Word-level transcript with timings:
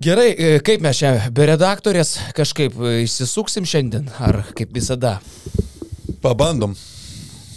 Gerai, 0.00 0.30
e, 0.32 0.60
kaip 0.64 0.80
mes 0.80 0.96
čia 0.96 1.10
be 1.36 1.44
redaktorės 1.44 2.14
kažkaip 2.32 2.72
e, 2.80 2.92
išsisuksim 3.04 3.66
šiandien, 3.68 4.06
ar 4.16 4.38
kaip 4.56 4.70
visada? 4.72 5.18
Pabandom. 6.24 6.72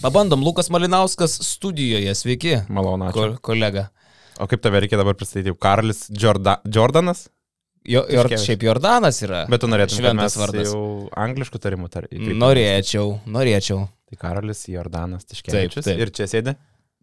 Pabandom, 0.02 0.44
Lukas 0.44 0.68
Malinauskas 0.68 1.38
studijoje, 1.48 2.12
sveiki. 2.20 2.58
Malonu, 2.68 3.08
ačiū. 3.08 3.16
Ko, 3.16 3.54
kolega. 3.54 3.86
O 4.44 4.50
kaip 4.52 4.60
tave 4.60 4.82
reikia 4.84 5.00
dabar 5.00 5.16
pristatyti? 5.16 5.56
Karlis 5.56 6.10
Jorda 6.12 6.58
Jordanas? 6.68 7.30
Jo, 7.88 8.04
ir 8.12 8.26
Tiškevičius. 8.26 8.46
šiaip 8.50 8.68
Jordanas 8.68 9.24
yra. 9.24 9.46
Bet 9.48 9.64
tu 9.64 9.72
norėtum, 9.72 9.96
kad 9.96 10.04
šventas 10.04 10.36
mes 10.36 10.40
vardas. 10.44 10.76
jau 10.76 10.84
angliškų 11.24 11.64
tarimų 11.64 11.92
tar... 11.96 12.12
įkaitom. 12.12 12.44
Norėčiau, 12.44 13.18
norėčiau. 13.40 13.88
Tai 14.12 14.20
Karolis 14.20 14.68
Jordanas 14.68 15.32
Tiškevičius. 15.32 15.80
Taip, 15.80 15.94
taip. 15.94 16.04
Ir 16.10 16.12
čia 16.20 16.28
sėdi 16.28 16.58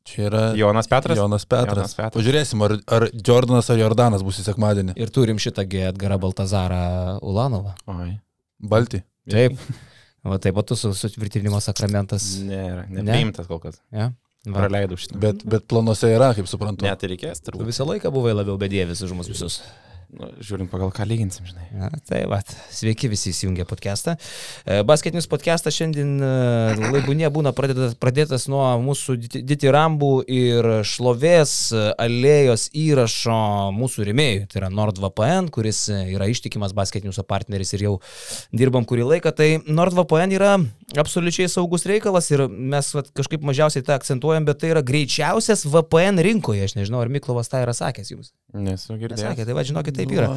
Čia 0.09 0.23
yra 0.31 0.43
Jonas 0.57 0.89
Petras. 0.91 1.19
Jonas 1.19 1.45
Petras. 1.47 1.77
Jonas 1.77 1.95
Petras. 1.95 2.15
Pažiūrėsim, 2.17 2.63
ar, 2.65 2.75
ar 2.97 3.07
Jordanas 3.13 3.69
ar 3.71 3.79
Jordanas 3.79 4.23
bus 4.27 4.41
į 4.41 4.47
sekmadienį. 4.49 4.95
Ir 4.99 5.13
turim 5.15 5.39
šitą 5.43 5.67
G. 5.69 5.85
Edgarą 5.91 6.17
Baltazarą 6.23 6.81
Ulanovą. 7.23 7.75
Oi. 7.93 8.15
Balti. 8.61 9.03
Taip. 9.31 9.61
Va 10.25 10.37
taip, 10.43 10.57
o 10.57 10.63
tu 10.67 10.77
su 10.77 10.91
sutvirtinimo 10.97 11.61
sakramentas. 11.65 12.27
Nėra, 12.45 12.87
Ne? 12.91 13.05
nepriimtas 13.07 13.47
kol 13.49 13.61
kas. 13.63 13.79
Ja? 13.93 14.11
Praleidau 14.45 14.97
šitą. 15.01 15.21
Bet, 15.21 15.45
bet 15.49 15.65
planuose 15.69 16.09
yra, 16.13 16.33
kaip 16.37 16.49
suprantu. 16.49 16.85
Net 16.89 17.05
ir 17.05 17.13
reikės, 17.15 17.41
Tu 17.45 17.51
turbūt. 17.53 17.69
visą 17.69 17.85
laiką 17.89 18.11
buvai 18.13 18.33
labiau 18.37 18.57
bedievis 18.61 19.01
už 19.05 19.13
mus 19.17 19.29
visus. 19.29 19.61
Nu, 20.11 20.27
žiūrint 20.43 20.67
pagal 20.73 20.91
ką 20.91 21.05
lyginsim, 21.07 21.45
žinai. 21.47 21.69
Ja, 21.71 21.89
tai 22.09 22.25
va, 22.27 22.41
sveiki 22.75 23.07
visi 23.13 23.31
įsijungę 23.31 23.63
podcastą. 23.71 24.17
E, 24.67 24.81
Basketinis 24.83 25.29
podcastas 25.31 25.77
šiandien 25.77 26.17
e, 26.19 26.31
laibūnė 26.97 27.29
būna 27.31 27.53
pradėtas, 27.55 27.95
pradėtas 28.01 28.49
nuo 28.51 28.65
mūsų 28.83 29.15
diti- 29.23 29.43
ditirambų 29.47 30.09
ir 30.27 30.69
šlovės 30.91 31.53
alėjos 31.95 32.65
įrašo 32.75 33.37
mūsų 33.77 34.09
rėmėjų. 34.11 34.49
Tai 34.51 34.61
yra 34.65 34.73
NordVPN, 34.75 35.53
kuris 35.55 35.85
yra 35.95 36.27
ištikimas 36.33 36.75
basketiniuso 36.75 37.23
partneris 37.31 37.71
ir 37.79 37.87
jau 37.87 37.95
dirbam 38.51 38.89
kurį 38.91 39.07
laiką. 39.13 39.31
Tai 39.39 39.49
NordVPN 39.71 40.35
yra 40.41 40.57
absoliučiai 40.99 41.47
saugus 41.55 41.87
reikalas 41.87 42.33
ir 42.35 42.49
mes 42.51 42.91
vat, 42.99 43.13
kažkaip 43.15 43.47
mažiausiai 43.47 43.87
tą 43.87 43.95
akcentuojam, 43.95 44.51
bet 44.51 44.59
tai 44.65 44.73
yra 44.75 44.83
greičiausias 44.83 45.63
VPN 45.71 46.19
rinkoje. 46.27 46.67
Aš 46.67 46.75
nežinau, 46.83 46.99
ar 47.07 47.15
Miklovas 47.15 47.47
tą 47.55 47.63
yra 47.63 47.79
sakęs 47.79 48.11
jums. 48.17 48.35
Nesu 48.51 48.99
girdėjęs. 48.99 49.23
Nesakė, 49.23 49.47
tai 49.47 49.55
va, 49.55 49.63
žinokit, 49.71 50.00
taip 50.01 50.15
Nu, 50.15 50.19
yra. 50.19 50.33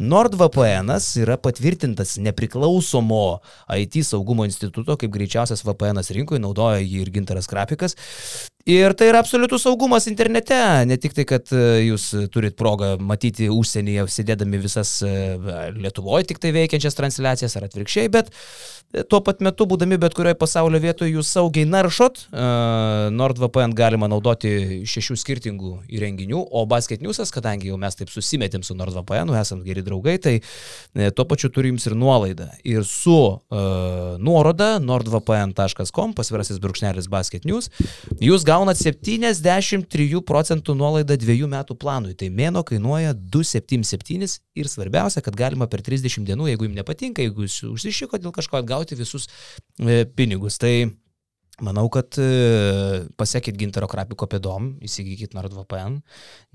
NordVPN 0.00 0.94
yra 1.20 1.36
patvirtintas 1.36 2.14
nepriklausomo 2.24 3.40
IT 3.76 4.00
saugumo 4.08 4.46
instituto, 4.48 4.96
kaip 4.96 5.12
greičiausias 5.12 5.60
VPN 5.66 6.00
rinkoje, 6.16 6.40
naudoja 6.40 6.80
jį 6.80 7.02
ir 7.04 7.12
Gintaras 7.12 7.50
Krapikas. 7.50 7.98
Ir 8.68 8.92
tai 8.92 9.06
yra 9.08 9.22
absoliutus 9.24 9.62
saugumas 9.64 10.04
internete, 10.10 10.56
ne 10.84 10.96
tik 11.00 11.14
tai, 11.16 11.24
kad 11.24 11.48
e, 11.56 11.80
jūs 11.86 12.10
turit 12.28 12.58
progą 12.60 12.98
matyti 13.00 13.46
užsienyje, 13.48 14.04
sėdėdami 14.12 14.60
visas 14.60 14.98
e, 15.00 15.12
Lietuvoje 15.80 16.26
tik 16.28 16.42
tai 16.42 16.52
veikiančias 16.52 16.98
transliacijas 16.98 17.56
ar 17.56 17.64
atvirkščiai, 17.70 18.10
bet 18.12 18.28
e, 18.28 19.00
tuo 19.08 19.22
pat 19.24 19.40
metu, 19.40 19.64
būdami 19.64 19.96
bet 20.02 20.12
kurioje 20.18 20.36
pasaulio 20.36 20.80
vietoje, 20.82 21.14
jūs 21.14 21.30
saugiai 21.32 21.64
naršot. 21.72 22.26
NordVPN 23.16 23.72
galima 23.78 24.10
naudoti 24.12 24.82
šešių 24.84 25.16
skirtingų 25.22 25.72
įrenginių, 25.96 26.42
o 26.52 26.66
Basket 26.68 27.00
Newsas, 27.00 27.32
kadangi 27.32 27.70
jau 27.72 27.80
mes 27.80 27.96
taip 27.96 28.12
susimetėm 28.12 28.66
su 28.66 28.76
NordVPN, 28.76 29.32
esam 29.40 29.64
geri 29.64 29.86
draugai, 29.86 30.18
tai 30.20 30.36
tuo 31.16 31.24
pačiu 31.30 31.48
turiu 31.54 31.72
jums 31.72 31.88
ir 31.88 31.96
nuolaidą. 31.96 32.50
Ir 32.66 32.84
su 32.84 33.16
uh, 33.16 34.20
nuoroda 34.20 34.74
nordvpn.com, 34.82 36.12
pasvirasis 36.18 36.60
brūkšnelis 36.60 37.08
Basket 37.12 37.48
News, 37.48 37.70
jūs 38.20 38.44
gaunat 38.50 38.80
73 38.80 40.22
procentų 40.26 40.74
nuolaidą 40.78 41.16
dviejų 41.20 41.48
metų 41.50 41.76
planui. 41.80 42.16
Tai 42.18 42.30
mėno 42.34 42.64
kainuoja 42.66 43.14
277 43.14 44.38
ir 44.58 44.70
svarbiausia, 44.70 45.22
kad 45.24 45.38
galima 45.38 45.68
per 45.70 45.84
30 45.86 46.26
dienų, 46.28 46.50
jeigu 46.50 46.66
jums 46.66 46.80
nepatinka, 46.80 47.22
jeigu 47.24 47.46
jūs 47.46 47.60
užsišiko 47.70 48.20
dėl 48.20 48.34
kažko 48.34 48.60
atgauti 48.60 48.98
visus 48.98 49.28
e, 49.78 50.02
pinigus. 50.16 50.58
Tai 50.60 50.74
Manau, 51.60 51.84
kad 51.92 52.16
e, 52.18 53.04
pasiekit 53.20 53.56
Gintaro 53.60 53.84
Krapiko 53.90 54.24
pėdom, 54.30 54.70
įsigykit 54.86 55.34
NordVPN, 55.36 55.98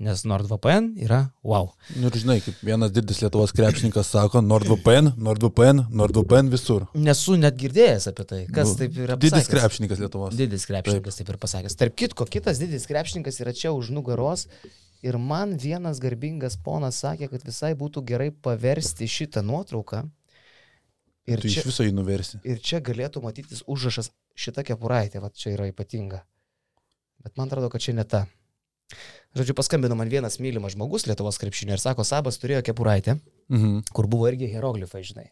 nes 0.02 0.24
NordVPN 0.26 0.88
yra 1.06 1.20
wow. 1.46 1.68
Nu 1.94 2.10
ir 2.10 2.18
žinai, 2.18 2.40
kaip 2.42 2.58
vienas 2.66 2.90
didis 2.94 3.20
Lietuvos 3.22 3.54
krepšininkas 3.54 4.10
sako, 4.16 4.42
NordVPN, 4.42 5.12
NordVPN, 5.22 5.84
NordVPN 5.94 6.50
visur. 6.50 6.88
Nesu 6.98 7.36
net 7.38 7.54
girdėjęs 7.60 8.08
apie 8.10 8.26
tai, 8.32 8.40
kas 8.50 8.72
Nu, 8.74 8.80
taip 8.82 8.98
yra. 9.04 9.14
Didis 9.14 9.36
pasakęs. 9.46 9.52
krepšininkas 9.54 10.02
Lietuvos. 10.02 10.34
Didis 10.42 10.66
krepšininkas 10.66 11.20
taip 11.22 11.30
ir 11.34 11.40
pasakęs. 11.46 11.78
Tarp 11.78 11.96
kitko, 12.02 12.26
kitas 12.26 12.58
didis 12.62 12.88
krepšininkas 12.90 13.38
yra 13.46 13.54
čia 13.54 13.70
už 13.76 13.92
nugaros. 13.94 14.48
Ir 15.06 15.18
man 15.22 15.54
vienas 15.60 16.00
garbingas 16.02 16.56
ponas 16.58 16.98
sakė, 17.04 17.28
kad 17.30 17.42
visai 17.46 17.74
būtų 17.78 18.02
gerai 18.08 18.32
paversti 18.32 19.06
šitą 19.06 19.44
nuotrauką. 19.46 20.02
Ir 21.26 21.40
Tu 21.42 21.50
čia, 21.50 21.60
iš 21.62 21.66
viso 21.70 21.82
jį 21.86 21.92
nuversi. 21.94 22.38
ir 22.46 22.58
čia 22.62 22.78
galėtų 22.80 23.18
matytis 23.22 23.62
užrašas 23.66 24.10
šita 24.36 24.64
kepuraitė, 24.68 25.20
va 25.24 25.30
čia 25.32 25.54
yra 25.56 25.68
ypatinga. 25.70 26.22
Bet 27.24 27.36
man 27.40 27.48
atrodo, 27.50 27.70
kad 27.72 27.82
čia 27.82 27.94
ne 27.96 28.04
ta. 28.04 28.24
Žodžiu, 29.36 29.56
paskambino 29.58 29.96
man 29.98 30.08
vienas 30.12 30.38
mylimas 30.40 30.76
žmogus 30.76 31.08
Lietuvos 31.08 31.40
krepšinio 31.42 31.74
ir 31.74 31.82
sako, 31.82 32.04
Sabas 32.06 32.38
turėjo 32.38 32.62
kepuraitę, 32.68 33.16
Mhm. 33.50 33.80
kur 33.92 34.06
buvo 34.06 34.28
irgi 34.30 34.46
hieroglifai, 34.52 35.02
žinai. 35.04 35.30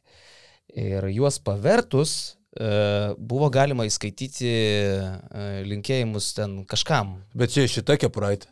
Ir 0.74 1.04
juos 1.12 1.38
pavertus 1.38 2.34
e, 2.56 3.14
buvo 3.18 3.48
galima 3.50 3.84
įskaityti 3.86 4.46
e, 4.46 5.64
linkėjimus 5.66 6.32
ten 6.36 6.64
kažkam. 6.70 7.16
Bet 7.34 7.50
čia 7.54 7.66
šita 7.68 7.96
kepuraitė. 7.98 8.46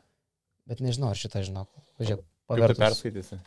Bet 0.66 0.80
nežinau, 0.82 1.10
ar 1.10 1.18
šitą 1.18 1.42
Kaip 2.08 2.22
tu 2.22 2.26
pavertus. 2.48 2.78
perskaitysi? 2.78 3.38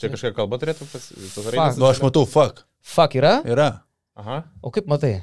Čia 0.00 0.08
kažkokia 0.12 0.36
kalba 0.36 0.56
turėtų 0.60 0.86
pas... 0.92 1.08
tos 1.12 1.32
Fuck. 1.34 1.50
raidės? 1.54 1.76
Nu, 1.80 1.86
aš 1.90 2.00
matau, 2.04 2.24
fuck. 2.28 2.62
Fuck 2.80 3.16
yra? 3.20 3.42
Yra. 3.44 3.70
Aha. 4.16 4.42
O 4.62 4.70
kaip 4.70 4.86
matai? 4.88 5.22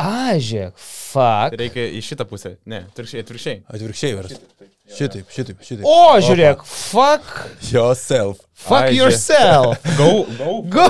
A, 0.00 0.34
žiūrėk, 0.40 0.78
fuck. 0.80 1.54
Reikia 1.60 1.84
į 1.94 2.00
šitą 2.04 2.26
pusę. 2.28 2.56
Ne, 2.66 2.84
atvirkščiai, 2.90 3.24
atvirkščiai. 3.24 3.58
Atvirkščiai 3.68 4.16
vers. 4.18 4.38
Šitaip, 4.84 5.28
šitaip, 5.32 5.60
šitaip. 5.64 5.84
O, 5.88 6.16
žiūrėk, 6.24 6.64
fuck. 6.68 7.44
Yourself. 7.70 8.42
Fuck 8.54 8.90
Ai, 8.90 8.96
yourself. 8.96 9.80
Go, 9.98 10.24
go. 10.38 10.62
Go. 10.72 10.84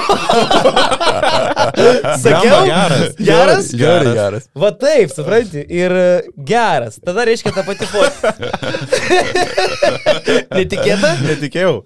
Sakiau? 2.23 2.65
geras. 2.69 3.15
Geras? 3.19 3.71
Gerai, 3.73 4.15
geras. 4.19 4.49
Va 4.55 4.73
taip, 4.79 5.15
supranti, 5.15 5.63
ir 5.73 5.95
e, 5.95 6.09
geras. 6.51 6.99
Tada 7.07 7.25
reiškia 7.31 7.55
tą 7.57 7.65
patį 7.67 7.89
fotą. 7.91 8.35
Netikėta? 10.59 11.15
Netikėjau. 11.25 11.81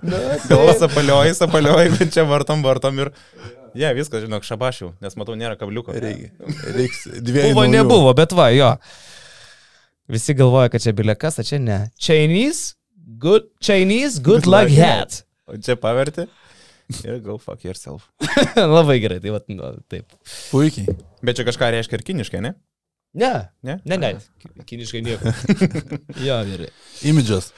Galva 0.48 0.74
sapalioji, 0.80 1.36
sapalioji, 1.38 1.94
bet 2.00 2.16
čia 2.16 2.26
vartom, 2.28 2.64
vartom 2.66 3.04
ir... 3.04 3.12
Ne, 3.74 3.82
yeah, 3.82 3.94
viskas, 3.96 4.24
žinok, 4.24 4.44
šabašiau, 4.46 4.92
nes 5.04 5.16
matau, 5.20 5.36
nėra 5.38 5.56
kabliuko. 5.60 5.92
Reikia. 5.94 6.30
Reiks 6.74 7.04
dviejų. 7.28 7.52
Buvo, 7.54 7.64
naujų. 7.66 7.74
nebuvo, 7.76 8.14
bet 8.18 8.32
va, 8.36 8.48
jo. 8.54 8.72
Visi 10.08 10.34
galvoja, 10.36 10.70
kad 10.72 10.80
čia 10.84 10.94
bilekas, 10.96 11.36
o 11.40 11.44
čia 11.44 11.58
ne. 11.60 11.78
Chinese, 12.00 12.74
good, 13.20 13.50
Chinese, 13.60 14.22
good, 14.22 14.46
Good 14.46 14.52
luck 14.52 14.72
hat. 14.80 15.22
O 15.48 15.56
čia 15.60 15.76
paverti 15.80 16.26
ir 17.04 17.18
go 17.20 17.36
fuck 17.36 17.64
yourself. 17.66 18.06
Labai 18.56 18.96
gerai, 19.02 19.18
tai 19.20 19.32
va, 19.34 19.42
nu, 19.52 19.72
taip. 19.92 20.08
Puikiai. 20.48 20.88
Bet 21.20 21.36
čia 21.36 21.44
kažką 21.44 21.68
reiškia 21.74 21.98
ir 22.00 22.04
kiniškai, 22.06 22.40
ne? 22.44 22.54
Ne, 23.18 23.32
Ne? 23.64 23.78
ne, 23.84 23.96
ne, 24.00 24.10
kiniškai 24.68 25.02
nieko. 25.04 25.32
jo, 26.26 26.38
gerai. 26.48 26.70
Imidžas. 27.08 27.50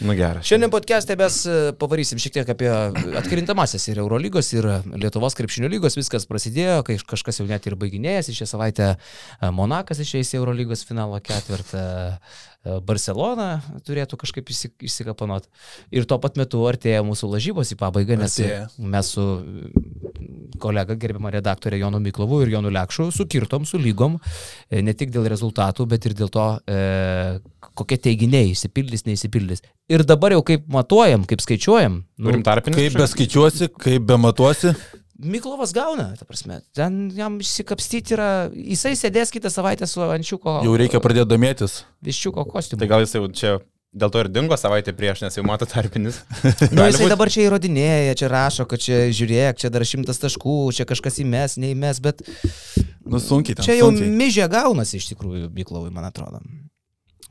Nu 0.00 0.12
geras. 0.12 0.44
Šiandien 0.44 0.68
podcast'e 0.68 1.14
mes 1.16 1.38
e, 1.48 1.54
pavarysim 1.80 2.20
šiek 2.20 2.34
tiek 2.34 2.50
apie 2.52 2.68
atkrintamasis 3.16 3.88
ir 3.88 4.02
Eurolygos, 4.02 4.50
ir 4.52 4.68
Lietuvos 4.92 5.36
krepšinio 5.38 5.70
lygos. 5.72 5.96
Viskas 5.96 6.28
prasidėjo, 6.28 6.82
kai 6.84 6.98
kažkas 7.00 7.40
jau 7.40 7.46
net 7.48 7.64
ir 7.64 7.78
baiginėjasi. 7.80 8.34
Šią 8.36 8.50
savaitę 8.50 8.90
e, 8.92 8.98
Monakas 9.56 10.02
išeis 10.04 10.34
į 10.34 10.42
Eurolygos 10.42 10.84
finalo 10.88 11.20
ketvirtą. 11.24 11.86
e, 12.12 12.46
Barcelona 12.82 13.60
turėtų 13.86 14.18
kažkaip 14.18 14.50
išsikapanot. 14.50 15.46
Ir 15.94 16.04
tuo 16.04 16.18
pat 16.22 16.36
metu 16.36 16.64
artėja 16.66 17.04
mūsų 17.06 17.30
lažybos 17.36 17.70
į 17.72 17.78
pabaigą, 17.78 18.16
nes 18.18 18.36
Artėja. 18.40 18.64
mes 18.82 19.12
su 19.14 19.26
kolega, 20.58 20.96
gerbiamą 20.98 21.30
redaktorę 21.30 21.78
Jonu 21.78 22.00
Miklovu 22.02 22.40
ir 22.42 22.54
Jonu 22.56 22.72
Lekšu 22.74 23.10
sukirtom 23.14 23.66
su 23.68 23.78
lygom, 23.78 24.18
ne 24.72 24.94
tik 24.98 25.12
dėl 25.14 25.28
rezultatų, 25.30 25.86
bet 25.86 26.08
ir 26.08 26.16
dėl 26.18 26.32
to, 26.32 26.46
kokie 27.78 27.98
teiginiai 28.02 28.50
įsipildys, 28.54 29.04
neįsipildys. 29.08 29.62
Ir 29.92 30.04
dabar 30.08 30.34
jau 30.36 30.42
kaip 30.46 30.64
matuojam, 30.72 31.24
kaip 31.28 31.42
skaičiuojam, 31.44 32.00
nu, 32.18 32.30
Turim 32.30 32.44
tarpinį. 32.46 32.76
Kaip 32.80 32.98
beskaičiuosi, 33.02 33.70
kaip 33.76 34.06
bematuosi. 34.08 34.74
Miklovas 35.16 35.70
gauna, 35.72 36.10
ta 36.18 36.26
prasme, 36.28 36.58
ten 36.76 37.06
jam 37.16 37.38
išsikapstyti 37.40 38.12
yra, 38.18 38.26
jisai 38.52 38.92
sėdės 39.00 39.30
kitą 39.32 39.48
savaitę 39.48 39.86
su 39.88 40.02
ančiuko, 40.04 40.58
Jau 40.66 40.74
reikia 40.76 41.00
pradėti 41.00 41.30
domėtis. 41.30 41.78
viščiuko 42.04 42.44
kostiumu. 42.50 42.82
Tai 42.82 42.88
gal 42.90 43.00
jis 43.06 43.14
jau 43.16 43.22
čia 43.32 43.54
dėl 43.96 44.12
to 44.12 44.20
ir 44.20 44.28
dingo 44.28 44.58
savaitę 44.60 44.92
prieš, 44.92 45.22
nes 45.24 45.38
jau 45.38 45.44
mato 45.48 45.64
tarpinis. 45.64 46.18
Nu, 46.68 46.82
Gali 46.82 46.92
jisai 46.92 47.08
dabar 47.08 47.32
čia 47.32 47.46
įrodinėja, 47.46 48.12
čia 48.20 48.28
rašo, 48.28 48.66
kad 48.68 48.82
čia 48.84 49.06
žiūrėk, 49.08 49.56
čia 49.62 49.72
dar 49.72 49.86
šimtas 49.88 50.20
taškų, 50.20 50.58
čia 50.76 50.84
kažkas 50.90 51.16
įmes, 51.24 51.56
neįmes, 51.64 52.02
bet 52.04 52.20
Nu, 53.06 53.16
sunkiai. 53.22 53.56
Ten, 53.56 53.64
čia 53.64 53.78
jau 53.78 53.88
sunkiai. 53.88 54.12
myžė 54.20 54.50
gaunasi 54.52 54.98
iš 55.00 55.08
tikrųjų 55.14 55.48
Miklovui, 55.54 55.92
man 55.94 56.10
atrodo. 56.10 56.42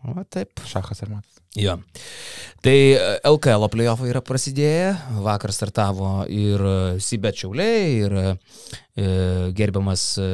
O, 0.05 0.23
taip. 0.29 0.61
Šachas 0.69 1.01
ir 1.01 1.09
matas. 1.09 1.39
Jo. 1.57 1.77
Tai 2.63 2.75
e, 2.75 2.97
LKL 3.25 3.69
playoffai 3.71 4.09
yra 4.11 4.21
prasidėję, 4.25 4.89
vakar 5.25 5.53
startavo 5.55 6.09
ir 6.29 6.61
e, 6.61 6.75
Sibet 7.01 7.39
Čiauliai, 7.39 7.87
ir 8.03 8.17
e, 8.19 8.27
gerbiamas 9.55 10.03
e, 10.21 10.27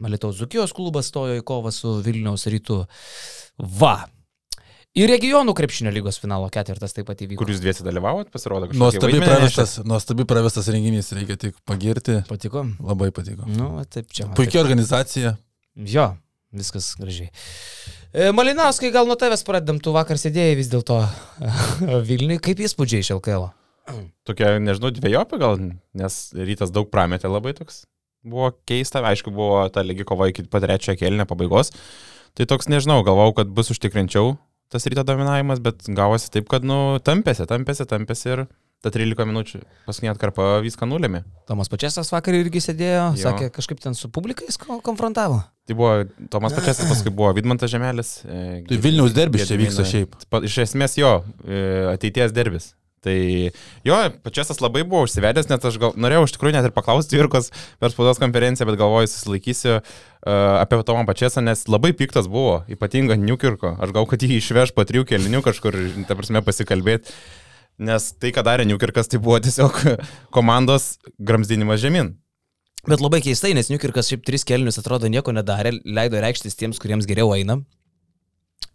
Malitaus 0.00 0.38
Zukijos 0.40 0.72
klubas 0.76 1.10
stojo 1.10 1.36
į 1.40 1.44
kovą 1.46 1.74
su 1.74 1.98
Vilniaus 2.06 2.46
rytu. 2.52 2.84
Va. 3.82 3.98
Ir 4.98 5.06
regionų 5.06 5.52
krepšinio 5.54 5.92
lygos 5.94 6.16
finalo 6.18 6.48
ketvirtas 6.50 6.96
taip 6.96 7.06
pat 7.06 7.20
įvyko. 7.22 7.44
Kur 7.44 7.52
jūs 7.52 7.60
dviesi 7.62 7.84
dalyvavot, 7.86 8.30
pasirodo, 8.34 8.66
kažkas. 8.70 8.80
Nuostabi 8.80 9.20
pravestas, 9.22 9.76
nuostabi 9.86 10.26
pravestas 10.30 10.70
renginys, 10.74 11.12
reikia 11.14 11.36
tik 11.38 11.60
pagirti. 11.68 12.22
Patiko? 12.26 12.64
Labai 12.82 13.12
patiko. 13.14 13.46
Nu, 13.46 13.76
taip 13.86 14.10
čia. 14.14 14.26
Puikia 14.34 14.64
organizacija. 14.64 15.36
Jo, 15.78 16.08
viskas 16.50 16.96
gražiai. 16.98 17.30
E, 18.10 18.32
Malinauskai, 18.34 18.90
gal 18.90 19.06
nuo 19.06 19.14
tavęs 19.14 19.44
pradedam, 19.46 19.76
tu 19.78 19.92
vakar 19.94 20.18
sėdėjai 20.18 20.56
vis 20.58 20.68
dėlto 20.72 20.96
Vilniui, 22.08 22.40
kaip 22.42 22.58
įspūdžiai 22.58 23.04
iš 23.04 23.12
LKL? 23.14 23.46
Tokia, 24.26 24.56
nežinau, 24.62 24.90
dviejopi 24.94 25.38
gal, 25.38 25.60
nes 25.94 26.16
rytas 26.34 26.72
daug 26.74 26.90
prametė 26.90 27.30
labai 27.30 27.54
toks. 27.54 27.84
Buvo 28.26 28.50
keista, 28.66 29.02
aišku, 29.06 29.30
buvo 29.34 29.62
ta 29.72 29.84
lygi 29.86 30.04
kova 30.08 30.26
iki 30.30 30.42
pat 30.50 30.66
trečiojo 30.66 30.98
kėlinio 30.98 31.26
pabaigos. 31.30 31.70
Tai 32.34 32.48
toks, 32.50 32.66
nežinau, 32.70 32.98
galvau, 33.06 33.30
kad 33.36 33.50
bus 33.54 33.70
užtikrinčiau 33.74 34.34
tas 34.70 34.86
ryto 34.90 35.02
dominavimas, 35.06 35.62
bet 35.62 35.86
gavosi 35.90 36.30
taip, 36.34 36.50
kad, 36.50 36.66
nu, 36.66 36.98
tampėsi, 37.02 37.46
tampėsi, 37.50 37.86
tampėsi 37.90 38.34
ir 38.34 38.44
ta 38.80 38.88
13 38.94 39.26
minučių 39.28 39.60
paskutinė 39.86 40.12
atkarpa 40.14 40.48
viską 40.64 40.88
nulėmė. 40.88 41.22
Tomas 41.50 41.68
Pačiasas 41.72 42.08
vakar 42.14 42.36
irgi 42.38 42.62
sėdėjo, 42.64 43.06
Jo. 43.18 43.22
sakė, 43.26 43.50
kažkaip 43.52 43.80
ten 43.84 43.94
su 43.98 44.08
publikais 44.08 44.56
ko- 44.60 44.80
konfrontavo. 44.84 45.42
Tai 45.68 45.76
buvo 45.76 45.92
Tomas 46.32 46.52
Pačiasas, 46.58 46.88
paskui 46.88 47.12
buvo 47.12 47.32
Vidmantas 47.36 47.70
Žemelis. 47.72 48.20
e, 48.24 48.64
Tai 48.68 48.80
Vilniaus 48.80 49.12
derbis 49.16 49.46
čia 49.50 49.60
vyksta 49.60 49.84
šiaip. 49.84 50.16
Iš 50.48 50.58
esmės 50.66 50.96
jo, 51.00 51.18
e, 51.46 51.64
ateities 51.94 52.32
derbis. 52.32 52.72
Tai 53.00 53.14
jo, 53.88 53.96
pačiasas 54.20 54.58
labai 54.60 54.82
buvo 54.84 55.06
užsivedęs, 55.06 55.46
net 55.48 55.62
aš 55.64 55.78
gal, 55.80 55.94
norėjau 55.96 56.26
iš 56.26 56.34
tikrųjų 56.34 56.52
net 56.52 56.66
ir 56.68 56.72
paklausti 56.76 57.16
Virkos 57.16 57.46
per 57.80 57.88
spaudos 57.94 58.20
konferenciją, 58.20 58.66
bet 58.68 58.76
galvoju, 58.76 59.08
susilaikysiu 59.08 59.78
uh, 59.78 60.60
apie 60.60 60.76
Tomą 60.84 61.06
pačiasą, 61.08 61.40
nes 61.40 61.64
labai 61.64 61.94
piktas 61.96 62.28
buvo, 62.28 62.58
ypatinga 62.68 63.16
Niukirko. 63.16 63.72
Aš 63.80 63.94
gal, 63.96 64.04
kad 64.04 64.20
jį 64.20 64.36
išveš 64.42 64.74
po 64.76 64.84
trijų 64.84 65.06
kelinių 65.08 65.40
kažkur, 65.48 65.80
ta 66.10 66.18
prasme, 66.18 66.44
pasikalbėti. 66.44 67.16
Nes 67.80 68.10
tai, 68.20 68.28
ką 68.36 68.44
darė 68.44 68.66
Niukirkas, 68.68 69.08
tai 69.08 69.18
buvo 69.22 69.38
tiesiog 69.40 69.78
komandos 70.36 70.98
gramzdinimas 71.16 71.80
žemyn. 71.80 72.12
Bet 72.88 73.00
labai 73.00 73.22
keistai, 73.24 73.54
nes 73.56 73.68
Niukirkas 73.72 74.08
šiaip 74.08 74.24
tris 74.24 74.44
kelnius 74.48 74.80
atrodo 74.80 75.08
nieko 75.08 75.32
nedarė, 75.32 75.74
leido 75.84 76.20
reikštis 76.20 76.56
tiems, 76.60 76.80
kuriems 76.80 77.08
geriau 77.08 77.32
eina. 77.36 77.58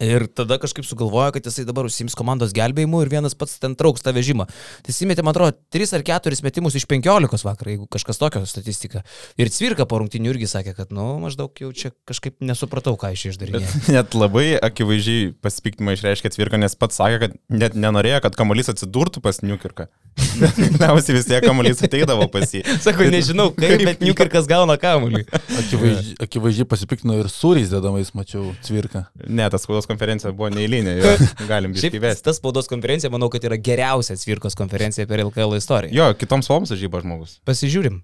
Ir 0.03 0.25
tada 0.27 0.57
kažkaip 0.59 0.83
sugalvojo, 0.83 1.31
kad 1.31 1.45
jisai 1.47 1.63
dabar 1.63 1.87
užsims 1.87 2.17
komandos 2.19 2.51
gelbėjimu 2.55 2.99
ir 3.05 3.11
vienas 3.13 3.35
pats 3.37 3.55
ten 3.61 3.77
trauks 3.79 4.03
tą 4.03 4.11
vežimą. 4.11 4.43
Tai 4.83 4.91
jis 4.91 4.99
įmetė, 5.05 5.23
man 5.23 5.31
atrodo, 5.31 5.55
3 5.71 5.93
ar 5.95 6.03
4 6.09 6.43
metimus 6.43 6.75
iš 6.75 6.83
15 6.91 7.45
vakar, 7.47 7.69
jeigu 7.71 7.87
kažkas 7.95 8.19
tokio 8.19 8.41
statistika. 8.49 9.05
Ir 9.39 9.47
Cvirka 9.55 9.87
po 9.87 10.01
rungtinių 10.01 10.33
irgi 10.33 10.49
sakė, 10.51 10.75
kad, 10.75 10.91
nu, 10.91 11.13
maždaug 11.23 11.55
jau 11.63 11.71
čia 11.71 11.93
kažkaip 12.11 12.35
nesupratau, 12.43 12.97
ką 12.99 13.13
iš 13.15 13.23
čia 13.23 13.31
išdarinė. 13.37 13.69
Net 13.95 14.17
labai 14.19 14.49
akivaizdžiai 14.67 15.31
pasipiktimą 15.45 15.95
išreiškė 15.95 16.33
Tvirka, 16.35 16.59
nes 16.59 16.75
pats 16.75 16.99
sakė, 16.99 17.21
kad 17.23 17.39
net 17.47 17.79
nenorėjo, 17.79 18.19
kad 18.27 18.35
kamuolys 18.35 18.73
atsidurtų 18.75 19.23
pas 19.23 19.39
Niukirką. 19.47 19.87
Galiausiai 20.79 21.17
vis 21.17 21.27
tiek 21.27 21.43
kamuolys 21.43 21.81
ateidavo 21.83 22.27
pas 22.31 22.51
jį. 22.55 22.61
Sako, 22.85 23.07
nežinau, 23.11 23.49
kaip, 23.55 23.81
bet 23.83 24.03
Niukirkas 24.03 24.47
gauna 24.49 24.77
kamuolį. 24.79 25.25
Akivaizdžiai, 25.59 26.15
akivaizdžiai 26.23 26.69
pasipiktino 26.71 27.17
ir 27.19 27.29
sūriais 27.31 27.71
dedamais, 27.73 28.13
mačiau, 28.15 28.53
cvirką. 28.65 29.05
Ne, 29.27 29.47
tas 29.51 29.67
spaudos 29.75 29.89
konferencija 29.91 30.31
buvo 30.31 30.49
neįlinė, 30.53 30.93
jo, 31.01 31.13
galim 31.51 31.73
Šiaip 31.75 31.91
biškai 31.91 31.99
vesti. 32.03 32.23
tas 32.23 32.39
spaudos 32.39 32.69
konferencija, 32.71 33.11
manau, 33.11 33.27
kad 33.33 33.43
yra 33.43 33.57
geriausia 33.59 34.15
Cvirkos 34.15 34.55
konferencija 34.55 35.07
per 35.07 35.19
LKL 35.25 35.57
istoriją. 35.59 35.91
Jo, 35.95 36.13
kitoms 36.15 36.47
spalvoms 36.47 36.71
žyba 36.79 37.01
žmogus. 37.03 37.39
Pasižiūrim. 37.47 37.99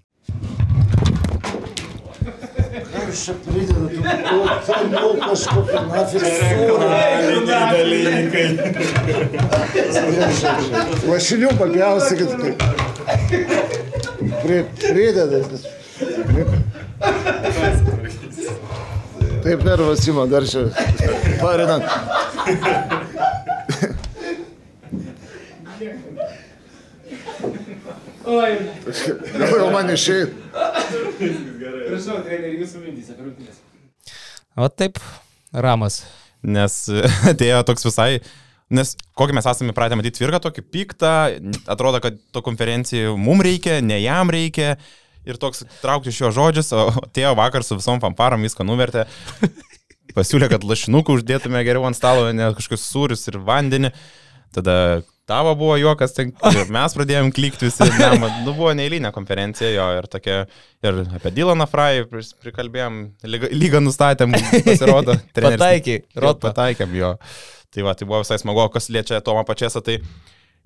Aš 3.12 3.24
čia 3.24 3.34
nu, 3.44 4.36
ten 4.66 4.84
kažkokį 5.22 5.78
nafis 5.88 6.24
sūrą. 6.36 6.88
Lašinių 11.08 11.50
papjausykit 11.60 12.30
kaip. 12.42 12.56
Pri, 14.42 14.56
pridedas. 14.80 15.48
Taip 19.42 19.64
nervas 19.66 20.06
ima 20.06 20.26
dar 20.30 20.46
čia. 20.46 20.68
Parinant. 21.40 21.84
Gal 28.22 29.56
jau 29.58 29.68
man 29.74 29.90
išėjai. 29.92 30.28
Prašau, 31.92 32.22
treneri, 32.24 32.56
jūsų 32.62 32.84
mintys 32.84 33.10
apie 33.12 33.26
rungtynės. 33.26 33.58
O 34.56 34.68
taip, 34.70 35.00
Ramas. 35.52 36.02
Nes 36.42 36.78
atėjo 37.30 37.60
toks 37.66 37.86
visai, 37.86 38.22
nes 38.72 38.94
kokį 39.18 39.36
mes 39.36 39.48
esame 39.50 39.74
pratę 39.76 39.98
matyti 39.98 40.20
tvirką, 40.20 40.40
tokį 40.46 40.64
piktą, 40.74 41.12
atrodo, 41.70 42.00
kad 42.04 42.18
to 42.34 42.42
konferencijai 42.46 43.12
mums 43.18 43.46
reikia, 43.46 43.80
ne 43.84 44.00
jam 44.02 44.32
reikia. 44.32 44.76
Ir 45.28 45.38
toks 45.38 45.62
traukti 45.82 46.10
iš 46.10 46.20
jo 46.24 46.32
žodžius, 46.34 46.72
o 46.74 46.88
atėjo 47.04 47.36
vakar 47.38 47.66
su 47.66 47.78
visom 47.78 48.02
fanfarom 48.02 48.42
viską 48.42 48.66
nuvertė. 48.66 49.06
Pasiūlė, 50.16 50.50
kad 50.52 50.64
lašinukų 50.66 51.20
uždėtume 51.20 51.62
geriau 51.64 51.86
ant 51.88 51.96
stalo, 51.96 52.26
ne 52.36 52.50
kažkokius 52.56 52.88
sūrius 52.90 53.24
ir 53.30 53.38
vandenį. 53.46 53.92
Tada 54.52 54.74
tavo 55.24 55.54
buvo 55.56 55.78
juokas, 55.80 56.12
ten, 56.16 56.34
mes 56.74 56.96
pradėjom 56.96 57.30
klikti 57.32 57.70
visi. 57.70 57.86
Ne, 57.96 58.10
nu, 58.42 58.52
buvo 58.52 58.74
neįlinė 58.76 59.12
konferencija 59.14 59.70
jo 59.72 59.86
ir 59.96 60.08
tokia, 60.12 60.42
ir 60.84 61.00
apie 61.16 61.32
Dylaną 61.38 61.68
Fry 61.70 62.04
prikalbėjom, 62.42 63.00
lygą, 63.24 63.52
lygą 63.56 63.80
nustatėm, 63.86 64.36
pasirodo. 64.66 65.16
Jo, 66.12 66.26
Rotpa. 66.26 66.50
Pataikėm 66.50 66.98
jo. 66.98 67.14
Tai 67.72 67.86
va, 67.86 67.96
tai 67.96 68.08
buvo 68.10 68.20
visai 68.20 68.36
smagu, 68.42 68.66
kas 68.74 68.90
liečia 68.92 69.22
Tomą 69.24 69.46
pačiasą, 69.48 69.80
tai 69.86 70.00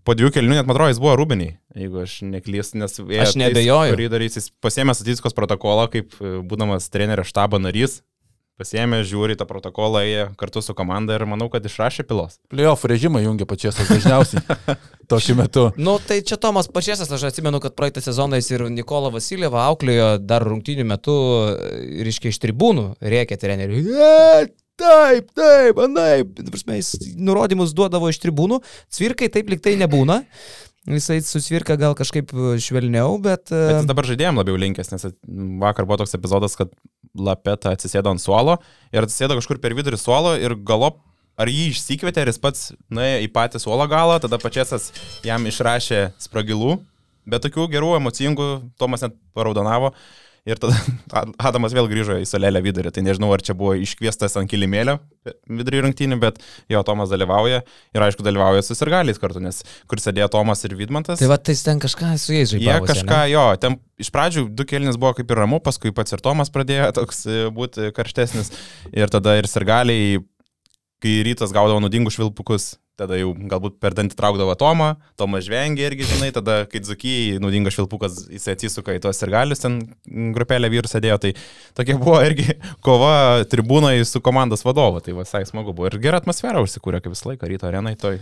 po 0.06 0.14
dviejų 0.17 0.32
kelnių 0.38 0.55
net, 0.61 0.67
man 0.67 0.76
atrodo, 0.76 0.93
jis 0.94 1.03
buvo 1.03 1.14
rūbiniai, 1.20 1.56
jeigu 1.76 2.03
aš 2.06 2.19
neklystu, 2.26 2.79
nes 2.81 2.99
ėjo 3.03 3.23
Aš 3.25 3.32
tais 3.35 3.41
neabejoju. 3.43 3.97
koridoriais, 3.97 4.38
jis 4.38 4.50
pasėmė 4.64 4.94
statistikos 4.97 5.35
protokolą, 5.37 5.89
kaip 5.93 6.15
e, 6.22 6.36
būdamas 6.46 6.86
trenerio 6.93 7.27
štabo 7.27 7.58
narys, 7.63 8.01
pasėmė, 8.56 9.03
žiūri 9.05 9.34
tą 9.36 9.44
protokolą, 9.44 10.01
ėjo 10.08 10.29
kartu 10.41 10.63
su 10.65 10.72
komanda 10.79 11.13
ir 11.19 11.27
manau, 11.29 11.51
kad 11.53 11.67
išrašė 11.69 12.06
pilos. 12.08 12.39
Playoff 12.48 12.86
režimą 12.89 13.20
jungia 13.20 13.44
pačiasas 13.51 13.91
dažniausiai. 13.91 14.41
Tokiu 15.13 15.36
metu. 15.39 15.67
Nu, 15.77 15.98
tai 16.01 16.22
čia 16.27 16.39
Tomas 16.41 16.67
Pačiasas, 16.72 17.13
aš 17.13 17.29
atsimenu, 17.29 17.60
kad 17.63 17.77
praeitą 17.79 18.01
sezoną 18.03 18.41
jis 18.41 18.48
ir 18.56 18.65
Nikola 18.72 19.13
Vasiljevą 19.15 19.60
auklėjo 19.69 20.08
dar 20.25 20.43
rungtynių 20.48 20.86
metu, 20.89 21.19
reiškia, 22.08 22.32
iš 22.32 22.41
tribūnų 22.46 22.86
rėkė 23.05 23.36
treneriui. 23.39 23.84
E, 24.76 24.84
taip, 24.84 25.32
taip, 25.36 25.78
anaip. 25.80 26.36
Prasme, 26.52 26.76
Jis 26.76 27.16
nurodymus 27.16 27.72
duodavo 27.76 28.10
iš 28.12 28.20
tribūnų, 28.20 28.60
cvirkai 28.92 29.30
taip 29.32 29.48
liktai 29.48 29.76
nebūna. 29.80 30.22
Jisai 30.86 31.18
su 31.26 31.40
cvirka 31.42 31.74
gal 31.80 31.96
kažkaip 31.98 32.30
švelniau, 32.62 33.16
bet... 33.18 33.48
Bet 33.48 33.56
e, 33.56 33.80
jis 33.80 33.88
dabar 33.88 34.06
žaidėjom 34.06 34.38
labiau 34.38 34.58
linkęs, 34.60 34.92
nes 34.92 35.08
vakar 35.58 35.88
buvo 35.88 35.98
toks 36.04 36.14
epizodas, 36.14 36.54
kad 36.54 36.70
Lapeta 37.16 37.72
atsisėdo 37.74 38.12
ant 38.12 38.22
suolo 38.22 38.58
ir 38.92 39.02
atsisėdo 39.02 39.34
kažkur 39.38 39.58
per 39.62 39.74
vidurį 39.74 39.98
suolo 39.98 40.36
ir 40.38 40.54
galop 40.68 41.00
ar 41.40 41.50
jį 41.50 41.70
išsikvietė, 41.72 42.22
ar 42.22 42.30
jis 42.30 42.38
pats 42.38 42.68
nuėjo 42.92 43.24
į 43.24 43.32
patį 43.34 43.62
suolo 43.64 43.88
galą, 43.90 44.20
tada 44.22 44.38
pačiasas 44.38 44.92
jam 45.26 45.48
išrašė 45.48 46.02
spragilų, 46.22 46.78
bet 47.26 47.42
tokių 47.48 47.66
gerų 47.72 47.96
emocingų 47.98 48.48
Tomas 48.78 49.02
net 49.02 49.16
paraudonavo. 49.34 49.90
Ir 50.46 50.60
tada 50.62 50.79
Adamas 51.48 51.74
vėl 51.74 51.88
grįžo 51.91 52.20
į 52.22 52.26
salelę 52.29 52.62
vidurį. 52.62 52.93
Tai 52.94 53.03
nežinau, 53.03 53.32
ar 53.34 53.43
čia 53.44 53.56
buvo 53.58 53.74
iškviestas 53.82 54.38
ant 54.38 54.50
kilimėlio 54.50 54.98
vidurį 55.50 55.82
rungtynių, 55.86 56.19
bet 56.22 56.38
jo 56.70 56.82
Tomas 56.86 57.10
dalyvauja 57.10 57.62
ir 57.67 58.05
aišku 58.06 58.22
dalyvauja 58.26 58.62
su 58.62 58.76
sirgaliais 58.79 59.19
kartu, 59.19 59.43
nes 59.43 59.62
kur 59.91 60.03
sėdėjo 60.03 60.29
Tomas 60.36 60.62
ir 60.69 60.76
Vidmantas. 60.79 61.19
Tai 61.19 61.31
va, 61.32 61.41
tai 61.43 61.56
ten 61.58 61.82
kažką 61.82 62.12
su 62.22 62.36
jais 62.36 62.55
Jie 62.55 62.62
žaidė. 62.62 62.86
kažką, 62.93 63.20
jo, 63.32 63.44
ten 63.62 63.79
iš 63.98 64.12
pradžių 64.15 64.46
du 64.55 64.69
kelnis 64.69 64.98
buvo 65.00 65.17
kaip 65.19 65.34
ir 65.34 65.43
ramu, 65.43 65.58
paskui 65.65 65.94
pats 65.96 66.15
ir 66.15 66.22
Tomas 66.22 66.53
pradėjo 66.55 66.93
toks 67.00 67.24
e, 67.26 67.38
būti 67.55 67.91
karštesnis. 67.96 68.53
Ir 68.94 69.10
tada 69.12 69.34
ir 69.41 69.50
sirgaliai, 69.50 70.22
kai 71.03 71.19
rytas 71.26 71.55
gaudavo 71.55 71.82
nudingus 71.82 72.17
švilpukus, 72.19 72.76
tada 72.98 73.19
jau 73.19 73.32
galbūt 73.36 73.79
per 73.82 73.96
dantį 73.96 74.17
traukdavo 74.19 74.55
Tomą, 74.58 74.94
Tomas 75.20 75.46
žvengė 75.46 75.86
irgi, 75.91 76.08
žinai, 76.08 76.31
tada 76.34 76.62
kai 76.70 76.82
Dzukijai 76.84 77.41
naudingas 77.43 77.76
švilpukas, 77.76 78.22
jis 78.32 78.48
atsisuka 78.53 78.96
į 78.96 79.03
tuos 79.05 79.20
ir 79.22 79.32
galius, 79.34 79.62
ten 79.62 79.79
grupelė 80.36 80.70
vyrų 80.72 80.91
sėdėjo, 80.91 81.19
tai 81.22 81.34
tokia 81.76 81.98
buvo 82.00 82.20
irgi 82.24 82.56
kova 82.86 83.44
tribūnai 83.50 83.98
su 84.08 84.22
komandos 84.24 84.65
vadovu, 84.67 85.05
tai 85.05 85.17
visai 85.17 85.44
smagu 85.48 85.76
buvo 85.76 85.91
ir 85.91 86.00
gera 86.03 86.22
atmosfera 86.22 86.65
užsikūrė, 86.65 87.03
kaip 87.05 87.17
visą 87.17 87.32
laiką 87.32 87.53
ryto 87.53 87.69
arenai, 87.69 87.96
toj 88.00 88.20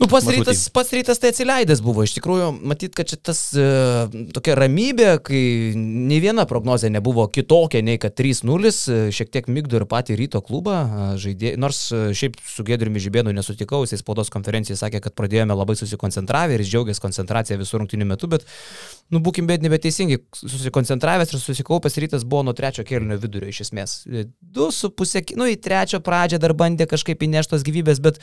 Nu, 0.00 0.08
pats 0.10 0.26
rytas, 0.26 0.64
pats 0.74 0.90
rytas 0.90 1.20
tai 1.22 1.30
atsileidęs 1.30 1.80
buvo. 1.84 2.02
Iš 2.06 2.16
tikrųjų, 2.16 2.48
matyt, 2.66 2.94
kad 2.98 3.06
čia 3.10 3.18
tas 3.22 3.40
e, 3.54 3.64
tokia 4.34 4.56
ramybė, 4.58 5.10
kai 5.22 5.42
nei 5.76 6.18
viena 6.22 6.46
prognozija 6.50 6.90
nebuvo 6.90 7.26
kitokia 7.30 7.82
nei 7.84 8.00
kad 8.02 8.16
3-0, 8.18 8.72
e, 8.72 8.98
šiek 9.14 9.30
tiek 9.34 9.50
mygdo 9.52 9.78
ir 9.78 9.86
patį 9.90 10.18
ryto 10.18 10.42
klubą. 10.44 10.80
e, 10.82 11.08
Žaidė, 11.22 11.54
nors 11.62 11.84
e, 11.94 12.02
šiaip 12.16 12.40
su 12.42 12.66
Gedriumi 12.66 13.02
Žibėnu 13.02 13.34
nesutikau, 13.36 13.84
jisai 13.94 14.02
spaudos 14.02 14.30
konferencijai 14.34 14.78
sakė, 14.78 15.00
kad 15.04 15.14
pradėjome 15.16 15.54
labai 15.56 15.76
susikoncentravę 15.78 16.56
ir 16.56 16.64
jis 16.64 16.72
džiaugiasi 16.72 17.02
koncentracija 17.04 17.58
visų 17.60 17.80
rungtinių 17.82 18.08
metų, 18.10 18.30
bet, 18.34 18.46
nu, 19.14 19.22
būkim 19.24 19.46
bet 19.48 19.64
nebeteisingi, 19.64 20.20
susikoncentravęs 20.40 21.34
ir 21.34 21.42
susikaupęs 21.42 21.98
rytas 22.02 22.26
buvo 22.26 22.44
nuo 22.48 22.56
trečio 22.56 22.84
kėlinio 22.86 23.18
vidurio 23.22 23.52
iš 23.52 23.64
esmės. 23.68 23.96
Du 24.40 24.70
su 24.74 24.90
pusė, 24.90 25.24
nu, 25.38 25.48
į 25.50 25.58
trečio 25.62 26.02
pradžią 26.04 26.40
dar 26.42 26.56
bandė 26.58 26.88
kažkaip 26.90 27.22
įneštos 27.24 27.64
gyvybės, 27.66 28.02
bet 28.04 28.20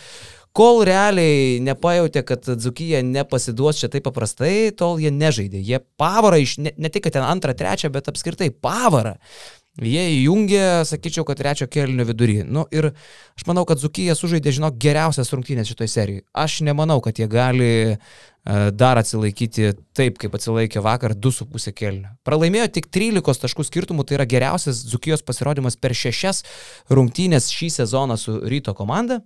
kol 0.57 0.83
realiai 0.87 1.61
nepajutė, 1.63 2.25
kad 2.27 2.45
Dzukyje 2.51 3.01
nepasiduos 3.07 3.79
čia 3.79 3.91
taip 3.91 4.05
paprastai, 4.09 4.71
tol 4.75 4.99
jie 5.01 5.13
nežaidė. 5.15 5.61
Jie 5.63 5.79
pavarą 5.99 6.41
iš, 6.43 6.57
ne, 6.59 6.75
ne 6.75 6.91
tik 6.91 7.07
ten 7.11 7.23
antrą, 7.23 7.55
trečią, 7.57 7.91
bet 7.93 8.11
apskritai 8.11 8.51
pavarą. 8.51 9.17
Jie 9.79 10.01
įjungė, 10.17 10.83
sakyčiau, 10.83 11.23
kad 11.23 11.39
trečio 11.39 11.63
kelnio 11.71 12.03
vidury. 12.03 12.41
Nu, 12.43 12.65
ir 12.75 12.89
aš 12.91 13.45
manau, 13.47 13.63
kad 13.63 13.79
Zukyje 13.79 14.17
sužaidė, 14.19 14.51
žinok, 14.57 14.75
geriausias 14.75 15.31
rungtynės 15.31 15.71
šitoje 15.71 15.87
serijoje. 15.93 16.23
Aš 16.35 16.57
nemanau, 16.67 16.99
kad 16.99 17.15
jie 17.15 17.29
gali 17.31 17.69
e, 17.87 17.95
dar 18.75 18.99
atsilaikyti 18.99 19.71
taip, 19.95 20.19
kaip 20.19 20.35
atsilaikė 20.35 20.83
vakar 20.83 21.15
2,5 21.15 21.71
kelnių. 21.71 22.11
Pralaimėjo 22.27 22.67
tik 22.75 22.91
13 22.91 23.45
taškų 23.45 23.63
skirtumų, 23.69 24.03
tai 24.03 24.19
yra 24.19 24.27
geriausias 24.27 24.83
Zukijos 24.91 25.23
pasirodymas 25.23 25.79
per 25.79 25.95
šešias 25.95 26.43
rungtynės 26.91 27.47
šį 27.55 27.71
sezoną 27.79 28.19
su 28.19 28.41
ryto 28.43 28.75
komanda. 28.75 29.21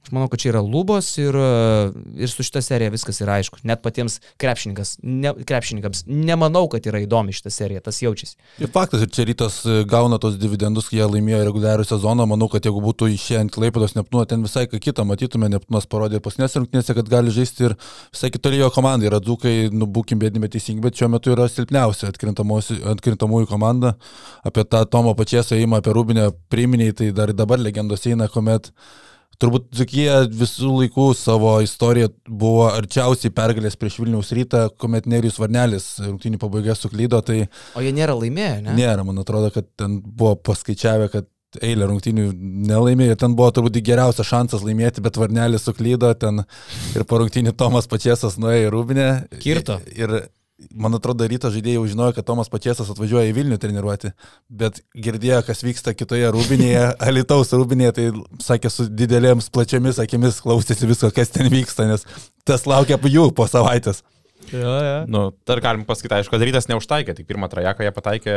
Aš 0.00 0.14
manau, 0.16 0.30
kad 0.32 0.40
čia 0.40 0.48
yra 0.54 0.60
lubos 0.64 1.10
ir, 1.20 1.36
e, 1.36 1.90
ir 2.24 2.30
su 2.32 2.44
šita 2.46 2.62
serija 2.64 2.92
viskas 2.92 3.18
yra 3.20 3.34
aišku. 3.36 3.58
Net 3.68 3.82
patiems 3.84 4.16
ne, 4.40 5.32
krepšininkams 5.44 6.06
nemanau, 6.08 6.62
kad 6.72 6.86
yra 6.88 7.02
įdomi 7.04 7.34
šita 7.36 7.52
serija, 7.52 7.82
tas 7.84 7.98
jaučiasi. 8.00 8.38
Ir 8.64 8.70
faktas, 8.72 9.04
ir 9.04 9.10
čia 9.12 9.26
rytas 9.28 9.58
e, 9.68 9.82
gauna 9.88 10.16
tos 10.22 10.38
dividendus, 10.40 10.88
kai 10.88 11.02
jie 11.02 11.08
laimėjo 11.10 11.42
reguliarių 11.50 11.84
sezoną. 11.90 12.24
Manau, 12.30 12.48
kad 12.48 12.64
jeigu 12.64 12.80
būtų 12.86 13.10
išėję 13.12 13.42
ant 13.44 13.52
Klaipėdos 13.52 13.92
Neptūno, 13.98 14.24
ten 14.30 14.46
visai 14.46 14.64
ką 14.70 14.80
kitą 14.80 15.04
matytume. 15.04 15.50
Neptūnas 15.52 15.88
parodė 15.92 16.22
pasnės 16.24 16.56
rungtynėse, 16.56 16.96
kad 16.96 17.12
gali 17.12 17.36
žaisti 17.36 17.68
ir 17.68 17.76
visai 18.08 18.32
kitolį 18.32 18.62
jo 18.62 18.70
komandai. 18.72 19.10
Yra 19.10 19.20
dzūkai, 19.20 19.54
nu 19.76 19.84
būkim 19.84 20.22
bėdimi 20.22 20.48
teisingi, 20.48 20.80
bet 20.86 20.96
šiuo 20.96 21.10
metu 21.12 21.34
yra 21.36 21.44
silpniausia 21.52 22.08
atkrintamųjų 22.08 23.52
komanda. 23.52 23.98
Apie 24.48 24.64
tą 24.64 24.80
Tomo 24.88 25.12
pačias 25.18 25.52
įėjimą, 25.52 25.84
apie 25.84 25.92
Rūbinę 25.92 26.26
priminiai, 26.48 26.96
tai 26.96 27.12
dar 27.12 27.36
dabar 27.36 27.60
legendos 27.60 28.08
eina, 28.08 28.32
kuomet 28.32 28.72
Turbūt 29.40 29.70
Dzukija 29.72 30.20
visų 30.28 30.70
laikų 30.82 31.06
savo 31.16 31.54
istoriją 31.64 32.10
buvo 32.28 32.66
arčiausiai 32.68 33.32
pergalės 33.32 33.78
prieš 33.80 34.00
Vilniaus 34.02 34.32
rytą, 34.36 34.66
kuomet 34.80 35.08
Nerijus 35.08 35.40
Varnelis 35.40 35.86
rungtynių 36.02 36.40
pabaigoje 36.42 36.76
suklydo, 36.76 37.22
tai 37.24 37.42
O 37.78 37.84
jie 37.84 37.92
nėra 37.96 38.16
laimėję, 38.18 38.56
ne? 38.66 38.76
Nėra, 38.76 39.04
man 39.06 39.22
atrodo, 39.22 39.48
kad 39.54 39.68
ten 39.80 40.00
buvo 40.04 40.34
paskaičiavę, 40.50 41.08
kad 41.14 41.30
eilę 41.64 41.88
rungtynių 41.90 42.26
nelaimėjo, 42.68 43.16
ten 43.18 43.32
buvo 43.38 43.48
turbūt 43.54 43.80
geriausias 43.86 44.28
šansas 44.28 44.62
laimėti, 44.66 45.02
bet 45.02 45.18
Varnelis 45.18 45.64
suklydo, 45.66 46.12
ten 46.20 46.44
ir 46.94 47.06
po 47.08 47.22
rungtynių 47.22 47.56
Tomas 47.58 47.88
Pačiasas 47.90 48.36
nuėjo 48.40 48.68
į 48.68 48.74
Rūbinę. 48.76 49.08
Kirto. 49.42 49.80
Ir 49.96 50.20
man 50.74 50.94
atrodo, 50.96 51.26
ryto 51.28 51.50
žaidėjai 51.52 51.78
jau 51.78 51.86
žinojo, 51.90 52.14
kad 52.16 52.26
Tomas 52.28 52.50
Pačiasas 52.52 52.90
atvažiuoja 52.92 53.30
į 53.30 53.34
Vilnių 53.36 53.58
treniruoti, 53.60 54.12
bet 54.62 54.82
girdėjo, 54.94 55.40
kas 55.46 55.64
vyksta 55.64 55.94
kitoje 55.96 56.30
Rūbinėje, 56.34 56.84
Alitaus 57.08 57.52
Rūbinėje, 57.56 57.92
tai 57.96 58.06
sakė 58.44 58.72
su 58.72 58.88
didelėms 58.90 59.50
plačiamis 59.54 60.00
akimis 60.02 60.40
klausėsi 60.44 60.88
visko, 60.90 61.12
kas 61.16 61.32
ten 61.34 61.50
vyksta, 61.52 61.88
nes 61.90 62.06
tas 62.48 62.66
laukia 62.70 63.00
jų 63.00 63.30
po 63.36 63.48
savaitės. 63.50 64.04
Ja, 64.48 64.74
ja. 64.82 64.96
Nu, 65.10 65.30
dar 65.46 65.60
galim 65.62 65.84
pasakyti, 65.86 66.16
aišku, 66.16 66.34
kad 66.34 66.44
rytas 66.44 66.66
neužtaikė, 66.70 67.14
tik 67.18 67.28
pirmą 67.28 67.50
trajeką 67.52 67.86
jie 67.86 67.92
pataikė 67.94 68.34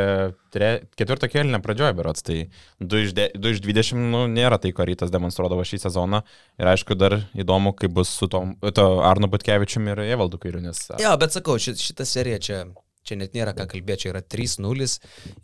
tre, 0.53 0.69
ketvirtą 0.99 1.29
kėlinę 1.31 1.61
pradžioje, 1.63 1.95
berots, 1.97 2.25
tai 2.25 2.37
2 2.83 3.03
iš, 3.07 3.15
de, 3.17 3.29
2 3.33 3.55
iš 3.55 3.63
20 3.65 4.05
nu, 4.13 4.25
nėra 4.31 4.59
tai, 4.61 4.73
ką 4.75 4.85
rytas 4.89 5.13
demonstruodavo 5.13 5.65
šį 5.67 5.81
sezoną. 5.87 6.23
Ir 6.61 6.69
aišku, 6.75 6.97
dar 6.99 7.17
įdomu, 7.33 7.73
kaip 7.79 7.95
bus 7.97 8.13
su 8.13 8.29
tom, 8.31 8.55
to 8.75 8.87
Arno 9.07 9.31
Butkevičiumi 9.31 9.95
ir 9.95 10.05
Evaldu 10.13 10.41
Kairiu, 10.41 10.61
nes 10.63 10.85
Jo, 11.01 11.15
bet 11.21 11.35
sakau, 11.35 11.57
ši, 11.61 11.75
šita 11.79 12.05
serija 12.07 12.41
čia, 12.43 12.63
čia 13.07 13.17
net 13.19 13.35
nėra 13.35 13.53
ką 13.57 13.65
kalbėti, 13.73 14.05
čia 14.05 14.13
yra 14.13 14.21
3-0 14.21 14.87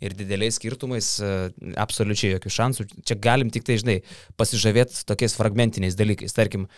ir 0.04 0.16
dideliais 0.16 0.56
skirtumais, 0.56 1.10
e, 1.20 1.34
absoliučiai 1.80 2.34
jokių 2.36 2.52
šansų. 2.56 2.86
Čia 3.08 3.18
galim 3.20 3.52
tik 3.52 3.66
tai, 3.68 3.78
žinai, 3.82 3.98
pasižavėti 4.40 5.04
tokiais 5.08 5.36
fragmentiniais 5.38 5.98
dalykais. 5.98 6.36
Tarkim, 6.36 6.68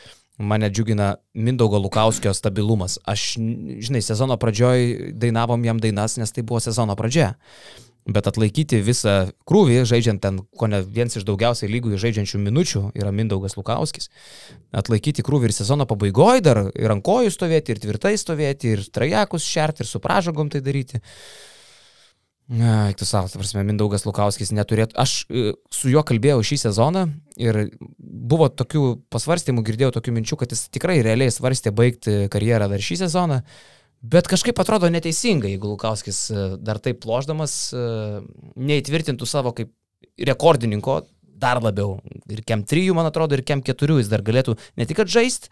mane 0.43 0.71
džiugina 0.71 1.15
Mindaugo 1.35 1.79
Lukauskio 1.79 2.35
stabilumas. 2.35 2.99
Aš, 3.05 3.37
žinai, 3.79 4.03
sezono 4.03 4.37
pradžioj 4.37 5.13
dainavom 5.15 5.65
jam 5.65 5.81
dainas, 5.81 6.19
nes 6.19 6.35
tai 6.35 6.43
buvo 6.43 6.61
sezono 6.61 6.97
pradžia. 6.99 7.33
Bet 8.03 8.27
atlaikyti 8.27 8.81
visą 8.83 9.29
krūvį, 9.47 9.85
žaidžiant 9.87 10.19
ten, 10.25 10.41
ko 10.59 10.67
ne 10.67 10.81
vienas 10.83 11.15
iš 11.21 11.27
daugiausiai 11.29 11.71
lygų 11.71 12.01
žaidžiančių 12.03 12.41
minučių, 12.43 12.83
yra 12.99 13.13
Mindaugas 13.15 13.55
Lukauskis. 13.55 14.11
Atlaikyti 14.75 15.23
krūvį 15.23 15.53
ir 15.53 15.55
sezono 15.55 15.87
pabaigoje 15.87 16.43
dar 16.43 16.65
ir 16.75 16.95
ant 16.97 17.05
kojų 17.07 17.31
stovėti, 17.31 17.77
ir 17.77 17.83
tvirtai 17.85 18.17
stovėti, 18.19 18.75
ir 18.75 18.83
trajekus 18.91 19.47
šerti, 19.47 19.87
ir 19.87 19.91
su 19.93 20.03
pražagom 20.03 20.51
tai 20.51 20.65
daryti. 20.67 20.99
Na, 22.53 22.93
tu 22.93 23.07
savo, 23.09 23.31
prasme, 23.33 23.63
Mindaugas 23.65 24.03
Lukauskis 24.05 24.51
neturėtų. 24.53 24.97
Aš 25.01 25.13
e, 25.33 25.53
su 25.73 25.89
juo 25.89 26.03
kalbėjau 26.05 26.43
šį 26.45 26.59
sezoną 26.67 27.07
ir 27.41 27.59
buvo 27.99 28.51
tokių 28.53 28.83
pasvarstymų, 29.13 29.65
girdėjau 29.65 29.95
tokių 29.97 30.13
minčių, 30.19 30.37
kad 30.43 30.53
jis 30.53 30.67
tikrai 30.75 30.99
realiai 31.07 31.33
svarstė 31.33 31.73
baigti 31.73 32.27
karjerą 32.33 32.69
dar 32.69 32.85
šį 32.85 32.99
sezoną. 33.07 33.41
Bet 34.03 34.29
kažkaip 34.29 34.59
atrodo 34.61 34.91
neteisingai, 34.93 35.55
jeigu 35.55 35.73
Lukauskis 35.73 36.27
e, 36.29 36.45
dar 36.61 36.83
taip 36.83 37.01
ploždamas 37.07 37.57
e, 37.73 37.87
neįtvirtintų 38.61 39.31
savo 39.31 39.55
kaip 39.57 39.73
rekordininko 40.21 41.01
dar 41.43 41.63
labiau. 41.65 41.97
Ir 42.31 42.45
kem 42.47 42.67
3, 42.69 42.93
man 42.95 43.09
atrodo, 43.09 43.39
ir 43.39 43.47
kem 43.49 43.65
4 43.65 43.97
jis 44.03 44.13
dar 44.13 44.21
galėtų 44.27 44.59
ne 44.77 44.87
tik 44.87 45.01
žaisti, 45.09 45.49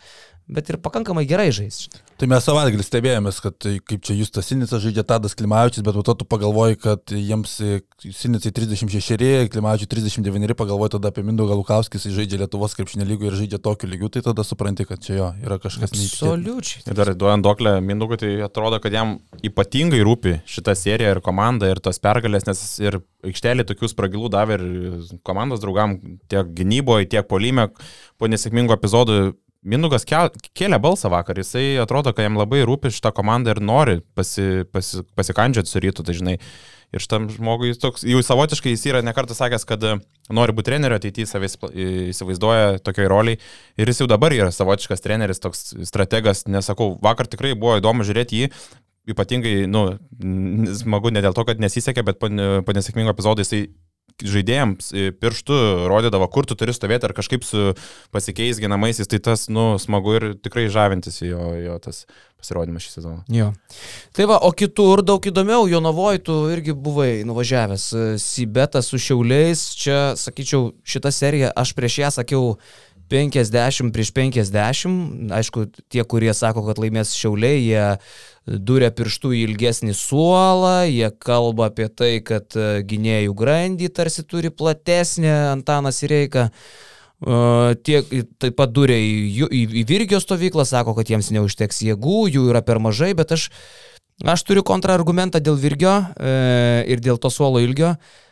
bet 0.49 0.71
ir 0.71 0.79
pakankamai 0.83 1.27
gerai 1.29 1.51
žaisti. 1.55 2.01
Tai 2.21 2.29
mes 2.29 2.45
savaitgalį 2.45 2.85
stebėjomės, 2.85 3.39
kad 3.41 3.55
tai 3.65 3.79
kaip 3.81 4.03
čia 4.05 4.17
Justas 4.19 4.51
Sinicas 4.51 4.83
žaidžia 4.83 5.05
Tadas 5.09 5.33
Klimavičius, 5.39 5.85
bet 5.87 5.97
to 6.05 6.15
tu 6.21 6.27
pagalvoji, 6.29 6.77
kad 6.83 7.15
jiems 7.17 7.55
e, 7.65 7.79
Sinicai 8.13 8.53
36, 8.53 9.49
Klimavičiui 9.55 9.89
39, 9.89 10.53
pagalvoji 10.59 10.97
tada 10.99 11.13
apie 11.15 11.25
Mindaugą 11.25 11.57
Lukauskį, 11.63 11.97
jis 11.97 12.19
žaidžia 12.19 12.43
Lietuvos 12.43 12.77
krepšinio 12.77 13.09
lygų 13.09 13.31
ir 13.31 13.39
žaidžia 13.41 13.63
tokiu 13.65 13.89
lygiu, 13.89 14.13
tai 14.13 14.25
tada 14.27 14.45
supranti, 14.45 14.85
kad 14.89 15.01
čia 15.01 15.17
jo 15.17 15.31
yra 15.41 15.57
kažkas 15.63 15.95
neįtikėtino. 15.95 16.35
Absoliučiai. 16.35 16.85
Ir 16.85 16.99
dar 17.01 17.13
duojant 17.25 17.47
doklę 17.47 17.77
Mindaugui, 17.81 18.21
tai 18.21 18.35
atrodo, 18.45 18.83
kad 18.85 18.93
jam 18.97 19.17
ypatingai 19.41 20.05
rūpi 20.05 20.41
šita 20.51 20.77
serija 20.77 21.15
ir 21.17 21.25
komanda 21.25 21.73
ir 21.73 21.81
tos 21.81 22.03
pergalės, 22.05 22.45
nes 22.51 22.65
ir 22.85 23.01
aikštelį 23.25 23.65
tokių 23.71 23.95
spragilų 23.95 24.33
davė 24.33 24.61
ir 24.61 24.67
komandos 25.27 25.65
draugam 25.65 25.97
tiek 26.29 26.53
gynyboje, 26.57 27.09
tiek 27.15 27.29
polime 27.31 27.71
po 28.21 28.29
nesėkmingų 28.29 28.77
epizodų. 28.77 29.21
Mindugas 29.61 30.07
kel, 30.09 30.31
kėlė 30.57 30.79
balsą 30.81 31.11
vakar, 31.13 31.37
jisai 31.37 31.75
atrodo, 31.83 32.15
kad 32.17 32.25
jam 32.25 32.39
labai 32.41 32.63
rūpi 32.65 32.89
šitą 32.97 33.11
komandą 33.13 33.53
ir 33.53 33.59
nori 33.61 33.99
pasi, 34.17 34.65
pasi, 34.73 35.03
pasikandžioti 35.19 35.69
su 35.69 35.83
rytu, 35.85 36.05
tai 36.07 36.15
žinai. 36.17 36.37
Ir 36.91 37.05
šitam 37.05 37.29
žmogui 37.31 37.75
toks, 37.79 38.03
jau 38.09 38.23
savotiškai 38.25 38.73
jis 38.73 38.87
yra 38.89 39.03
nekartą 39.05 39.37
sakęs, 39.37 39.67
kad 39.69 39.85
e, 39.85 39.93
nori 40.33 40.55
būti 40.57 40.71
treneriu 40.71 40.97
ateityje, 40.97 41.29
savai 41.29 41.51
įsivaizduoja 42.11 42.81
tokiai 42.83 43.11
roliai. 43.13 43.39
Ir 43.79 43.93
jis 43.93 44.01
jau 44.01 44.09
dabar 44.11 44.35
yra 44.35 44.49
savotiškas 44.55 45.05
treneris, 45.05 45.43
toks 45.45 45.75
strategas, 45.87 46.47
nesakau, 46.51 46.95
vakar 47.05 47.29
tikrai 47.31 47.53
buvo 47.53 47.77
įdomu 47.79 48.09
žiūrėti 48.09 48.41
jį, 48.41 48.51
ypatingai, 49.13 49.55
nu, 49.71 49.85
smagu 50.81 51.13
ne 51.13 51.23
dėl 51.23 51.37
to, 51.37 51.45
kad 51.47 51.61
nesisekė, 51.63 52.07
bet 52.09 52.19
po 52.19 52.33
nesėkmingo 52.33 53.13
epizodo 53.13 53.45
jisai 53.45 53.67
žaidėjams 54.27 54.91
pirštų 55.21 55.61
rodydavo, 55.91 56.29
kur 56.33 56.49
tu 56.49 56.57
turi 56.59 56.75
stovėti 56.77 57.09
ar 57.09 57.15
kažkaip 57.17 57.47
su 57.47 57.73
pasikeis 58.15 58.61
ginamaisiais, 58.63 59.09
tai 59.11 59.23
tas, 59.25 59.49
nu, 59.53 59.75
smagu 59.83 60.17
ir 60.19 60.27
tikrai 60.41 60.69
žavintis 60.73 61.23
jo, 61.25 61.53
jo 61.61 61.79
tas 61.83 62.05
pasirodymas 62.41 62.85
šį 62.85 62.93
sezoną. 62.95 63.23
Jo. 63.33 63.51
Tai 64.17 64.27
va, 64.31 64.41
o 64.47 64.51
kitur 64.57 65.03
daug 65.07 65.25
įdomiau, 65.29 65.69
Jonavoj 65.71 66.21
tu 66.25 66.37
irgi 66.53 66.75
buvai 66.75 67.23
nuvažiavęs. 67.29 67.87
E, 67.93 68.05
Sibetas 68.23 68.91
su 68.91 69.01
Šiauliais, 69.01 69.65
čia, 69.79 69.99
sakyčiau, 70.21 70.73
šitą 70.81 71.13
seriją 71.15 71.53
aš 71.61 71.75
prieš 71.77 72.01
ją 72.01 72.13
sakiau 72.21 72.55
50 73.11 73.91
prieš 73.95 74.13
50. 74.17 75.33
Aišku, 75.35 75.67
tie, 75.91 76.05
kurie 76.07 76.33
sako, 76.37 76.65
kad 76.69 76.79
laimės 76.83 77.15
Šiauliai, 77.19 77.59
jie 77.63 77.87
duria 78.47 78.91
pirštų 78.95 79.33
į 79.37 79.43
ilgesnį 79.49 79.95
suolą, 79.99 80.85
jie 80.89 81.11
kalba 81.23 81.71
apie 81.71 81.89
tai, 81.93 82.13
kad 82.25 82.55
e, 82.57 82.85
gynėjų 82.87 83.35
grandį 83.37 83.91
tarsi 83.95 84.25
turi 84.27 84.55
platesnė 84.55 85.35
Antanas 85.51 86.03
Reika. 86.07 86.49
Uh, 87.21 87.75
tiek 87.85 88.07
taip 88.41 88.55
pat 88.57 88.71
durė 88.73 88.97
į, 88.97 89.45
į, 89.45 89.61
į 89.81 89.85
Virgio 89.85 90.21
stovyklą, 90.23 90.65
sako, 90.65 90.95
kad 90.97 91.11
jiems 91.11 91.29
neužteks 91.35 91.83
jėgų, 91.85 92.31
jų 92.33 92.47
yra 92.49 92.63
per 92.65 92.81
mažai, 92.81 93.13
bet 93.13 93.35
aš, 93.37 93.51
aš 94.25 94.45
turiu 94.49 94.65
kontrargumentą 94.65 95.37
dėl 95.45 95.59
Virgio 95.61 95.99
e, 96.17 96.33
ir 96.89 97.05
dėl 97.05 97.21
to 97.21 97.29
suolo 97.29 97.61
ilgio. 97.61 97.93
E, 97.93 98.30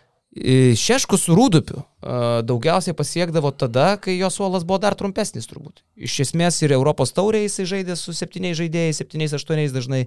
Šeškus 0.78 1.24
su 1.26 1.34
Rūdupiu 1.36 1.80
e, 1.82 2.18
daugiausiai 2.46 2.94
pasiekdavo 2.96 3.50
tada, 3.58 3.96
kai 4.02 4.18
jo 4.18 4.28
suolas 4.30 4.64
buvo 4.68 4.78
dar 4.82 4.94
trumpesnis 4.98 5.48
turbūt. 5.50 5.82
Iš 5.96 6.20
esmės 6.28 6.60
ir 6.62 6.74
Europos 6.76 7.12
taurė 7.16 7.44
jisai 7.46 7.66
žaidė 7.72 7.96
su 7.98 8.14
septyniais 8.16 8.58
žaidėjais, 8.60 9.00
septyniais, 9.02 9.34
aštuoniais 9.38 9.74
dažnai. 9.74 10.04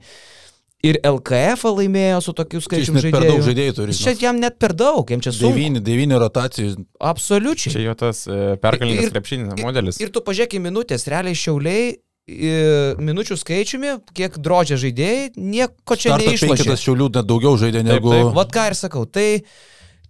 Ir 0.81 0.97
LKF 1.05 1.61
laimėjo 1.77 2.21
su 2.25 2.33
tokiu 2.33 2.57
Čia 2.57 2.79
jis 2.81 2.87
skaičiumi 2.89 2.97
net 2.97 3.03
per 3.03 3.21
žaidėjų. 3.21 3.33
daug 3.35 3.43
žaidėjų 3.47 3.73
turi. 3.77 3.93
Čia 3.99 4.13
jam 4.23 4.39
net 4.41 4.55
per 4.57 4.73
daug, 4.73 5.03
jam 5.13 5.21
čia 5.21 5.33
sunku. 5.35 5.51
Devyni, 5.53 5.81
devyni 5.85 6.17
rotacijų. 6.23 6.71
Absoliučiai. 7.11 7.73
Čia 7.75 7.83
jo 7.85 7.93
tas 7.99 8.23
e, 8.25 8.39
pergalingas 8.63 9.05
Ir- 9.05 9.13
krepšinis 9.13 9.59
modelis. 9.61 9.99
Ir 10.01 10.09
tu 10.09 10.23
pažiūrėk 10.25 10.55
į 10.57 10.63
minutės, 10.63 11.05
realiai 11.11 11.37
šiauliai 11.37 11.91
i, 11.93 12.49
minučių 12.97 13.37
skaičiumi, 13.43 13.93
kiek 14.17 14.39
drožė 14.41 14.79
žaidėjai, 14.81 15.29
nieko 15.37 15.97
čia 16.01 16.15
neišlošė. 16.17 16.49
penketas 16.55 16.81
šiaulių 16.87 17.11
net 17.19 17.29
daugiau 17.29 17.53
žaidė 17.61 17.83
Taip, 17.83 17.91
negu... 17.91 18.15
taip. 18.15 18.31
Vat 18.41 18.53
ką 18.57 18.65
ir 18.71 18.77
sakau, 18.81 19.05
tai 19.05 19.27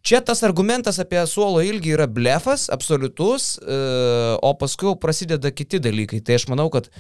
čia 0.01 0.21
tas 0.25 0.43
argumentas 0.47 0.99
apie 1.01 1.21
suolo 1.29 1.63
ilgį 1.65 1.95
yra 1.95 2.09
blefas, 2.09 2.67
absoliutus, 2.73 3.55
e, 3.61 3.79
o 4.41 4.53
paskui 4.59 4.93
prasideda 5.01 5.53
kiti 5.53 5.81
dalykai. 5.81 6.21
Tai 6.25 6.39
aš 6.39 6.47
manau, 6.51 6.69
kad 6.73 6.91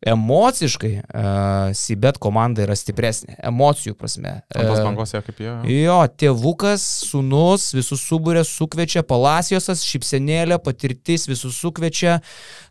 emociškai 0.00 0.94
uh, 0.96 1.74
Sibet 1.76 2.16
komanda 2.24 2.62
yra 2.64 2.72
stipresnė, 2.72 3.34
emocijų 3.44 3.92
prasme. 4.00 4.30
Ant 4.48 4.70
tos 4.70 4.78
E, 4.80 4.84
bangos 4.86 5.12
jo 5.12 5.20
kaip 5.26 5.42
jo. 5.44 5.56
Jo, 5.68 5.98
tėvukas, 6.22 6.86
sunus, 7.10 7.66
visus 7.76 8.00
subūrė, 8.08 8.40
sukviečia, 8.48 9.04
Palacijosas, 9.04 9.84
šipsenėlė, 9.84 10.56
patirtis, 10.64 11.28
visus 11.28 11.60
sukviečia, 11.60 12.22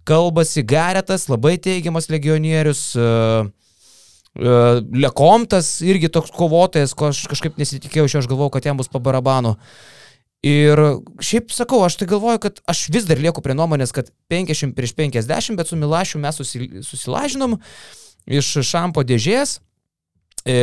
kalbasi, 0.10 0.66
Garetas, 0.66 1.28
labai 1.30 1.60
teigiamas 1.62 2.10
legionierius. 2.10 2.82
Uh, 2.98 3.46
uh, 3.46 3.56
Lekomtas 4.40 5.80
irgi 5.84 6.10
toks 6.14 6.32
kovotojas, 6.36 6.96
ko 6.96 7.10
aš 7.12 7.26
kažkaip 7.32 7.58
nesitikėjau, 7.60 8.08
iš 8.08 8.16
jo 8.16 8.22
aš 8.24 8.30
galvojau, 8.32 8.54
kad 8.56 8.70
jam 8.70 8.80
bus 8.80 8.92
pabarabanu. 8.92 9.58
Ir 10.46 10.80
šiaip 11.20 11.52
sakau, 11.52 11.82
aš 11.84 11.98
tai 12.00 12.08
galvoju, 12.08 12.40
kad 12.46 12.62
aš 12.72 12.86
vis 12.94 13.08
dar 13.10 13.20
lieku 13.20 13.44
prie 13.44 13.58
nuomonės, 13.60 13.92
kad 13.92 14.14
50 14.32 14.72
prieš 14.78 14.94
50, 14.96 15.60
bet 15.60 15.68
su 15.68 15.76
Milašiu 15.76 16.22
mes 16.24 16.40
susi, 16.40 16.70
susilažinom 16.88 17.58
iš 18.30 18.54
šampo 18.64 19.04
dėžės. 19.04 19.58
E, 20.48 20.56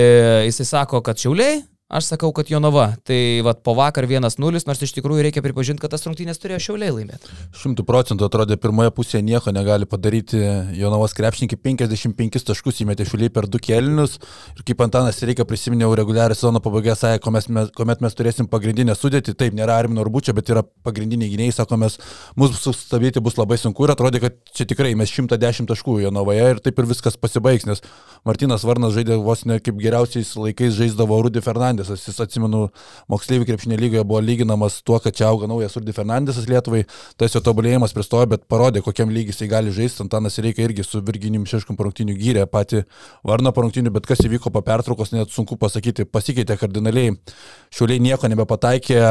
jisai 0.49 0.65
sako, 0.65 1.03
kad 1.05 1.21
šiauliai, 1.21 1.61
aš 1.89 2.09
sakau, 2.11 2.33
kad 2.35 2.51
Jonava. 2.51 2.89
Tai 3.07 3.19
vad 3.47 3.63
po 3.63 3.75
vakar 3.79 4.07
1-0, 4.09 4.63
nors 4.67 4.83
iš 4.83 4.95
tikrųjų 4.97 5.27
reikia 5.27 5.43
pripažinti, 5.45 5.81
kad 5.83 5.93
tas 5.95 6.03
rungtynės 6.07 6.41
turėjo 6.43 6.59
šiauliai 6.65 6.95
laimėti. 6.95 7.31
Šimtų 7.61 7.85
procentų 7.87 8.27
atrodė 8.27 8.59
pirmoje 8.61 8.91
pusėje 8.97 9.23
nieko 9.27 9.55
negali 9.55 9.87
padaryti. 9.87 10.41
Jonavos 10.79 11.15
krepšininkai 11.17 11.59
55 11.63 12.47
taškus 12.51 12.83
įmetė 12.83 13.07
šiuliai 13.07 13.31
per 13.31 13.47
du 13.51 13.61
kelinius. 13.63 14.19
Ir 14.57 14.67
kaip 14.67 14.83
Antanas 14.87 15.23
reikia 15.23 15.47
prisiminiau 15.47 15.95
reguliarią 15.99 16.35
sezono 16.35 16.63
pabaigą, 16.65 16.97
sakė, 16.99 17.23
kuomet 17.23 17.51
mes, 17.55 17.71
kuomet 17.77 18.03
mes 18.05 18.19
turėsim 18.19 18.51
pagrindinę 18.51 18.97
sudėtį, 18.99 19.37
taip 19.39 19.55
nėra 19.57 19.79
Armino 19.79 20.03
Arbučio, 20.03 20.35
bet 20.37 20.51
yra 20.51 20.65
pagrindiniai 20.87 21.31
gynėjai, 21.33 21.55
sako, 21.61 21.79
mes 21.85 22.01
mūsų 22.39 22.61
sustabdyti 22.65 23.23
bus 23.23 23.39
labai 23.39 23.61
sunku 23.63 23.87
ir 23.87 23.95
atrodė, 23.95 24.25
kad 24.27 24.39
čia 24.57 24.67
tikrai 24.69 24.95
mes 24.99 25.13
110 25.13 25.71
taškų 25.71 26.01
Jonavoje 26.03 26.51
ir 26.55 26.63
taip 26.65 26.83
ir 26.83 26.91
viskas 26.91 27.19
pasibaigs, 27.21 27.67
nes 27.69 27.83
Martinas 28.27 28.67
Varnas 28.67 28.95
žaidė 28.97 29.21
vos 29.23 29.45
ne 29.47 29.59
kaip 29.63 29.79
geriausiais 29.81 30.33
laikais 30.39 30.75
žaisdavo 30.77 31.21
Rudy 31.23 31.43
Fernandesas. 31.77 32.05
Jis 32.07 32.21
atsimenu, 32.23 32.69
moksleivių 33.13 33.47
krepšinio 33.49 33.79
lygoje 33.81 34.05
buvo 34.05 34.21
lyginamas 34.21 34.81
tuo, 34.83 34.99
kad 35.03 35.15
čia 35.15 35.29
auga 35.29 35.47
naujas 35.47 35.77
Rudy 35.77 35.93
Fernandesas 35.93 36.49
Lietuvai, 36.49 36.85
tas 37.17 37.35
jo 37.35 37.41
tobulėjimas 37.41 37.95
pristojo, 37.95 38.27
bet 38.31 38.47
parodė, 38.49 38.83
kokiam 38.83 39.11
lygiai 39.11 39.35
jisai 39.35 39.49
gali 39.51 39.73
žaisti. 39.75 40.03
Antanas 40.07 40.39
reikia 40.39 40.67
irgi 40.67 40.85
su 40.87 41.03
Virginim 41.05 41.47
Šeškum 41.47 41.77
parungtinių 41.77 42.17
gyrė 42.17 42.47
patį 42.51 42.85
Varną 43.27 43.53
parungtinių, 43.53 43.93
bet 43.95 44.07
kas 44.07 44.23
įvyko 44.25 44.53
po 44.53 44.63
pertraukos, 44.63 45.13
net 45.13 45.33
sunku 45.35 45.59
pasakyti, 45.61 46.07
pasikeitė 46.09 46.59
kardinaliai. 46.61 47.17
Šiuliai 47.75 48.03
nieko 48.03 48.31
nebepataikė. 48.33 49.03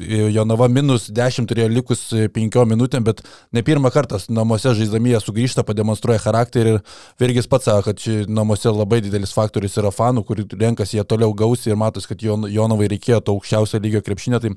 Jonava 0.00 0.66
minus 0.66 1.04
10 1.14 1.46
turėjo 1.46 1.68
likus 1.70 2.00
5 2.34 2.64
minutėm, 2.66 3.04
bet 3.06 3.20
ne 3.54 3.62
pirmą 3.62 3.92
kartą 3.94 4.18
namuose 4.26 4.72
žaisdami 4.74 5.12
jie 5.12 5.20
sugrįžta, 5.22 5.62
pademonstruoja 5.62 6.18
charakterį 6.18 6.72
ir 6.72 6.80
Virgis 7.22 7.46
pats 7.46 7.68
sako, 7.70 7.84
kad 7.86 8.00
čia 8.02 8.24
namuose 8.26 8.72
labai 8.74 8.98
didelis 9.04 9.30
faktorius 9.36 9.78
yra 9.78 9.92
fanų, 9.94 10.24
kur 10.26 10.42
renkasi 10.50 10.98
jie 10.98 11.04
toliau 11.06 11.30
gausi 11.30 11.70
ir 11.70 11.78
matos, 11.78 12.08
kad 12.10 12.18
Jon- 12.18 12.48
Jonovai 12.50 12.88
reikėjo 12.90 13.20
to 13.22 13.36
aukščiausio 13.38 13.78
lygio 13.78 14.02
krepšinio, 14.02 14.42
tai 14.42 14.50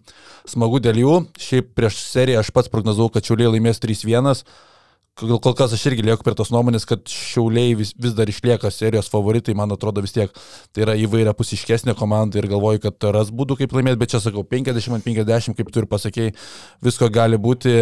smagu 0.50 0.82
dėl 0.82 0.98
jų. 1.04 1.14
Šiaip 1.38 1.70
prieš 1.78 2.02
seriją 2.08 2.42
aš 2.42 2.50
pats 2.58 2.74
prognozavau, 2.74 3.14
kad 3.14 3.30
Šiauliai 3.30 3.54
laimės 3.60 3.78
3-1. 3.86 4.42
Kol 5.18 5.56
kas 5.58 5.72
aš 5.74 5.82
irgi 5.90 6.04
lieku 6.06 6.22
prie 6.22 6.36
tos 6.38 6.52
nuomonės, 6.54 6.84
kad 6.86 7.02
šiauliai 7.10 7.74
vis, 7.80 7.94
vis 7.98 8.14
dar 8.14 8.30
išlieka 8.30 8.70
serijos 8.70 9.10
favoritai, 9.10 9.56
man 9.58 9.74
atrodo 9.74 10.04
vis 10.06 10.14
tiek 10.14 10.34
tai 10.76 10.84
yra 10.86 10.94
įvairia 11.00 11.34
pusiškesnė 11.34 11.96
komanda 11.98 12.38
ir 12.38 12.46
galvoju, 12.52 12.84
kad 12.84 13.08
ras 13.16 13.32
būdų 13.34 13.58
kaip 13.64 13.74
laimėti, 13.74 13.98
bet 13.98 14.14
čia 14.14 14.22
sakau 14.22 14.44
50-50, 14.46 15.58
kaip 15.58 15.72
tu 15.74 15.82
ir 15.82 15.88
pasakėjai, 15.90 16.36
visko 16.86 17.10
gali 17.14 17.40
būti. 17.42 17.74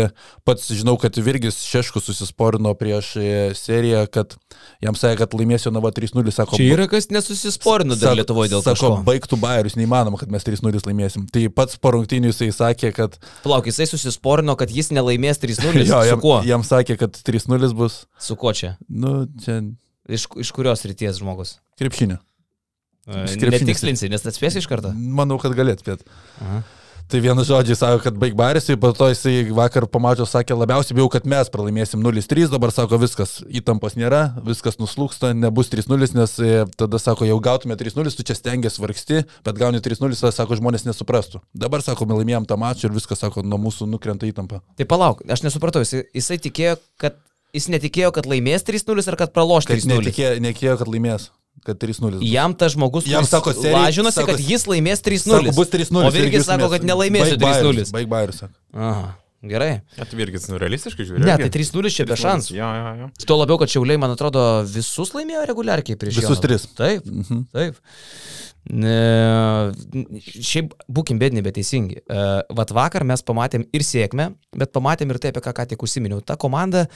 Pats 0.48 0.70
žinau, 0.72 0.96
kad 1.02 1.18
Virgis 1.20 1.60
Šeškus 1.68 2.08
susisporino 2.08 2.72
prieš 2.80 3.12
e, 3.20 3.28
seriją, 3.58 4.06
kad 4.12 4.38
jam 4.84 4.96
sakė, 4.96 5.26
kad 5.26 5.36
laimėsiu 5.36 5.74
Nava 5.76 5.92
3-0, 5.96 6.32
sako. 6.32 6.56
Čia 6.62 6.70
yra 6.78 6.88
kas 6.92 7.10
nesusisporino 7.12 8.00
dar 8.00 8.16
Lietuvoje 8.16 8.54
dėl 8.54 8.64
Sako, 8.64 8.78
kažko. 8.78 9.04
baigtų 9.08 9.40
bairius, 9.42 9.76
neįmanoma, 9.80 10.22
kad 10.22 10.32
mes 10.32 10.48
3-0 10.48 10.88
laimėsim. 10.88 11.28
Tai 11.36 11.44
pats 11.58 11.80
po 11.82 11.92
rungtynių 11.98 12.32
jisai 12.32 12.52
sakė, 12.56 12.94
kad... 12.96 13.20
Plauk, 13.44 13.68
jisai 13.68 13.90
susisporino, 13.92 14.56
kad 14.60 14.72
jis 14.72 14.94
nelaimės 14.96 15.44
3-0. 15.44 15.84
Jo, 15.96 16.00
jam, 16.08 16.24
jam 16.48 16.64
sakė, 16.66 16.96
kad 17.00 17.18
3-0 17.26 17.74
bus. 17.78 18.06
Su 18.22 18.38
kuo 18.40 18.54
čia? 18.54 18.76
Nu, 18.90 19.26
čia 19.42 19.62
Iš, 20.06 20.28
iš 20.38 20.52
kurios 20.54 20.86
ryties 20.86 21.18
žmogus? 21.18 21.56
krepšinio. 21.80 22.20
E. 23.10 23.26
Netikslinsi, 23.50 24.10
nes 24.10 24.24
atspėsi 24.26 24.62
iš 24.62 24.68
karto. 24.70 24.92
Manau, 24.94 25.38
kad 25.42 25.54
galėt 25.58 25.82
spėt. 25.82 26.06
Aha. 26.42 26.62
Tai 27.06 27.20
vienu 27.22 27.44
žodžiu 27.46 27.76
sako, 27.78 28.00
kad 28.02 28.16
baig 28.18 28.34
baris, 28.34 28.66
ir 28.66 28.80
po 28.82 28.90
to 28.90 29.12
jisai 29.12 29.44
vakar 29.54 29.86
pamačiau, 29.86 30.26
sakė, 30.26 30.56
labiausiai 30.58 30.96
bijau, 30.98 31.06
kad 31.14 31.28
mes 31.30 31.52
pralaimėsim 31.54 32.02
0-3, 32.02 32.48
dabar 32.50 32.74
sako, 32.74 32.98
viskas, 32.98 33.36
įtampos 33.46 33.94
nėra, 33.94 34.24
viskas 34.48 34.80
nuslūksta, 34.82 35.36
nebus 35.38 35.70
3-0, 35.70 36.10
nes 36.18 36.34
e, 36.42 36.64
tada 36.82 36.98
sako, 37.02 37.28
jau 37.30 37.38
gautume 37.46 37.78
3-0, 37.78 38.10
tu 38.18 38.26
čia 38.26 38.38
stengiasi 38.40 38.82
vargsti, 38.82 39.22
bet 39.46 39.62
gauni 39.62 39.84
3-0, 39.86 40.18
tada 40.18 40.34
sako, 40.34 40.58
žmonės 40.58 40.88
nesuprastų. 40.90 41.44
Dabar 41.54 41.86
sako, 41.86 42.10
laimėjom 42.10 42.50
tą 42.50 42.58
mačą 42.58 42.90
ir 42.90 42.98
viskas, 42.98 43.22
sako, 43.22 43.46
nuo 43.46 43.62
mūsų 43.68 43.86
nukrenta 43.92 44.26
įtampa. 44.26 44.64
Tai 44.74 44.90
palauk, 44.90 45.22
aš 45.30 45.46
nesupratau, 45.46 45.86
jisai, 45.86 46.08
jisai 46.10 46.42
tikėjo, 46.42 46.80
kad 46.98 47.22
jis 47.56 47.68
netikėjo, 47.72 48.12
kad 48.16 48.28
laimės 48.30 48.66
3-0 48.68 49.08
ar 49.14 49.18
kad 49.24 49.34
praloš 49.36 49.66
Kad 49.72 49.80
3-0. 49.82 49.98
netikėjo, 50.04 50.32
nekėjo, 50.44 50.78
kad 50.84 50.92
laimės, 50.92 51.30
kad 51.66 51.80
3-0. 51.82 52.20
bus. 52.20 52.30
Jam 52.30 52.54
tas 52.54 52.76
žmogus 52.76 53.08
Jam 53.10 53.26
sako, 53.26 53.54
serija- 53.56 53.80
lažinosi, 53.88 54.20
sako- 54.20 54.36
kad 54.36 54.40
jis 54.54 54.66
laimės 54.70 55.02
3-0. 55.02 55.42
Sako, 55.50 55.56
bus 55.58 55.70
3-0. 55.74 56.06
O 56.06 56.12
Virgis 56.12 56.46
sako, 56.46 56.70
kad 56.76 56.84
nelaimėsiu 56.84 57.38
3-0. 57.42 57.92
Baig 57.96 58.08
bairius, 58.12 58.44
sako. 58.44 58.54
Aha, 58.76 59.16
gerai. 59.46 59.72
Net 59.98 60.14
Virgis, 60.20 60.48
nu, 60.52 60.58
realistiškai 60.62 61.06
žiūri. 61.10 61.24
Ne, 61.26 61.38
tai 61.38 61.50
3-0 61.50 61.90
čia 61.96 62.06
be 62.10 62.18
šansų. 62.20 62.56
Jo, 62.60 62.70
jo, 62.80 62.94
jo. 63.02 63.10
Tuo 63.26 63.38
labiau, 63.42 63.58
kad 63.62 63.70
Šiauliai, 63.72 63.98
man 64.02 64.12
atrodo, 64.16 64.44
visus 64.68 65.16
laimėjo 65.16 65.48
reguliarkiai 65.54 65.96
prieš 66.02 66.20
Visus 66.22 66.36
Jonavą. 66.38 66.42
tris. 66.48 66.68
Taip, 66.76 67.06
Mhm. 67.06 67.46
taip. 67.54 67.76
Ne, 68.66 69.72
šiaip 70.42 70.72
būkim 70.90 71.20
bedni, 71.22 71.44
bet 71.46 71.54
teisingi. 71.60 72.00
E, 72.02 72.22
Vat 72.58 72.72
vakar 72.74 73.04
mes 73.06 73.22
pamatėm 73.22 73.68
ir 73.72 73.82
sėkmę, 73.86 74.32
bet 74.58 74.74
pamatėm 74.74 75.12
ir 75.14 75.20
tai, 75.22 75.30
apie 75.30 75.42
ką 75.46 75.54
ką 75.54 75.68
tik 75.70 75.84
užsiminiau. 75.86 76.24
Ta 76.26 76.36
komanda 76.36 76.88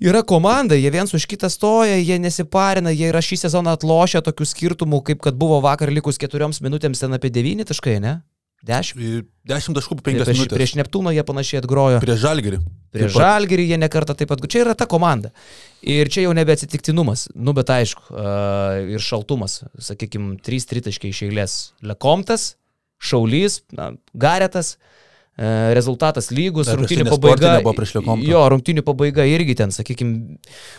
yra 0.00 0.22
komanda, 0.26 0.74
jie 0.78 0.90
viens 0.92 1.12
už 1.14 1.26
kitą 1.28 1.50
stoja, 1.52 1.96
jie 2.00 2.18
nesiparina, 2.22 2.92
jie 2.94 3.10
yra 3.12 3.20
šį 3.24 3.40
sezoną 3.44 3.76
atlošę 3.76 4.22
tokių 4.26 4.46
skirtumų, 4.48 5.02
kaip 5.06 5.22
kad 5.24 5.36
buvo 5.38 5.60
vakar 5.64 5.92
likus 5.92 6.18
keturioms 6.20 6.62
minutėms 6.64 7.02
ten 7.04 7.16
apie 7.16 7.30
9 7.32 7.68
taškai, 7.68 7.98
ne? 8.00 8.20
10. 8.66 9.24
10 9.48 9.72
taškų 9.76 9.96
po 9.96 10.04
5 10.04 10.20
Prieš, 10.20 10.36
minutės. 10.36 10.52
prieš 10.52 10.72
Neptūną 10.76 11.14
jie 11.16 11.22
panašiai 11.24 11.62
atgrojo. 11.62 12.00
Prieš 12.04 12.18
žalgerį. 12.20 12.58
Prieš 12.92 13.14
Žalgirį 13.16 13.64
jie 13.70 13.78
nekartą 13.80 14.12
taip 14.18 14.28
pat. 14.28 14.42
Čia 14.44 14.66
yra 14.66 14.74
ta 14.76 14.84
komanda. 14.90 15.30
Ir 15.80 16.10
čia 16.12 16.26
jau 16.26 16.34
nebe 16.36 16.52
atsitiktinumas. 16.52 17.30
Nu, 17.32 17.54
bet 17.56 17.72
aišku, 17.72 18.10
uh, 18.12 18.82
ir 18.92 19.00
šaltumas. 19.00 19.62
Sakykime, 19.80 20.36
3 20.44 20.68
tritaškai 20.74 21.08
iš 21.08 21.22
eilės. 21.30 21.54
Lekomtas, 21.80 22.50
Šaulys, 23.00 23.62
na, 23.72 23.94
Garetas. 24.12 24.74
e, 24.76 24.99
Rezultatas 25.74 26.26
lygus, 26.30 26.68
tai 26.68 26.74
pabaiga. 27.14 27.52
Jo, 28.28 28.42
rungtynių 28.52 28.82
pabaiga 28.84 29.24
irgi 29.24 29.54
ten, 29.56 29.70
sakykime, 29.72 30.36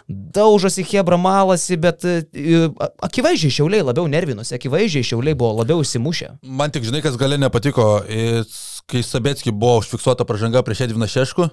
daužosi 0.07 0.83
Hebra 0.85 1.17
malasi, 1.17 1.77
bet 1.81 2.05
e, 2.05 2.19
a- 2.77 2.91
akivaizdžiai 3.09 3.55
šiauliai 3.57 3.81
labiau 3.87 4.05
nervinosi, 4.11 4.53
akivaizdžiai 4.59 5.07
šiauliai 5.11 5.33
buvo 5.39 5.55
labiau 5.63 5.81
įsimušę. 5.81 6.29
Man 6.45 6.69
tik 6.75 6.85
žinai, 6.85 7.01
kas 7.01 7.17
gale 7.17 7.39
nepatiko, 7.41 7.87
kai 8.85 9.01
Sabetski 9.01 9.49
buvo 9.51 9.79
užfiksuota 9.81 10.27
pažanga 10.29 10.61
prieš 10.61 10.85
Edviną 10.89 11.09
Šešku, 11.09 11.49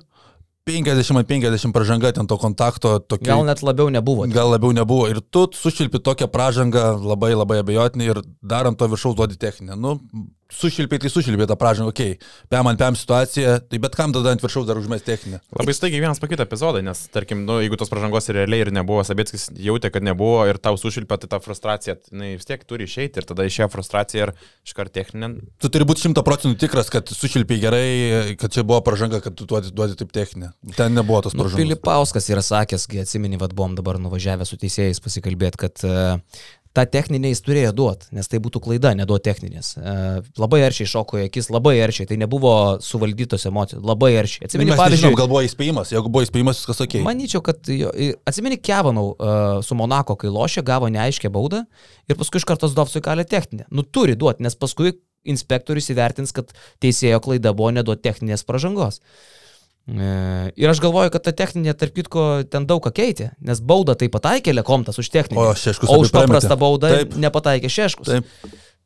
50-50 0.68 1.72
pažanga 1.72 2.12
ten 2.12 2.26
to 2.28 2.36
kontakto, 2.36 2.98
tokio. 3.00 3.24
Gal 3.24 3.44
net 3.48 3.62
labiau 3.64 3.88
nebuvo. 3.88 4.26
Gal 4.28 4.50
labiau 4.52 4.72
nebuvo. 4.76 5.08
Ir 5.08 5.22
tu 5.32 5.46
sušilpi 5.56 5.96
tokią 6.04 6.28
pražangą 6.28 6.90
labai 7.00 7.32
labai 7.32 7.62
abejotinai 7.62 8.10
ir 8.12 8.20
darant 8.42 8.76
to 8.78 8.84
viršaus 8.92 9.16
duodi 9.16 9.38
techninę. 9.40 9.76
Nu, 9.80 9.96
sušilpė, 10.52 10.98
tai 11.02 11.10
sušilpė 11.12 11.46
tą 11.48 11.56
pražangą, 11.60 11.92
okei, 11.92 12.14
okay. 12.16 12.30
pem 12.48 12.68
ant 12.70 12.80
pem 12.80 12.96
situacija, 12.96 13.58
tai 13.68 13.80
bet 13.82 13.96
kam 13.98 14.14
tada 14.16 14.32
ant 14.32 14.42
viršaus 14.42 14.66
dar 14.68 14.80
užmės 14.80 15.04
techninę. 15.04 15.42
Labai 15.58 15.74
staigiai 15.76 16.00
vienas 16.04 16.20
pakito 16.22 16.44
epizodai, 16.46 16.80
nes, 16.86 17.02
tarkim, 17.12 17.42
nu, 17.48 17.58
jeigu 17.60 17.76
tos 17.80 17.92
pažangos 17.92 18.30
realiai 18.32 18.64
ir 18.64 18.72
nebuvo, 18.74 19.02
Sabėtskis 19.04 19.48
jautė, 19.60 19.90
kad 19.92 20.06
nebuvo 20.06 20.46
ir 20.48 20.60
tau 20.62 20.78
sušilpė, 20.80 21.20
tai 21.20 21.30
ta 21.34 21.40
frustracija, 21.44 21.98
jinai 22.08 22.32
vis 22.38 22.48
tiek 22.48 22.64
turi 22.68 22.88
išeiti 22.88 23.20
ir 23.20 23.28
tada 23.28 23.44
išėjo 23.48 23.68
frustracija 23.72 24.28
ir 24.28 24.34
iškart 24.66 24.94
techninė. 24.96 25.34
Tu 25.60 25.72
turi 25.74 25.88
būti 25.88 26.06
šimta 26.06 26.24
procentų 26.24 26.56
tikras, 26.64 26.88
kad 26.92 27.12
sušilpė 27.12 27.60
gerai, 27.60 27.88
kad 28.40 28.54
čia 28.54 28.64
buvo 28.64 28.80
pažanga, 28.88 29.20
kad 29.24 29.36
tu 29.36 29.44
duodi, 29.48 29.72
duodi 29.74 29.98
taip 30.00 30.14
techninę. 30.16 30.54
Ten 30.78 30.96
nebuvo 30.96 31.20
tos 31.26 31.36
Nu, 31.36 31.44
pažangos. 31.44 31.60
Filipauskas 31.60 32.30
yra 32.32 32.44
sakęs, 32.44 32.88
kai 32.88 33.04
atsimeni, 33.04 33.40
vad 33.40 33.52
buvom 33.56 33.76
dabar 33.78 34.00
nuvažiavę 34.00 34.48
su 34.48 34.56
teisėjais 34.60 35.00
pasikalbėti, 35.04 35.60
kad 35.60 35.84
uh, 35.84 36.40
tą 36.78 36.84
techninę 36.86 37.32
jis 37.32 37.42
turėjo 37.44 37.72
duoti, 37.76 38.08
nes 38.16 38.30
tai 38.30 38.40
būtų 38.42 38.62
klaida 38.64 38.94
neduoti 38.98 39.26
techninės. 39.26 39.72
Uh, 39.78 40.20
labai 40.38 40.62
aršiai 40.68 40.88
šoko 40.90 41.18
į 41.20 41.26
akis, 41.28 41.50
labai 41.54 41.76
aršiai, 41.84 42.08
tai 42.10 42.18
nebuvo 42.20 42.52
suvaldytos 42.84 43.48
emocijos, 43.50 43.82
labai 43.86 44.14
aršiai. 44.20 44.46
Atsimeni, 44.48 44.70
Mes 44.70 44.78
nežinom, 44.78 44.84
pavyzdžiui, 44.84 45.18
gal 45.18 45.30
buvo 45.32 45.42
įspėjimas, 45.46 45.92
jeigu 45.94 46.12
buvo 46.14 46.24
įspėjimas, 46.26 46.62
viskas 46.62 46.82
ok. 46.86 46.98
Manyčiau, 47.06 47.42
kad 47.44 47.72
atsimeni 48.28 48.60
Kevanau 48.62 49.10
uh, 49.12 49.42
su 49.66 49.78
Monako, 49.78 50.18
kai 50.20 50.32
lošė, 50.32 50.64
gavo 50.66 50.90
neaiškę 50.94 51.32
baudą 51.34 51.64
ir 52.08 52.18
paskui 52.20 52.42
iš 52.42 52.48
karto 52.48 52.70
Zdovsui 52.70 53.02
kalė 53.04 53.26
techninę. 53.28 53.66
Nu 53.74 53.84
turi 53.84 54.16
duoti, 54.18 54.46
nes 54.46 54.56
paskui 54.58 54.94
inspektorius 55.28 55.90
įvertins, 55.92 56.32
kad 56.36 56.54
teisėjo 56.82 57.20
klaida 57.24 57.54
buvo 57.56 57.72
neduoti 57.74 58.06
techninės 58.06 58.46
pažangos. 58.48 59.02
E, 59.88 60.52
Ir 60.60 60.68
aš 60.68 60.80
galvoju, 60.84 61.10
kad 61.14 61.22
ta 61.24 61.32
techninė, 61.32 61.72
tarp 61.78 61.94
kitko, 61.96 62.24
ten 62.50 62.66
daug 62.68 62.82
ką 62.84 62.92
keitė, 62.92 63.30
nes 63.40 63.60
baudą 63.64 63.94
tai 63.96 64.08
pataikė 64.12 64.52
Lekomtas 64.52 64.98
už 65.00 65.08
techninę. 65.14 65.40
O 65.40 65.54
Šeškus 65.56 65.88
o 65.88 65.94
abi 65.96 66.04
už 66.08 66.12
paprastą 66.12 66.56
baudą 66.60 66.90
Taip. 66.92 67.14
nepataikė 67.16 67.70
Šeškus. 67.72 68.06
Taip, 68.12 68.26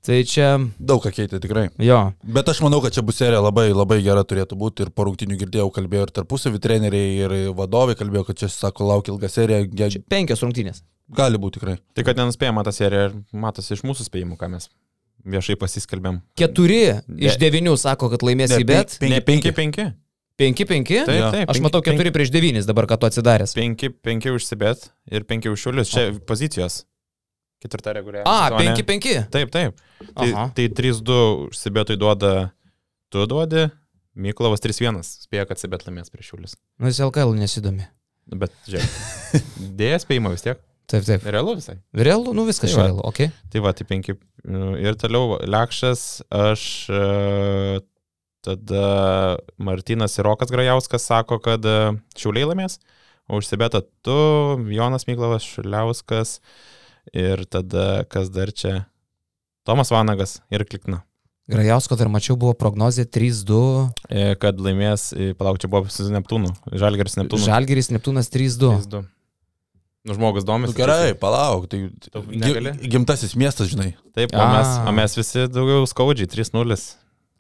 Tai 0.03 0.17
čia, 0.27 0.47
daug 0.83 0.99
ką 1.05 1.13
keitė 1.15 1.39
tikrai. 1.39 1.69
jo, 1.79 2.13
Bet 2.27 2.49
aš 2.51 2.59
manau, 2.65 2.81
kad 2.83 2.91
čia 2.95 3.03
bus 3.07 3.15
serija 3.21 3.39
labai, 3.39 3.69
labai 3.71 4.01
gera 4.03 4.25
turėtų 4.27 4.57
būti 4.59 4.83
ir 4.83 4.91
po 4.91 5.05
rungtinių 5.07 5.37
girdėjau, 5.39 5.69
kalbėjo 5.71 6.09
ir 6.09 6.11
tarpusavį 6.11 6.59
treneriai, 6.59 7.13
ir 7.23 7.35
vadovai 7.55 7.95
kalbėjo, 7.95 8.25
kad 8.27 8.37
čia, 8.43 8.49
sako, 8.51 8.83
laukia 8.91 9.13
ilga 9.15 9.29
serija, 9.31 9.61
ge... 9.63 9.91
čia 9.95 10.03
penkios 10.11 10.43
rungtynės. 10.43 10.83
gali 11.15 11.39
būti 11.39 11.61
tikrai. 11.61 11.77
Tai 11.95 12.03
kad 12.03 12.19
nenuspėjama 12.19 12.65
ta 12.67 12.73
serija 12.75 13.11
ir 13.11 13.15
matosi 13.33 13.75
iš 13.79 13.85
mūsų 13.87 14.09
spėjimų, 14.11 14.37
ką 14.43 14.51
mes 14.51 14.67
viešai 15.25 15.55
pasiskelbėm. 15.55 16.19
Keturi 16.35 16.83
Ne. 17.07 17.27
iš 17.31 17.39
devinių 17.39 17.77
sako, 17.79 18.11
kad 18.11 18.23
laimės 18.27 18.51
į 18.59 18.67
bet. 18.67 18.99
penki- 18.99 19.11
Ne, 19.15 19.21
5-5. 19.21 19.25
Penki, 19.31 19.53
penki? 19.55 19.93
Taip, 21.07 21.21
Jo. 21.21 21.31
taip. 21.35 21.51
Aš 21.51 21.57
penki- 21.59 21.65
matau 21.67 21.83
keturi 21.85 22.13
prieš 22.15 22.31
devynis 22.35 22.67
dabar, 22.69 22.87
kad 22.91 23.01
tu 23.03 23.07
atsidaręs. 23.07 23.53
5-5 23.55 24.33
užsibėt 24.37 24.89
ir 25.11 25.25
5 25.29 25.51
už 25.53 25.61
šiulius. 25.67 25.93
Čia 25.93 26.09
pozicijos. 26.27 26.85
Ketvirta 27.63 27.93
reguliarė. 27.95 28.25
A, 28.27 28.51
penki, 28.59 28.83
penki. 28.83 29.13
Taip, 29.31 29.53
taip. 29.55 29.77
Tai, 30.17 30.27
Aha. 30.33 30.49
tai 30.57 30.67
3-2 30.69 31.21
užsibėtui 31.53 31.95
duoda, 32.01 32.51
tu 33.13 33.23
duodi, 33.31 33.69
Miklovas 34.19 34.61
3-1. 34.61 34.99
Spėja, 35.29 35.47
kad 35.49 35.61
Sibet 35.63 35.87
laimės 35.87 36.11
prieš 36.11 36.33
šiulius. 36.33 36.57
Nu, 36.83 36.91
jis 36.91 36.99
LKL 37.07 37.33
nesidomi. 37.39 37.87
Bet, 38.27 38.53
žiūrėk. 38.67 38.99
Dėjas 39.79 40.05
spėjimo 40.09 40.33
vis 40.35 40.43
tiek. 40.45 40.59
Taip, 40.91 41.07
taip. 41.07 41.23
Realu 41.25 41.55
visai. 41.57 41.79
Realu, 41.95 42.35
nu 42.37 42.43
viskas 42.45 42.75
Tai 42.75 42.83
realu, 42.83 43.01
ok. 43.09 43.23
Tai 43.55 43.63
va, 43.65 43.73
tai 43.79 43.87
5. 43.89 44.11
Ir 44.83 44.99
toliau 45.01 45.39
Lekšas, 45.49 46.03
aš 46.35 46.65
e, 46.91 47.81
tada 48.45 49.39
Martinas 49.59 50.17
ir 50.19 50.27
Rokas 50.29 50.51
Grajauskas 50.53 51.07
sako, 51.09 51.39
kad 51.43 51.65
e, 51.65 51.77
šiauliai 52.19 52.49
laimės. 52.53 52.79
O 53.31 53.39
užsibėta 53.39 53.81
tu, 54.05 54.17
Jonas 54.75 55.07
Miklavas 55.09 55.45
Šuliauskas 55.47 56.41
ir 57.15 57.45
tada 57.51 58.03
kas 58.11 58.29
dar 58.35 58.51
čia? 58.53 58.83
Tomas 59.67 59.93
Vanagas 59.95 60.41
ir 60.51 60.65
Klikna. 60.67 61.05
Grajausko 61.51 61.97
dar 61.99 62.11
mačiau, 62.11 62.37
buvo 62.39 62.55
prognozija 62.59 63.07
3-2. 63.07 63.57
E, 64.11 64.27
Kad 64.43 64.61
laimės, 64.63 65.09
e, 65.15 65.33
palauk, 65.39 65.59
čia 65.63 65.71
buvo 65.71 65.91
su 65.91 66.07
Neptūnu. 66.11 66.51
Žalgeris 66.79 67.19
Neptūnu. 67.19 67.47
Žalgeris 67.47 67.91
Neptūnas 67.95 68.31
3-2. 68.31 68.71
3-2. 68.87 69.03
Nu, 70.03 70.15
žmogus 70.19 70.43
Nu, 70.43 70.49
domisi. 70.49 70.75
gerai, 70.75 71.13
palauk, 71.15 71.69
tai 71.71 71.85
negali? 72.27 72.73
gimtasis 72.91 73.37
miestas, 73.39 73.69
žinai. 73.71 73.93
Taip, 74.17 74.33
o 74.35 74.47
mes, 74.51 74.71
o 74.83 74.95
mes 74.99 75.15
visi 75.15 75.45
daugiau 75.47 75.87
skaudžiai, 75.87 76.27
3-0. 76.31 76.79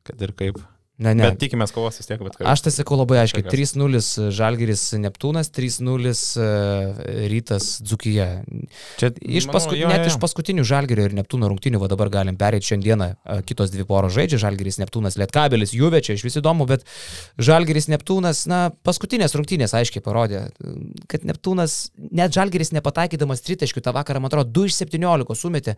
Kad 0.06 0.22
ir 0.22 0.30
kaip. 0.38 0.60
Ne, 1.02 1.12
Ne. 1.18 1.30
Bet 1.30 1.40
tikimės 1.42 1.72
kovos 1.74 1.98
vis 2.00 2.08
tiek, 2.08 2.20
bet 2.22 2.36
kaip. 2.38 2.46
Aš 2.48 2.62
tai 2.66 2.72
sakau 2.74 2.96
labai 2.98 3.20
aiškiai. 3.22 3.44
Kažkas. 3.46 3.74
3-0 3.74 4.30
Žalgeris 4.36 4.84
Neptūnas, 5.02 5.50
3-0 5.54 6.12
e, 6.12 6.46
Rytas 7.32 7.68
Dzukija. 7.82 8.28
Čia 9.00 9.10
Iš 9.20 9.48
manau, 9.48 9.56
pasku, 9.56 9.76
jo, 9.78 9.90
net 9.90 10.06
jo, 10.06 10.12
iš 10.12 10.18
paskutinių 10.22 10.64
Žalgerio 10.68 11.08
ir 11.08 11.16
Neptūno 11.18 11.50
rungtynių, 11.50 11.80
va 11.82 11.90
dabar 11.92 12.12
galim 12.12 12.38
perėti 12.40 12.72
šiandieną, 12.72 13.08
e, 13.12 13.38
kitos 13.48 13.74
dvi 13.74 13.86
poros 13.88 14.14
žaidžia, 14.16 14.40
Žalgeris 14.46 14.80
Neptūnas, 14.82 15.18
Lietkabelis, 15.20 15.74
Juvė, 15.76 16.02
čia 16.04 16.16
iš 16.18 16.26
vis 16.26 16.38
įdomu, 16.40 16.68
bet 16.70 16.86
Žalgeris 17.42 17.90
Neptūnas, 17.92 18.44
na, 18.50 18.62
paskutinės 18.86 19.36
rungtynės 19.38 19.76
aiškiai 19.78 20.04
parodė, 20.04 20.46
kad 21.12 21.26
Neptūnas, 21.28 21.92
net 22.10 22.34
Žalgeris 22.34 22.72
nepataikydamas 22.76 23.44
tritaškių 23.44 23.84
tą 23.84 23.94
vakarą, 23.96 24.22
man 24.22 24.32
atrodo, 24.32 24.52
2 24.62 24.70
iš 24.70 24.82
17 24.84 25.38
sumetė, 25.38 25.76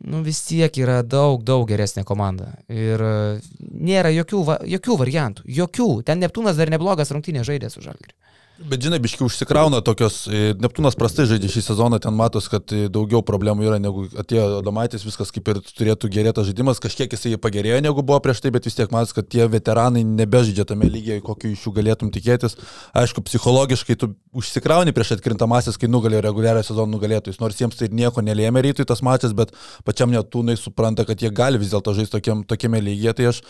nu 0.00 0.22
vis 0.26 0.40
tiek 0.46 0.76
yra 0.82 1.00
daug, 1.02 1.42
daug 1.46 1.66
geresnė 1.68 2.04
komanda. 2.08 2.52
Ir 2.72 3.02
e, 3.02 3.14
nėra 3.60 4.12
jokių, 4.14 4.42
va, 4.48 4.58
jokių 4.66 4.98
variantų, 5.04 5.46
jokių. 5.60 5.88
Ten 6.08 6.22
Neptūnas 6.22 6.58
dar 6.58 6.72
neblogas 6.72 7.12
rungtynės 7.14 7.48
žaidė 7.48 7.70
su 7.72 7.84
Žalgeriu. 7.84 8.16
Bet 8.60 8.82
žinai, 8.84 8.98
biški 9.00 9.24
užsikrauna 9.24 9.80
tokios, 9.80 10.26
e, 10.28 10.52
Neptūnas 10.60 10.94
prastai 10.98 11.24
žaidžia 11.30 11.48
šį 11.54 11.62
sezoną, 11.64 11.98
ten 12.04 12.12
matos, 12.14 12.50
kad 12.52 12.68
e, 12.76 12.84
daugiau 12.92 13.22
problemų 13.24 13.64
yra 13.64 13.78
negu 13.80 14.04
atėjo 14.20 14.60
Domaitis, 14.66 15.06
viskas 15.06 15.32
kaip 15.34 15.48
ir 15.48 15.60
turėtų 15.64 16.10
gerėti 16.12 16.44
žaidimas, 16.46 16.82
kažkiek 16.82 17.10
jisai 17.16 17.38
pagerėjo 17.40 17.80
negu 17.82 18.04
buvo 18.04 18.20
prieš 18.22 18.42
tai, 18.44 18.52
bet 18.54 18.68
vis 18.68 18.76
tiek 18.76 18.92
matos, 18.92 19.14
kad 19.16 19.26
tie 19.32 19.48
veteranai 19.50 20.04
nebežaidžia 20.04 20.66
tame 20.68 20.90
lygiai, 20.92 21.24
kokiu 21.24 21.54
iš 21.54 21.64
jų 21.64 21.74
galėtum 21.80 22.12
tikėtis. 22.14 22.58
Aišku, 22.92 23.24
psichologiškai 23.26 23.96
tu 23.98 24.12
užsikrauni 24.36 24.94
prieš 24.94 25.16
atkrintamasis, 25.16 25.80
kai 25.80 25.90
nugalėjo 25.90 26.22
reguliarią 26.28 26.66
sezoną 26.68 26.92
nugalėtojus, 26.98 27.40
nors 27.40 27.58
jiems 27.58 27.80
tai 27.80 27.88
nieko 27.88 28.20
nelėmė 28.20 28.66
rytui 28.68 28.86
tas 28.86 29.02
mačas, 29.02 29.32
bet 29.32 29.56
pačiam 29.88 30.12
netūnai 30.12 30.60
supranta, 30.60 31.08
kad 31.08 31.24
jie 31.24 31.32
gali 31.32 31.58
vis 31.58 31.72
dėlto 31.72 31.96
žaisti 31.96 32.20
tokiam, 32.20 32.44
tokiame 32.44 32.84
lygyje. 32.84 33.16
Tai 33.16 33.32
aš 33.32 33.42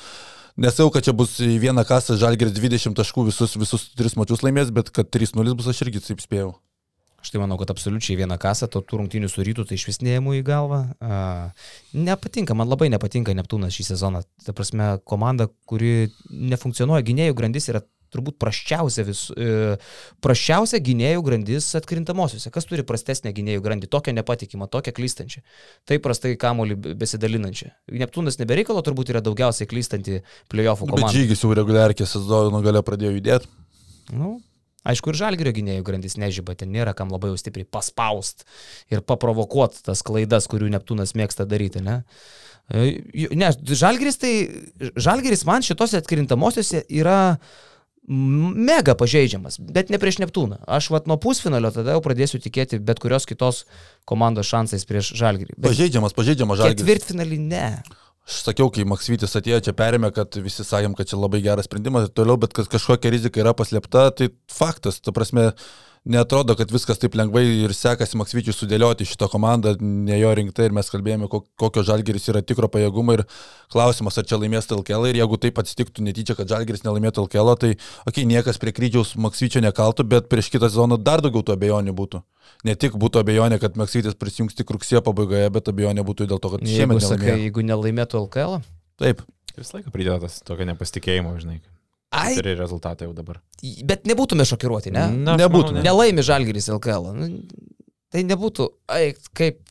Nesau, 0.60 0.90
kad 0.92 1.04
čia 1.06 1.14
bus 1.16 1.38
į 1.40 1.54
vieną 1.62 1.84
kasą 1.88 2.18
Žalgeris 2.20 2.52
20 2.58 2.96
taškų 2.98 3.24
visus, 3.30 3.54
visus 3.56 3.86
tris 3.96 4.18
mačius 4.20 4.42
laimės, 4.44 4.72
bet 4.74 4.90
kad 4.92 5.08
3-0 5.08 5.54
bus 5.56 5.70
aš 5.72 5.80
irgi 5.86 6.02
taip 6.04 6.20
spėjau. 6.20 6.52
Aš 7.22 7.30
tai 7.30 7.38
manau, 7.38 7.56
kad 7.56 7.70
absoliučiai 7.70 8.18
vieną 8.18 8.36
kasą, 8.42 8.66
to 8.68 8.82
tų 8.82 8.98
rungtynių 8.98 9.30
su 9.30 9.44
rytų, 9.46 9.64
tai 9.68 9.78
iš 9.78 9.86
vis 9.86 10.00
neėmų 10.02 10.34
į 10.40 10.42
galvą. 10.44 10.80
A, 10.98 11.18
nepatinka, 11.94 12.56
man 12.58 12.68
labai 12.68 12.90
nepatinka 12.90 13.32
Neptūnas 13.38 13.76
šį 13.76 13.86
sezoną. 13.92 14.24
Ta 14.42 14.52
prasme, 14.58 14.96
komanda, 15.06 15.46
kuri 15.70 16.10
nefunkcionuoja, 16.28 17.06
gynėjų 17.06 17.36
grandis 17.38 17.70
yra 17.70 17.84
turbūt 18.12 18.36
prasčiausia, 18.42 19.04
vis, 19.08 19.24
e, 19.32 19.78
prasčiausia 20.24 20.80
gynėjų 20.84 21.24
grandis 21.26 21.70
atkrintamosiose. 21.78 22.52
Kas 22.54 22.68
turi 22.68 22.84
prastesnę 22.86 23.32
gynėjų 23.36 23.64
grandį, 23.64 23.88
tokią 23.92 24.14
nepatikimą, 24.18 24.68
tokią 24.72 24.94
klystančią, 24.96 25.42
taip 25.88 26.04
prastai 26.04 26.34
kamolį 26.40 26.76
besidalinančią. 27.00 27.72
Neptūnas 28.04 28.38
nebereikalo 28.42 28.84
turbūt 28.84 29.14
yra 29.14 29.24
daugiausiai 29.24 29.68
klystanti 29.70 30.20
playoffų 30.52 30.88
Bet 30.90 30.98
komanda. 30.98 31.16
žygis 31.16 31.44
jau 31.44 31.52
reguliarkė 31.56 32.06
sezono 32.08 32.60
gale 32.64 32.84
pradėjo 32.84 33.16
judėti. 33.16 33.50
Nu, 34.12 34.36
aišku, 34.84 35.12
ir 35.12 35.20
žalgerio 35.22 35.54
gynėjų 35.56 35.84
grandis 35.86 36.18
nežyba, 36.20 36.56
ten 36.58 36.72
nėra 36.74 36.92
kam 36.98 37.12
labai 37.14 37.32
jau 37.32 37.40
stipriai 37.40 37.64
paspaust 37.64 38.44
ir 38.92 39.00
paprovokuoti 39.06 39.84
tas 39.86 40.02
klaidas, 40.04 40.48
kurių 40.50 40.72
Neptūnas 40.74 41.14
mėgsta 41.16 41.46
daryti, 41.48 41.80
ne? 41.84 42.02
E, 42.70 43.02
Ne, 43.34 43.48
žalgeris 43.74 44.16
tai, 44.22 44.32
žalgeris 44.94 45.42
man 45.44 45.64
šitose 45.66 45.98
atkrintamosiose 45.98 46.84
yra 46.88 47.36
mega 48.08 48.94
pažeidžiamas, 48.98 49.60
bet 49.62 49.90
ne 49.92 49.98
prieš 50.02 50.18
Neptūną. 50.22 50.58
Aš 50.66 50.90
vat 50.90 51.06
nuo 51.06 51.16
pusfinalio 51.22 51.70
tada 51.74 51.94
jau 51.94 52.02
pradėsiu 52.02 52.40
tikėti 52.42 52.80
bet 52.82 52.98
kurios 53.02 53.28
kitos 53.30 53.62
komandos 54.08 54.50
šansais 54.50 54.84
prieš 54.88 55.12
žalgerį. 55.18 55.54
Bet 55.56 55.70
Pažeidžiamas, 55.70 56.16
pažeidžiamas 56.16 56.58
žalgeris. 56.58 56.82
ketvirtfinalį 56.82 57.38
ne. 57.46 57.66
Aš 58.26 58.42
sakiau, 58.46 58.68
kai 58.74 58.84
Maksvytis 58.86 59.34
atėjo 59.38 59.60
čia 59.66 59.72
perėmė, 59.74 60.12
kad 60.14 60.34
visi 60.42 60.62
sakėm, 60.66 60.94
kad 60.98 61.10
čia 61.10 61.18
labai 61.18 61.40
geras 61.42 61.66
sprendimas 61.66 62.06
ir 62.06 62.12
toliau, 62.14 62.38
bet 62.42 62.52
kad 62.54 62.68
kažkokia 62.70 63.10
rizika 63.10 63.42
yra 63.42 63.54
paslėpta, 63.58 64.08
tai 64.14 64.28
faktas, 64.50 65.00
ta 65.02 65.14
prasme, 65.14 65.48
netrodo, 66.04 66.56
kad 66.58 66.70
viskas 66.72 66.98
taip 66.98 67.14
lengvai 67.18 67.42
ir 67.64 67.72
sekasi 67.76 68.18
Maksvyčiui 68.18 68.54
sudėlioti 68.56 69.06
šitą 69.06 69.28
komandą, 69.32 69.74
ne 69.80 70.18
jo 70.18 70.32
rinkta 70.34 70.66
ir 70.66 70.74
mes 70.74 70.90
kalbėjome, 70.90 71.28
kok- 71.30 71.46
kokio 71.60 71.84
žalgeris 71.86 72.28
yra 72.32 72.42
tikro 72.42 72.68
pajėgumo 72.72 73.14
ir 73.18 73.24
klausimas, 73.72 74.18
ar 74.18 74.26
čia 74.26 74.38
laimės 74.40 74.66
LKL 74.72 75.10
ir 75.10 75.20
jeigu 75.22 75.38
taip 75.38 75.62
atsitiktų 75.62 76.04
netyčia, 76.08 76.36
kad 76.38 76.50
žalgeris 76.50 76.84
nelaimėtų 76.86 77.26
LKL, 77.26 77.54
tai, 77.56 77.72
okei, 78.06 78.10
okay, 78.10 78.28
niekas 78.28 78.58
prie 78.58 78.74
kryžiaus 78.74 79.14
Maksvyčio 79.16 79.62
nekaltų, 79.62 80.06
bet 80.08 80.28
prieš 80.32 80.50
kitą 80.54 80.70
sezoną 80.70 80.98
dar 80.98 81.22
daugiau 81.24 81.42
tų 81.46 81.56
abejonių 81.56 81.94
būtų. 81.94 82.22
Ne 82.66 82.74
tik 82.74 82.98
būtų 82.98 83.22
abejonė, 83.22 83.58
kad 83.62 83.78
Maksvytis 83.78 84.18
prisijungs 84.18 84.58
tik 84.58 84.70
rugsėjo 84.70 85.02
pabaigoje, 85.06 85.48
bet 85.54 85.70
abejonė 85.70 86.02
būtų 86.06 86.26
dėl 86.30 86.42
to, 86.42 86.56
kad 86.56 86.62
Jeigu, 86.66 86.76
šiemet 86.76 87.02
sakai, 87.02 87.18
nelaimėjo. 87.26 87.42
jeigu 87.46 87.66
nelaimėtų 87.70 88.26
LKL, 88.26 88.62
Taip. 89.02 89.22
Visą 89.56 89.76
laiką 89.78 89.90
prideda 89.92 90.20
tas 90.22 90.38
tokio 90.46 90.64
nepasitikėjimo, 90.68 91.34
žinai. 91.42 91.58
Ai, 92.12 92.34
Turi 92.36 92.54
rezultatą 92.58 93.06
jau 93.08 93.14
dabar. 93.16 93.40
bet 93.88 94.04
nebūtume 94.08 94.44
šokiruoti, 94.48 94.92
ne? 94.94 95.06
Na, 95.16 95.36
Nebūtų, 95.40 95.72
manau, 95.76 95.84
Nelaimi 95.86 96.24
Žalgiris 96.26 96.68
LKL. 96.72 97.12
Nu, 97.16 97.30
Tai 98.12 98.20
nebūtų, 98.28 98.66
ai, 98.92 99.14
kaip, 99.32 99.62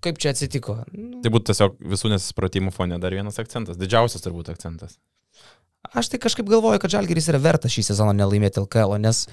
kaip 0.00 0.16
čia 0.22 0.30
atsitiko. 0.32 0.78
Nu, 0.96 1.20
Tai 1.20 1.32
būtų 1.34 1.50
tiesiog 1.52 1.74
visų 1.84 2.08
nesusipratimų 2.14 2.72
fone 2.72 2.96
dar 3.02 3.12
vienas 3.12 3.36
akcentas. 3.42 3.76
Didžiausias 3.76 4.24
turbūt 4.24 4.48
akcentas. 4.54 4.96
aš 5.94 6.08
tai 6.08 6.18
kažkaip 6.22 6.48
galvoju, 6.48 6.80
kad 6.80 6.90
Žalgeris 6.96 7.28
yra 7.28 7.38
vertas 7.38 7.72
šį 7.76 7.84
sezoną 7.90 8.14
nelaimėti 8.16 8.60
LKL, 8.64 8.96
nes 9.04 9.26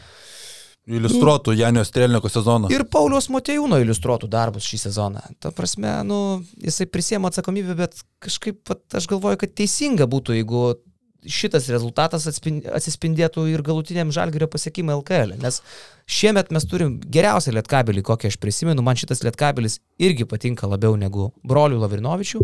Iliustruotų 0.88 1.52
Janio 1.60 1.84
Strelniko 1.84 2.30
sezoną. 2.32 2.70
ir 2.72 2.86
Paulius 2.88 3.28
Motejūno 3.28 3.76
iliustruotų 3.84 4.30
darbus 4.32 4.64
šį 4.70 4.78
sezoną. 4.86 5.20
Ta 5.44 5.52
prasme, 5.52 5.90
nu, 6.08 6.20
jisai 6.64 6.88
prisėmė 6.88 7.28
atsakomybę, 7.28 7.76
bet 7.76 8.00
kažkaip 8.24 8.62
vat, 8.72 8.84
aš 8.96 9.08
galvoju, 9.12 9.42
kad 9.42 9.52
teisinga 9.60 10.08
būtų, 10.08 10.38
jeigu 10.40 10.62
šitas 11.26 11.70
rezultatas 11.74 12.28
atsispindėtų 12.30 13.48
ir 13.52 13.64
galutiniam 13.66 14.12
Žalgerio 14.14 14.50
pasiekimui 14.52 14.96
LKL. 15.00 15.38
Nes 15.42 15.62
šiemet 16.06 16.52
mes 16.56 16.68
turim 16.70 16.98
geriausią 17.02 17.56
lietkabelį, 17.58 18.04
kokį 18.08 18.32
aš 18.32 18.38
prisimenu. 18.42 18.86
Man 18.86 19.00
šitas 19.00 19.24
lietkabelis 19.26 19.80
irgi 19.98 20.28
patinka 20.30 20.70
labiau 20.70 20.98
negu 21.00 21.32
brolių 21.48 21.82
Lavrinovičių. 21.84 22.44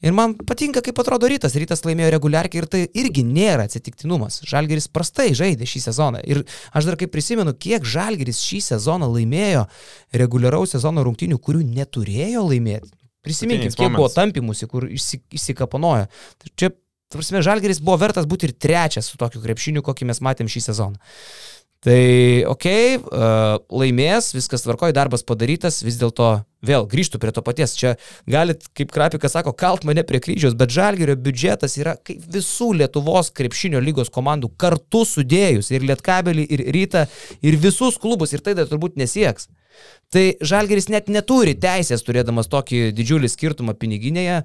Ir 0.00 0.14
man 0.16 0.32
patinka, 0.48 0.80
kaip 0.80 0.96
atrodo 1.02 1.28
rytas. 1.28 1.52
Rytas 1.60 1.84
laimėjo 1.84 2.08
reguliarkiai 2.14 2.62
ir 2.62 2.68
tai 2.72 2.80
irgi 2.96 3.20
nėra 3.26 3.66
atsitiktinumas. 3.68 4.40
Žalgeris 4.48 4.88
prastai 4.88 5.34
žaidė 5.36 5.68
šį 5.68 5.82
sezoną. 5.90 6.22
Ir 6.24 6.40
aš 6.72 6.88
dar 6.88 6.96
kaip 7.00 7.12
prisimenu, 7.12 7.52
kiek 7.52 7.84
Žalgeris 7.84 8.40
šį 8.40 8.62
sezoną 8.70 9.10
laimėjo 9.12 9.66
reguliaraus 10.16 10.72
sezono 10.72 11.04
rungtynių, 11.04 11.36
kurių 11.44 11.66
neturėjo 11.68 12.46
laimėti. 12.48 12.94
Paskutiniais 13.20 13.76
kiek 13.76 13.92
buvo 13.92 14.08
tampimusi, 14.08 14.64
kur 14.70 14.86
išsi, 14.88 15.20
išsikapanojo. 15.36 16.06
Čia, 16.56 16.70
tvarsime, 17.12 17.42
Žalgeris 17.44 17.82
buvo 17.84 17.98
vertas 18.00 18.28
būti 18.30 18.48
ir 18.48 18.56
trečias 18.56 19.10
su 19.10 19.18
tokiu 19.20 19.42
krepšiniu, 19.44 19.84
kokį 19.86 20.10
mes 20.10 20.22
matėm 20.24 20.50
šį 20.50 20.68
sezoną. 20.70 21.10
Tai, 21.80 22.44
okei, 22.44 22.98
okay, 22.98 23.00
uh, 23.00 23.56
laimės, 23.72 24.34
viskas 24.36 24.66
tvarkoja, 24.66 24.92
darbas 24.92 25.22
padarytas, 25.24 25.78
vis 25.80 25.96
dėlto 25.96 26.42
vėl 26.60 26.84
grįžtų 26.84 27.16
prie 27.22 27.32
to 27.32 27.40
paties. 27.40 27.72
Čia 27.72 27.94
galit, 28.28 28.66
kaip 28.76 28.92
Krapikas 28.92 29.32
sako, 29.32 29.54
kalt 29.56 29.86
mane 29.88 30.04
prie 30.04 30.20
kryžiaus, 30.20 30.58
bet 30.60 30.74
Žalgerio 30.74 31.16
biudžetas 31.16 31.78
yra 31.80 31.94
kaip 32.04 32.20
visų 32.34 32.74
Lietuvos 32.82 33.32
krepšinio 33.32 33.80
lygos 33.80 34.12
komandų 34.12 34.52
kartu 34.60 35.06
sudėjus 35.08 35.72
ir 35.72 35.88
Lietkabelį, 35.88 36.44
ir 36.52 36.66
Rytą, 36.76 37.06
ir 37.40 37.56
visus 37.64 37.96
klubus, 38.02 38.36
ir 38.36 38.44
tai 38.44 38.58
dar 38.60 38.68
turbūt 38.68 39.00
nesieks. 39.00 39.48
Tai 40.10 40.24
Žalgeris 40.42 40.88
net 40.90 41.06
neturi 41.12 41.52
teisės, 41.54 42.02
turėdamas 42.02 42.50
tokį 42.50 42.88
didžiulį 42.98 43.28
skirtumą 43.30 43.76
piniginėje, 43.78 44.40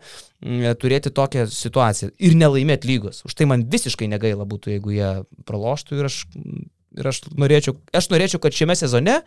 turėti 0.82 1.10
tokią 1.10 1.48
situaciją 1.50 2.12
ir 2.22 2.36
nelaimėti 2.38 2.92
lygos. 2.92 3.24
Už 3.26 3.34
tai 3.34 3.48
man 3.50 3.66
visiškai 3.72 4.10
negaila 4.12 4.46
būtų, 4.46 4.76
jeigu 4.76 4.94
jie 4.94 5.10
praloštų 5.50 5.98
ir 5.98 6.10
aš, 6.12 6.20
ir 7.02 7.10
aš, 7.10 7.24
norėčiau, 7.34 7.80
aš 7.98 8.12
norėčiau, 8.14 8.44
kad 8.44 8.54
šiame 8.54 8.78
sezone 8.78 9.18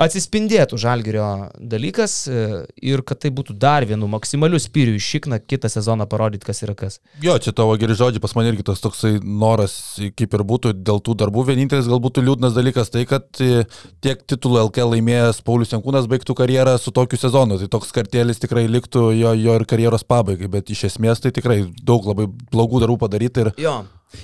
atsispindėtų 0.00 0.78
Žalgerio 0.80 1.26
dalykas 1.58 2.14
e, 2.30 2.44
ir 2.82 3.02
kad 3.06 3.20
tai 3.22 3.32
būtų 3.34 3.56
dar 3.60 3.84
vienu 3.88 4.08
maksimaliu 4.10 4.60
spyriu 4.62 4.96
iš 4.96 5.08
šikną 5.14 5.38
kitą 5.44 5.70
sezoną 5.72 6.06
parodyti, 6.10 6.46
kas 6.48 6.62
yra 6.64 6.74
kas. 6.78 6.98
Jo, 7.24 7.36
čia 7.42 7.54
tavo 7.56 7.76
geri 7.80 7.96
žodžiai, 7.98 8.22
pas 8.22 8.34
mane 8.38 8.52
irgi 8.52 8.66
tas 8.66 8.82
toksai 8.82 9.18
noras, 9.22 9.76
kaip 10.18 10.36
ir 10.38 10.44
būtų 10.48 10.74
dėl 10.80 11.02
tų 11.04 11.16
darbų. 11.22 11.46
Vienintelis 11.52 11.90
galbūt 11.90 12.22
liūdnas 12.24 12.56
dalykas 12.56 12.92
tai, 12.94 13.04
kad 13.10 13.28
e, 13.44 13.64
tiek 14.04 14.24
titulų 14.24 14.66
LK 14.66 14.88
laimėjęs 14.94 15.42
Paulius 15.46 15.74
Jankūnas 15.74 16.08
baigtų 16.10 16.36
karjerą 16.40 16.76
su 16.80 16.94
tokiu 16.94 17.20
sezonu. 17.20 17.60
Tai 17.62 17.70
toks 17.76 17.94
kartėlis 17.94 18.42
tikrai 18.42 18.66
liktų 18.70 19.10
jo, 19.18 19.34
jo 19.38 19.56
ir 19.60 19.66
karjeros 19.68 20.06
pabaigai, 20.08 20.50
bet 20.52 20.72
iš 20.72 20.88
esmės 20.92 21.22
tai 21.22 21.34
tikrai 21.34 21.62
daug 21.82 22.08
labai 22.08 22.28
blogų 22.28 22.84
darbų 22.84 23.02
padaryti 23.04 23.46
ir 23.46 23.52
Jo. 23.62 23.82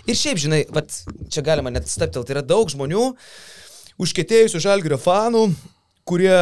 Ir 0.08 0.16
šiaip, 0.18 0.36
žinai, 0.40 0.62
vat, 0.74 0.92
čia 1.32 1.42
galima 1.44 1.72
net 1.72 1.88
steptelti, 1.88 2.34
yra 2.34 2.42
daug 2.44 2.68
žmonių, 2.68 3.04
užkėtėjusių 4.02 4.60
Žalgerio 4.62 4.98
fanų, 5.02 5.46
kurie, 6.08 6.34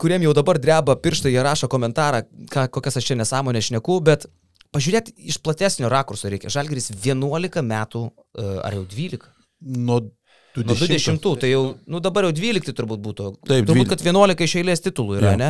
kuriem 0.00 0.26
jau 0.26 0.34
dabar 0.36 0.58
dreba 0.60 0.96
pirštai, 1.00 1.32
jie 1.34 1.44
rašo 1.44 1.68
komentarą, 1.72 2.24
ką, 2.52 2.66
kokias 2.74 2.98
aš 3.00 3.10
čia 3.10 3.18
nesąmonę 3.20 3.62
šneku, 3.64 4.00
bet 4.04 4.26
pažiūrėti 4.74 5.14
iš 5.30 5.38
platesnio 5.44 5.88
rakurso 5.92 6.28
reikia. 6.32 6.52
Žalgeris 6.52 6.90
11 7.04 7.62
metų, 7.64 8.04
e, 8.34 8.50
ar 8.66 8.78
jau 8.80 8.84
12? 8.90 9.30
nuo 9.64 10.02
Nuo 10.54 10.76
20, 10.78 11.18
tai 11.42 11.48
jau, 11.50 11.62
nu 11.90 11.98
dabar 11.98 12.28
jau 12.28 12.30
12 12.30 12.76
turbūt 12.78 13.00
būtų. 13.02 13.24
Taip, 13.42 13.64
turbūt, 13.66 13.88
12. 13.88 13.90
kad 13.90 14.04
11 14.06 14.44
iš 14.46 14.52
eilės 14.60 14.84
titulų 14.84 15.16
yra, 15.18 15.32
Jo. 15.32 15.38
ne? 15.40 15.48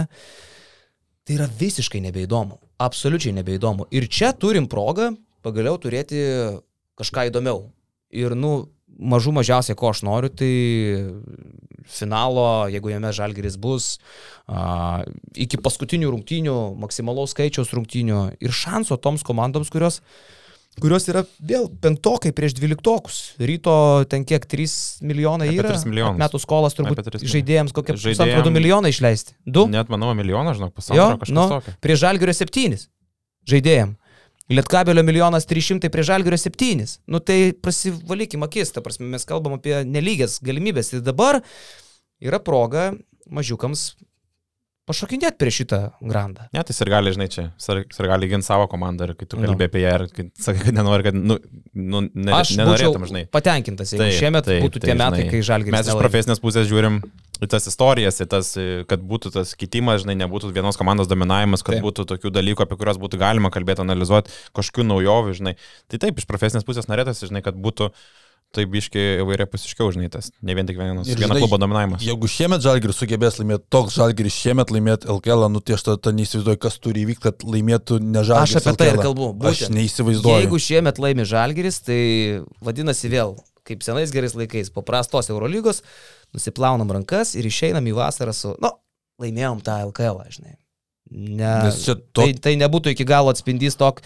Tai 1.29 1.35
yra 1.37 1.49
visiškai 1.61 2.01
nebeįdomu. 2.07 2.57
Absoliučiai 2.81 3.35
nebeįdomu. 3.37 3.85
Ir 3.93 4.07
čia 4.09 4.31
turim 4.33 4.65
progą 4.65 5.11
pagaliau 5.45 5.77
turėti 5.77 6.23
kažką 6.97 7.27
įdomiau. 7.29 7.67
Ir, 8.17 8.33
nu, 8.33 8.55
mažų 8.99 9.33
mažiausiai, 9.41 9.77
ko 9.79 9.91
aš 9.91 10.03
noriu, 10.07 10.29
tai 10.31 10.53
finalo, 11.85 12.67
jeigu 12.73 12.93
jame 12.93 13.11
žalgeris 13.15 13.57
bus, 13.61 13.99
a, 14.49 15.03
iki 15.37 15.59
paskutinių 15.61 16.13
rungtynių, 16.15 16.55
maksimalaus 16.81 17.35
skaičiaus 17.37 17.75
rungtynių 17.77 18.21
ir 18.41 18.55
šanso 18.55 18.97
toms 19.01 19.25
komandoms, 19.27 19.71
kurios 19.73 20.01
kurios 20.83 21.05
yra 21.07 21.21
vėl 21.39 21.69
penktokai 21.71 22.33
prieš 22.35 22.57
dvyliktokus. 22.59 23.19
Ryto 23.39 23.75
ten 24.11 24.25
kiek 24.27 24.43
3 24.51 25.05
milijonai 25.07 25.47
yra. 25.53 25.71
3 25.71 25.87
milijonus. 25.87 26.19
Metų 26.19 26.41
skolas 26.43 26.75
turbūt 26.75 26.99
Apie 26.99 27.13
3 27.15 27.21
milijonus. 27.23 27.35
žaidėjams 27.37 27.75
kokie 27.77 27.95
Žaidėjam- 27.95 28.17
pusantro 28.19 28.43
2 28.49 28.55
milijonai 28.57 28.91
išleisti. 28.91 29.37
2? 29.47 29.69
Net 29.71 29.93
manau, 29.93 30.11
milijoną, 30.19 30.57
žinok, 30.59 30.73
pusantro 30.75 31.21
kažkas 31.23 31.31
nu, 31.37 31.45
tokio. 31.53 31.75
prie 31.81 31.95
žalgerio 31.95 32.35
7 32.35 32.89
žaidėjim. 33.47 33.95
Lietkabelio 34.53 35.03
milijonas 35.03 35.47
300 35.49 35.89
prie 35.89 36.05
žalgerio 36.05 36.39
7. 36.39 36.85
Nu 37.07 37.21
tai 37.21 37.55
prasivalykim 37.57 38.45
akis, 38.45 38.75
ta 38.75 38.83
prasme, 38.85 39.07
mes 39.09 39.25
kalbam 39.25 39.57
apie 39.57 39.79
nelygės 39.89 40.37
galimybės. 40.45 40.93
Ir 40.93 41.05
dabar 41.07 41.41
yra 42.21 42.41
proga 42.45 42.91
mažiukams 43.33 43.95
pašokinėti 44.89 45.39
prie 45.41 45.53
šitą 45.55 45.79
grandą. 46.05 46.47
Ne, 46.55 46.63
tai 46.67 46.75
ir 46.77 46.91
gali, 46.93 47.13
žinai, 47.17 47.27
čia, 47.33 47.45
ir 47.73 48.09
gali 48.11 48.29
ginti 48.31 48.47
savo 48.47 48.67
komandą 48.71 49.09
ir 49.09 49.15
kai 49.19 49.27
tu 49.31 49.39
Nu. 49.41 49.49
kalbė 49.49 49.69
apie 49.71 49.83
ją 49.85 49.93
ir 49.99 50.05
kai 50.13 50.27
sakai, 50.37 50.61
kad 50.69 50.77
nenori, 50.77 51.07
kad, 51.07 51.17
nu, 51.17 51.39
nu 51.75 52.03
ne, 52.13 52.33
Aš 52.37 52.55
nenorėtum, 52.61 53.07
žinai. 53.09 53.25
patenkintas, 53.33 53.95
jeigu 53.95 54.05
Taip, 54.05 54.19
šiemet 54.19 54.49
taip, 54.49 54.63
būtų 54.67 54.83
tai, 54.83 54.91
tie 54.91 54.97
metai, 54.99 55.21
žinai, 55.23 55.31
kai 55.33 55.41
žalgeris. 55.51 55.77
Mes 55.79 55.89
iš 55.93 56.01
profesinės 56.01 56.43
pusės 56.45 56.69
žiūrim 56.71 57.01
į 57.45 57.49
tas 57.51 57.67
istorijas, 57.67 58.21
į 58.23 58.27
tas, 58.31 58.53
kad 58.89 59.01
būtų 59.05 59.33
tas 59.35 59.55
kitimas, 59.59 60.05
žinai, 60.05 60.15
nebūtų 60.23 60.53
vienos 60.55 60.77
komandos 60.81 61.09
dominavimas, 61.11 61.65
kad 61.65 61.75
Taip. 61.75 61.81
taip. 61.83 61.89
būtų 61.89 62.07
tokių 62.13 62.31
dalykų, 62.37 62.63
apie 62.69 62.77
kuriuos 62.79 63.01
būtų 63.03 63.19
galima 63.25 63.51
kalbėti, 63.55 63.83
analizuoti, 63.83 64.31
kažkokių 64.55 64.87
naujovių, 64.93 65.35
žinai. 65.41 65.57
Tai 65.91 65.99
taip, 66.05 66.21
iš 66.23 66.29
profesinės 66.31 66.65
pusės 66.69 66.87
norėtųsi, 66.93 67.29
žinai, 67.33 67.43
kad 67.43 67.57
būtų 67.59 67.91
taip 68.55 68.71
biški 68.73 69.03
įvairia 69.23 69.47
pusiškiau, 69.51 69.91
žinai, 69.95 70.09
tas 70.15 70.31
ne 70.43 70.55
vien 70.57 70.67
tik 70.69 70.79
vienas, 70.79 71.09
Ir 71.11 71.19
vieno 71.21 71.35
žinai, 71.35 71.43
klubo 71.45 71.59
dominavimas. 71.63 72.03
Jeigu 72.07 72.31
šiemet 72.31 72.63
Žalgiris 72.65 73.01
sugebės 73.03 73.39
laimėti, 73.41 73.67
toks 73.75 73.97
Žalgiris 73.99 74.37
šiemet 74.39 74.71
laimėti 74.75 75.11
LKL, 75.13 75.47
nu 75.53 75.61
tai 75.61 75.77
aš 75.79 75.87
tada 75.91 76.15
neįsivaizduoju, 76.17 76.61
kas 76.65 76.79
turi 76.83 77.05
įvykti, 77.05 77.25
kad 77.27 77.45
laimėtų 77.45 77.99
ne 78.05 78.23
Žalgiris. 78.27 78.57
Aš 78.57 78.63
apie 78.63 78.77
tai 78.81 78.89
ir 78.91 78.97
LKL. 78.99 79.07
kalbu. 79.09 79.29
Aš 79.51 79.63
būtent. 79.65 79.77
neįsivaizduoju. 79.79 80.41
Jeigu 80.45 80.63
šiemet 80.69 81.03
laimi 81.03 81.29
Žalgeris, 81.29 81.81
tai 81.87 82.01
vadinasi 82.65 83.13
vėl, 83.13 83.37
kaip 83.65 83.83
senais 83.87 84.13
gerais 84.15 84.35
laikais, 84.37 84.71
po 84.75 84.83
prastos 84.87 85.31
Eurolygos, 85.33 85.83
nusiplaunam 86.35 86.91
rankas 86.93 87.35
ir 87.39 87.47
išeinam 87.49 87.87
į 87.89 87.95
vasarą 88.01 88.35
su, 88.37 88.53
nu, 88.61 88.71
laimėjom 89.23 89.63
tą 89.65 89.79
LKL, 89.89 90.21
žinai. 90.35 90.57
Ne, 91.15 91.51
Nes 91.69 91.83
čia 91.85 91.95
to- 91.95 92.25
tai, 92.25 92.33
tai 92.33 92.55
nebūtų 92.59 92.91
iki 92.95 93.05
galo 93.07 93.31
atspindys 93.31 93.77
tok. 93.79 94.01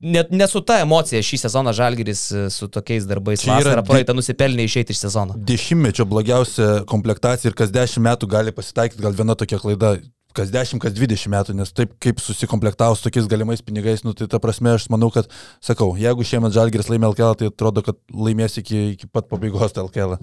Net 0.00 0.30
nesu 0.32 0.62
ta 0.64 0.78
emocija 0.80 1.20
šį 1.20 1.36
sezoną 1.42 1.74
Žalgeris 1.76 2.20
e, 2.32 2.44
su 2.52 2.68
tokiais 2.72 3.04
darbais. 3.08 3.42
Vasarą 3.44 3.82
praeitą 3.84 4.14
nusipelnė 4.16 4.64
išeiti 4.64 4.94
iš 4.96 5.02
sezono. 5.02 5.34
Dešimtmečio 5.36 6.06
blogiausia 6.08 6.86
komplektacija 6.88 7.50
ir 7.52 7.56
kas 7.58 7.72
dešimt 7.74 8.06
metų 8.06 8.28
gali 8.32 8.54
pasitaikyti 8.56 9.04
gal 9.04 9.12
viena 9.18 9.36
tokia 9.36 9.58
klaida. 9.60 9.98
Kas 10.32 10.48
10, 10.54 10.78
kas 10.78 10.94
20 10.94 11.26
metų, 11.32 11.54
nes 11.58 11.72
taip 11.74 11.96
kaip 12.00 12.20
susikomplektavo 12.22 12.94
su 12.94 13.02
tokiais 13.02 13.26
galimais 13.28 13.60
pinigais, 13.66 14.04
nu 14.06 14.12
tai 14.14 14.28
ta 14.30 14.38
prasme 14.38 14.70
aš 14.76 14.84
manau, 14.94 15.08
kad, 15.10 15.26
sakau, 15.58 15.88
jeigu 15.98 16.22
šiemet 16.22 16.54
Žalgiris 16.54 16.86
laimė 16.86 17.08
LKL, 17.10 17.34
tai 17.40 17.48
atrodo, 17.50 17.82
kad 17.82 17.98
laimės 18.14 18.54
iki, 18.62 18.92
iki 18.94 19.08
pat 19.10 19.26
pabaigos 19.26 19.74
tą 19.74 19.82
LKL, 19.88 20.14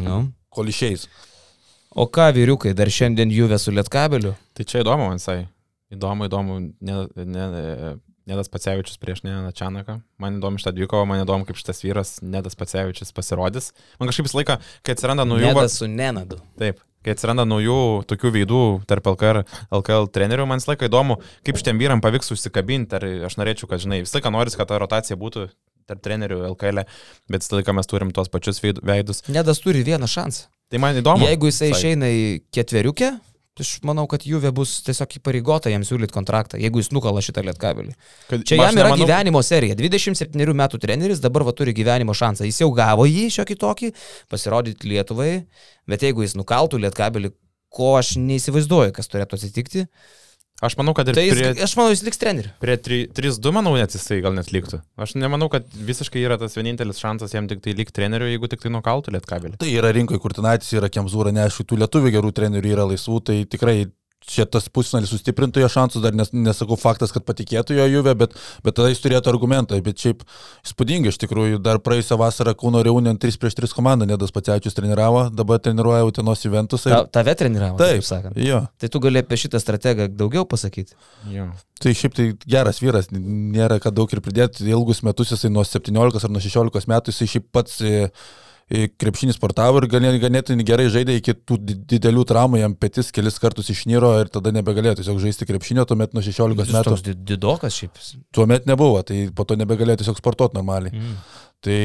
Nu. 0.00 0.22
kol 0.48 0.72
išeis. 0.72 1.04
O 1.92 2.08
ką, 2.08 2.30
vyriukai, 2.38 2.72
dar 2.72 2.88
šiandien 2.88 3.28
Juve 3.36 3.58
su 3.60 3.70
Lietkabeliu? 3.76 4.32
Tai 4.56 4.64
čia 4.64 4.80
įdomu, 4.80 5.10
man 5.10 5.20
visai. 5.20 5.42
Įdomu, 5.92 6.30
įdomu, 6.30 6.56
ne, 6.80 6.96
ne, 7.20 7.44
Nedas 8.28 8.50
Pacevičius 8.52 8.98
prieš 9.00 9.22
Neną 9.24 9.52
Čianaką. 9.56 10.00
Man 10.20 10.36
įdomu 10.38 10.60
šitą 10.60 10.74
dvikovą, 10.76 11.06
man 11.08 11.22
įdomu, 11.24 11.46
kaip 11.48 11.58
šitas 11.58 11.80
vyras 11.84 12.18
Nedas 12.22 12.56
Pacevičius 12.58 13.14
pasirodys. 13.16 13.70
Man 14.00 14.10
kažkaip 14.10 14.28
visą 14.28 14.40
laiką, 14.40 14.58
kai 14.84 14.94
atsiranda 14.96 15.24
naujų... 15.26 15.48
Nedas 15.48 15.78
su 15.80 15.88
Nenadu. 15.90 16.38
Taip, 16.60 16.82
kai 17.06 17.14
atsiranda 17.16 17.46
naujų 17.48 17.78
tokių 18.10 18.32
veidų 18.36 18.60
tarp 18.90 19.08
LKR, 19.14 19.42
LKL 19.80 20.10
trenerių, 20.12 20.46
man 20.50 20.60
visą 20.60 20.74
laiką 20.74 20.90
įdomu, 20.90 21.16
kaip 21.48 21.58
šitiem 21.62 21.80
vyram 21.80 22.04
pavyks 22.04 22.30
užsikabinti. 22.36 23.00
Ar 23.00 23.08
aš 23.30 23.38
norėčiau, 23.40 23.70
kad, 23.72 23.82
žinai, 23.82 24.02
visą 24.04 24.20
laiką 24.20 24.34
noris, 24.36 24.58
kad 24.60 24.68
ta 24.70 24.78
rotacija 24.82 25.18
būtų 25.20 25.48
tarp 25.90 26.04
trenerių 26.04 26.44
LKL, 26.52 26.84
bet 27.32 27.42
visą 27.42 27.58
laiką 27.58 27.74
mes 27.80 27.88
turim 27.90 28.12
tuos 28.14 28.30
pačius 28.30 28.60
veid- 28.62 28.84
veidus. 28.86 29.24
Nedas 29.32 29.64
turi 29.64 29.82
vieną 29.86 30.06
šansą. 30.06 30.46
Tai 30.70 30.78
man 30.78 31.00
įdomu. 31.00 31.26
Jeigu 31.26 31.48
jisai 31.50 31.72
išeina 31.72 32.06
į 32.14 32.22
ketveriukę, 32.54 33.08
aš 33.62 33.70
manau, 33.86 34.06
kad 34.10 34.24
Juve 34.26 34.50
bus 34.54 34.78
tiesiog 34.86 35.16
įpareigota 35.20 35.70
jam 35.72 35.82
siūlyti 35.86 36.14
kontraktą, 36.14 36.58
jeigu 36.60 36.80
jis 36.82 36.90
nukala 36.92 37.20
šitą 37.24 37.44
lietkabelį. 37.46 37.92
Kad- 38.30 38.44
Čia 38.48 38.56
jam 38.60 38.74
yra 38.76 38.90
nemanau- 38.90 39.04
gyvenimo 39.06 39.42
serija. 39.44 39.74
27 39.78 40.54
metų 40.54 40.80
treneris 40.82 41.20
dabar 41.20 41.44
va 41.44 41.52
turi 41.52 41.72
gyvenimo 41.76 42.12
šansą. 42.16 42.44
Jis 42.48 42.60
jau 42.64 42.70
gavo 42.74 43.04
jį 43.06 43.26
šiokį 43.36 43.56
tokį, 43.64 43.92
pasirodyti 44.28 44.88
Lietuvai, 44.90 45.46
bet 45.86 46.00
jeigu 46.00 46.22
jis 46.26 46.34
nukaltų 46.34 46.80
lietkabelį, 46.86 47.32
ko 47.70 47.96
aš 47.98 48.16
neįsivaizduoju, 48.18 48.92
kas 48.92 49.06
turėtų 49.08 49.38
atsitikti, 49.38 49.86
Aš 50.60 50.76
manau, 50.76 50.92
kad 50.96 51.08
ir 51.08 51.16
Tai 51.16 51.22
jis, 51.24 51.38
prie, 51.38 51.50
aš 51.64 51.72
manau, 51.78 51.92
jis 51.94 52.02
liks 52.04 52.20
treneriu. 52.20 52.50
prie 52.60 52.76
3 52.76 53.06
3-2, 53.16 53.52
manau, 53.56 53.72
net 53.80 53.94
jisai 53.96 54.18
gal 54.20 54.34
net 54.36 54.50
liktų. 54.52 54.82
Aš 55.00 55.14
nemanau, 55.16 55.48
kad 55.52 55.64
visiškai 55.72 56.20
yra 56.20 56.36
tas 56.40 56.56
vienintelis 56.58 57.00
šansas 57.00 57.32
jam 57.32 57.48
tik 57.48 57.62
tai 57.64 57.72
likti 57.78 57.96
treneriu, 57.96 58.28
jeigu 58.28 58.50
tik 58.52 58.60
tai 58.60 58.72
nukautų 58.74 59.14
lietkabelį. 59.16 59.56
Tai 59.62 59.70
yra 59.72 59.92
rinkoje, 59.96 60.20
kur 60.20 60.36
Tinaitis 60.36 60.74
yra 60.76 60.92
Kemzūra, 60.92 61.32
neaišku, 61.32 61.64
tų 61.64 61.80
lietuvių 61.80 62.12
gerų 62.18 62.34
trenerių 62.36 62.74
yra 62.76 62.84
laisvų, 62.92 63.22
tai 63.24 63.38
tikrai 63.48 63.86
čia 64.26 64.44
tas 64.46 64.68
pusfinalis 64.72 65.10
sustiprintų 65.14 65.62
jo 65.62 65.68
šansus, 65.72 66.02
dar 66.04 66.14
nes, 66.16 66.28
nesakau 66.36 66.76
faktas, 66.80 67.12
kad 67.14 67.24
patikėtų 67.28 67.76
jo 67.78 67.86
Juve, 67.90 68.14
bet, 68.18 68.34
bet 68.64 68.76
tada 68.76 68.90
jis 68.92 69.00
turėtų 69.04 69.32
argumentą, 69.32 69.78
bet 69.84 70.02
šiaip 70.02 70.24
įspūdingai 70.66 71.12
iš 71.12 71.18
tikrųjų, 71.22 71.60
dar 71.64 71.80
praėjusią 71.82 72.18
vasarą 72.20 72.54
Kūno 72.58 72.82
Reunion 72.86 73.18
3 73.20 73.38
prieš 73.40 73.56
3 73.58 73.74
komandą 73.76 74.08
Nedas 74.08 74.34
Pacevičius 74.34 74.76
treniravo, 74.76 75.28
dabar 75.34 75.62
treniruoja 75.64 76.04
Utenos 76.08 76.44
Juventusą. 76.44 76.92
Ta, 76.92 77.00
tave 77.20 77.34
treniravo, 77.40 77.78
taip 77.80 78.00
Taip, 78.00 78.06
sakant. 78.08 78.38
jo. 78.40 78.60
Tai 78.80 78.92
tu 78.92 79.00
gali 79.02 79.22
apie 79.24 79.40
šitą 79.40 79.60
strategą 79.62 80.08
daugiau 80.12 80.44
pasakyti. 80.48 80.94
Jo. 81.32 81.48
Tai 81.80 81.94
šiaip 81.96 82.14
tai 82.16 82.28
geras 82.44 82.82
vyras, 82.84 83.08
nėra 83.14 83.80
ką 83.80 83.92
daug 83.96 84.12
ir 84.12 84.20
pridėti. 84.24 84.66
Ilgus 84.68 85.00
metus 85.06 85.32
jisai 85.32 85.50
nuo 85.52 85.64
17 85.64 86.24
ar 86.28 86.32
nuo 86.34 86.42
16 86.44 86.90
metų 86.92 87.14
jisai 87.14 87.28
šiaip 87.34 87.46
pats 87.56 87.80
e, 87.80 88.10
krepšinį 88.70 89.34
sportavo 89.34 89.80
ir 89.82 89.88
ganė- 89.90 90.14
ganėtinai 90.22 90.64
gerai 90.66 90.86
žaidė 90.94 91.16
iki 91.18 91.34
tų 91.34 91.58
di- 91.58 91.74
didelių 91.96 92.22
traumų, 92.30 92.60
jam 92.62 92.74
petis 92.78 93.10
kelis 93.10 93.38
kartus 93.42 93.70
išnyro 93.74 94.12
ir 94.22 94.30
tada 94.30 94.52
nebegalėjo 94.54 95.00
tiesiog 95.00 95.18
žaisti 95.18 95.48
krepšinio, 95.48 95.84
tuomet 95.90 96.14
nuo 96.14 96.22
16 96.22 96.54
Jis 96.66 96.74
metų. 96.76 96.84
toks 96.94 97.02
di- 97.02 97.14
didokas 97.34 97.74
šiaip. 97.74 97.98
Tuomet 98.32 98.66
nebuvo, 98.70 99.02
tai 99.02 99.28
po 99.34 99.44
to 99.44 99.56
nebegalėjo 99.58 100.04
tiesiog 100.04 100.16
sportuoti 100.22 100.54
normaliai. 100.54 100.94
Mm. 100.94 101.16
Tai 101.60 101.78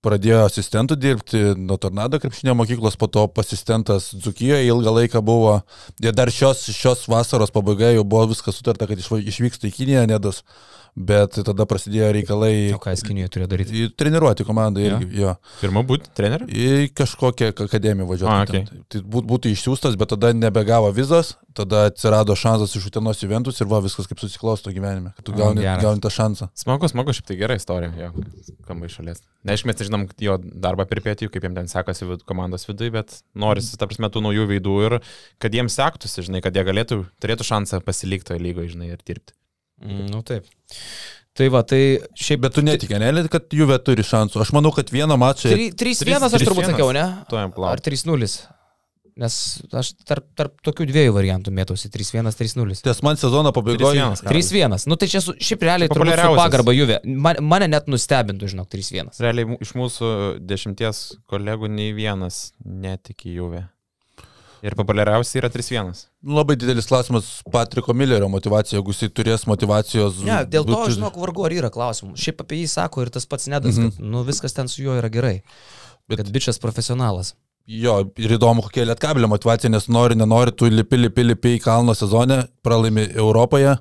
pradėjo 0.00 0.44
asistentų 0.46 0.96
dirbti 0.96 1.40
nuo 1.58 1.76
Tornado 1.76 2.16
krepšinio 2.22 2.54
mokyklos, 2.56 2.96
po 2.96 3.08
to 3.12 3.26
asistentas 3.36 4.14
Dzukijoje 4.14 4.64
ilgą 4.70 4.94
laiką 4.94 5.20
buvo. 5.20 5.58
Ir 6.00 6.12
dar 6.16 6.30
šios, 6.30 6.62
šios 6.72 7.02
vasaros 7.10 7.50
pabaigoje 7.50 7.98
jau 7.98 8.04
buvo 8.04 8.28
viskas 8.30 8.56
sutarta, 8.56 8.86
kad 8.86 8.96
išvyksta 8.96 9.68
į 9.68 9.74
Kiniją 9.74 10.06
Nedas, 10.08 10.42
bet 10.98 11.36
tada 11.46 11.64
prasidėjo 11.70 12.08
reikalai 12.16 12.72
O 12.74 12.78
ką 12.82 12.90
jis 12.94 13.04
Kinijoje 13.06 13.30
turėjo 13.34 13.48
daryti? 13.52 13.82
treniruoti 13.96 14.44
komandą 14.48 14.82
irgi. 14.82 15.06
Jo. 15.22 15.36
Pirma 15.60 15.84
būti 15.86 16.10
treneriu? 16.18 16.48
Į 16.50 16.90
kažkokią 16.98 17.52
ak- 17.52 17.62
akademiją 17.68 18.08
važiuoti. 18.10 18.52
Ten. 18.66 18.82
Tai 18.90 19.00
būt, 19.06 19.28
būtų 19.30 19.52
išsiųstas, 19.54 19.94
bet 20.00 20.10
tada 20.10 20.32
nebegavo 20.34 20.90
vizos, 20.92 21.36
tada 21.54 21.84
atsirado 21.92 22.34
šansas 22.38 22.74
iš 22.78 22.88
Utenos 22.90 23.22
Juventus 23.22 23.60
ir 23.62 23.66
va 23.70 23.80
viskas 23.84 24.06
kaip 24.10 24.18
susiklosto 24.22 24.70
gyvenime, 24.74 25.14
kad 25.16 25.24
tu 25.24 25.32
O, 25.32 25.38
gauni, 25.38 25.62
geras. 25.62 25.82
gauni 25.82 26.02
tą 26.02 26.10
šansą. 26.10 26.50
Smagu, 26.58 26.90
smagu, 26.90 27.14
šiaip 27.14 27.26
tai 27.30 27.36
gera 27.40 27.54
istorija, 27.58 27.94
jo, 27.98 28.12
skamba 28.64 28.86
iš 28.90 28.98
šalies. 28.98 29.22
Neaišku, 29.46 29.66
mes 29.70 29.82
žinom 29.86 30.08
jo 30.20 30.36
darbą 30.38 30.84
pirpėti, 30.90 31.30
kaip 31.30 31.42
jiems 31.46 31.54
ten 31.62 31.70
sekasi 31.70 32.06
vid- 32.10 32.24
komandos 32.28 32.66
viduje, 32.68 32.90
bet 32.98 33.22
norisi, 33.38 33.76
ta 33.78 33.86
prasme, 33.86 34.10
tų 34.10 34.22
naujų 34.26 34.46
veidų 34.50 34.76
ir 34.86 34.98
kad 35.38 35.54
jiems 35.54 35.78
sektųsi, 35.78 36.26
žinai, 36.26 36.42
kad 36.42 36.54
jie 36.58 36.64
galėtų, 36.66 37.04
turėtų 37.22 37.46
šansą 37.46 37.82
pasilikti 37.86 38.32
toje 38.32 38.42
lygoje, 38.42 38.74
žinai, 38.74 38.90
ir 38.94 38.98
dirbti. 39.06 39.32
Mm, 39.84 40.10
nu 40.12 40.24
taip. 40.26 40.46
Tai 41.38 41.46
va, 41.54 41.62
tai 41.62 41.80
šiaip... 42.18 42.42
Bet 42.42 42.56
tu 42.56 42.64
netikė, 42.66 42.98
ne, 42.98 43.12
kad 43.30 43.52
Juve 43.54 43.76
turi 43.86 44.02
šansų. 44.02 44.40
Aš 44.42 44.50
manau, 44.56 44.72
kad 44.74 44.88
vieną 44.90 45.14
mačą... 45.20 45.52
3-1 45.54 46.26
aš 46.26 46.34
turbūt 46.42 46.64
3-1. 46.64 46.72
sakiau, 46.72 46.88
ne? 46.96 47.04
Ar 47.30 47.52
klausiu. 47.54 47.84
3-0? 47.92 48.30
Nes 49.18 49.36
aš 49.74 49.92
tarp, 50.06 50.26
tarp 50.38 50.60
tokių 50.62 50.84
dviejų 50.92 51.14
variantų 51.16 51.50
mėtausi 51.54 51.90
3-1, 51.90 52.30
3-0. 52.38 52.76
Ties 52.86 53.00
man 53.02 53.18
sezono 53.18 53.50
pabaigoje. 53.54 54.02
3-1. 54.14 54.28
3-1. 54.30 54.86
Nu 54.90 54.98
tai 54.98 55.08
čia 55.10 55.22
su, 55.22 55.34
šiaip 55.34 55.64
realiai 55.66 55.90
turbūt 55.90 56.14
su 56.14 56.36
pagarba 56.38 56.74
Juve. 56.74 57.00
Man, 57.06 57.40
mane 57.42 57.66
net 57.70 57.90
nustebintų, 57.90 58.52
žinok, 58.54 58.70
3-1. 58.74 59.10
Realiai 59.22 59.58
iš 59.62 59.74
mūsų 59.78 60.12
dešimties 60.46 61.02
kolegų 61.30 61.70
nei 61.70 61.90
vienas 61.98 62.52
netiki 62.62 63.34
Juve. 63.34 63.64
Ir 64.62 64.74
populiariausia 64.74 65.38
yra 65.42 65.48
3-1. 65.54 66.06
Labai 66.26 66.56
didelis 66.58 66.88
klausimas 66.90 67.28
Patriko 67.52 67.94
Millerio 67.94 68.28
motivacija, 68.28 68.78
jeigu 68.80 68.90
jisai 68.94 69.08
turės 69.14 69.44
motivacijos. 69.46 70.18
Ne, 70.26 70.40
dėl 70.50 70.66
to, 70.66 70.74
būti- 70.74 70.96
žinok, 70.96 71.14
vargu 71.22 71.44
ar 71.46 71.52
yra 71.52 71.70
klausimų. 71.70 72.16
Šiaip 72.18 72.40
apie 72.42 72.62
jį 72.64 72.68
sako 72.68 73.02
ir 73.02 73.10
tas 73.10 73.24
pats 73.26 73.46
nedas, 73.46 73.78
Mhm. 73.78 73.90
kad 73.90 74.00
nu, 74.04 74.24
viskas 74.24 74.52
ten 74.52 74.66
su 74.68 74.82
juo 74.82 74.98
yra 75.00 75.08
gerai. 75.10 75.42
Bet 76.08 76.18
kad 76.18 76.26
bičias 76.32 76.58
profesionalas. 76.58 77.34
Jo, 77.68 78.10
ir 78.16 78.30
įdomu, 78.38 78.62
kokia 78.64 78.86
lietkabilio 78.88 79.28
motivacija, 79.28 79.70
nes 79.70 79.86
nori, 79.88 80.14
nenori, 80.16 80.50
tu 80.56 80.64
lipi, 80.64 80.96
lipi, 80.96 81.22
lipi 81.22 81.58
į 81.58 81.62
kalno 81.62 81.94
sezone, 81.94 82.48
pralaimi 82.64 83.12
Europoje. 83.14 83.78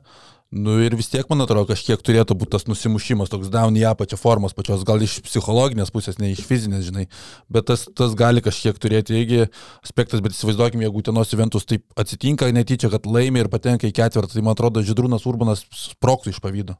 Nu 0.47 0.77
ir 0.79 0.93
vis 0.95 1.09
tiek, 1.11 1.27
man 1.27 1.43
atrodo, 1.43 1.65
kažkiek 1.67 1.99
turėtų 1.99 2.37
būti 2.39 2.53
tas 2.53 2.63
nusimušimas, 2.69 3.27
toks 3.27 3.49
down 3.51 3.75
į 3.75 3.83
apačią 3.89 4.15
formos 4.21 4.55
pačios, 4.55 4.85
gal 4.87 5.01
iš 5.03 5.17
psichologinės 5.25 5.91
pusės, 5.91 6.21
ne 6.23 6.29
iš 6.31 6.45
fizinės, 6.47 6.85
žinai. 6.87 7.03
Bet 7.51 7.67
tas, 7.67 7.83
tas 7.91 8.15
gali 8.15 8.39
kažkiek 8.45 8.79
turėti 8.79 9.17
irgi 9.19 9.41
aspektas, 9.83 10.23
bet 10.23 10.31
įsivaizduokime, 10.31 10.85
jeigu 10.87 11.03
Utenos 11.03 11.33
Juventus 11.33 11.67
taip 11.67 11.83
atsitinka 11.99 12.47
netyčia, 12.55 12.87
kad 12.93 13.09
laimi 13.11 13.43
ir 13.43 13.51
patenka 13.51 13.89
į 13.89 13.95
ketvirtą, 13.99 14.37
tai 14.37 14.45
man 14.45 14.55
atrodo, 14.55 14.85
Židrūnas 14.87 15.27
Urbanas 15.27 15.65
sproktų 15.67 16.31
iš 16.31 16.39
pavydo. 16.39 16.77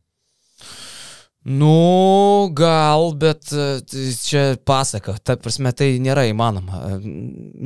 Nu, 1.48 2.48
gal, 2.56 3.14
bet 3.20 3.52
e, 3.52 3.80
čia 4.24 4.46
pasaka. 4.68 5.16
Ta 5.24 5.38
prasme, 5.40 5.72
tai 5.76 5.94
nėra 6.04 6.26
įmanoma. 6.28 6.98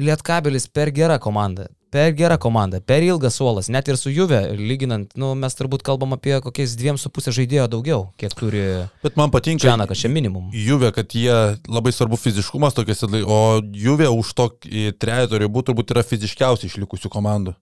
Lietkabelis 0.02 0.68
per 0.70 0.90
gera 0.94 1.18
komanda. 1.22 1.70
Per 1.92 2.14
gera 2.16 2.38
komanda, 2.40 2.80
per 2.80 3.04
ilgas 3.04 3.36
suolas, 3.36 3.68
net 3.68 3.90
ir 3.92 3.98
su 4.00 4.14
Juve, 4.16 4.38
lyginant, 4.56 5.10
nu, 5.20 5.34
mes 5.36 5.58
turbūt 5.60 5.82
kalbam 5.84 6.16
apie 6.16 6.38
kokiais 6.40 6.78
dviem 6.80 6.96
su 6.96 7.12
pusė 7.12 7.34
žaidėjo 7.36 7.66
daugiau, 7.74 8.06
kiek 8.22 8.32
turi 8.40 8.62
Bet 9.04 9.20
man 9.20 9.34
patinka. 9.34 9.66
Čianakas, 9.66 10.00
čia 10.00 10.08
minimum. 10.08 10.48
Juve, 10.56 10.94
kad 10.96 11.12
jie 11.12 11.36
labai 11.68 11.92
svarbu 11.92 12.16
fiziškumas 12.16 12.80
tokias, 12.80 13.04
o 13.04 13.42
Juve 13.76 14.08
už 14.08 14.32
tokį 14.40 14.86
trejetą 15.04 15.44
ribų 15.44 15.66
turbūt 15.68 15.92
yra 15.92 16.06
fiziškiausiai 16.08 16.72
išlikusių 16.72 17.12
komandų. 17.12 17.58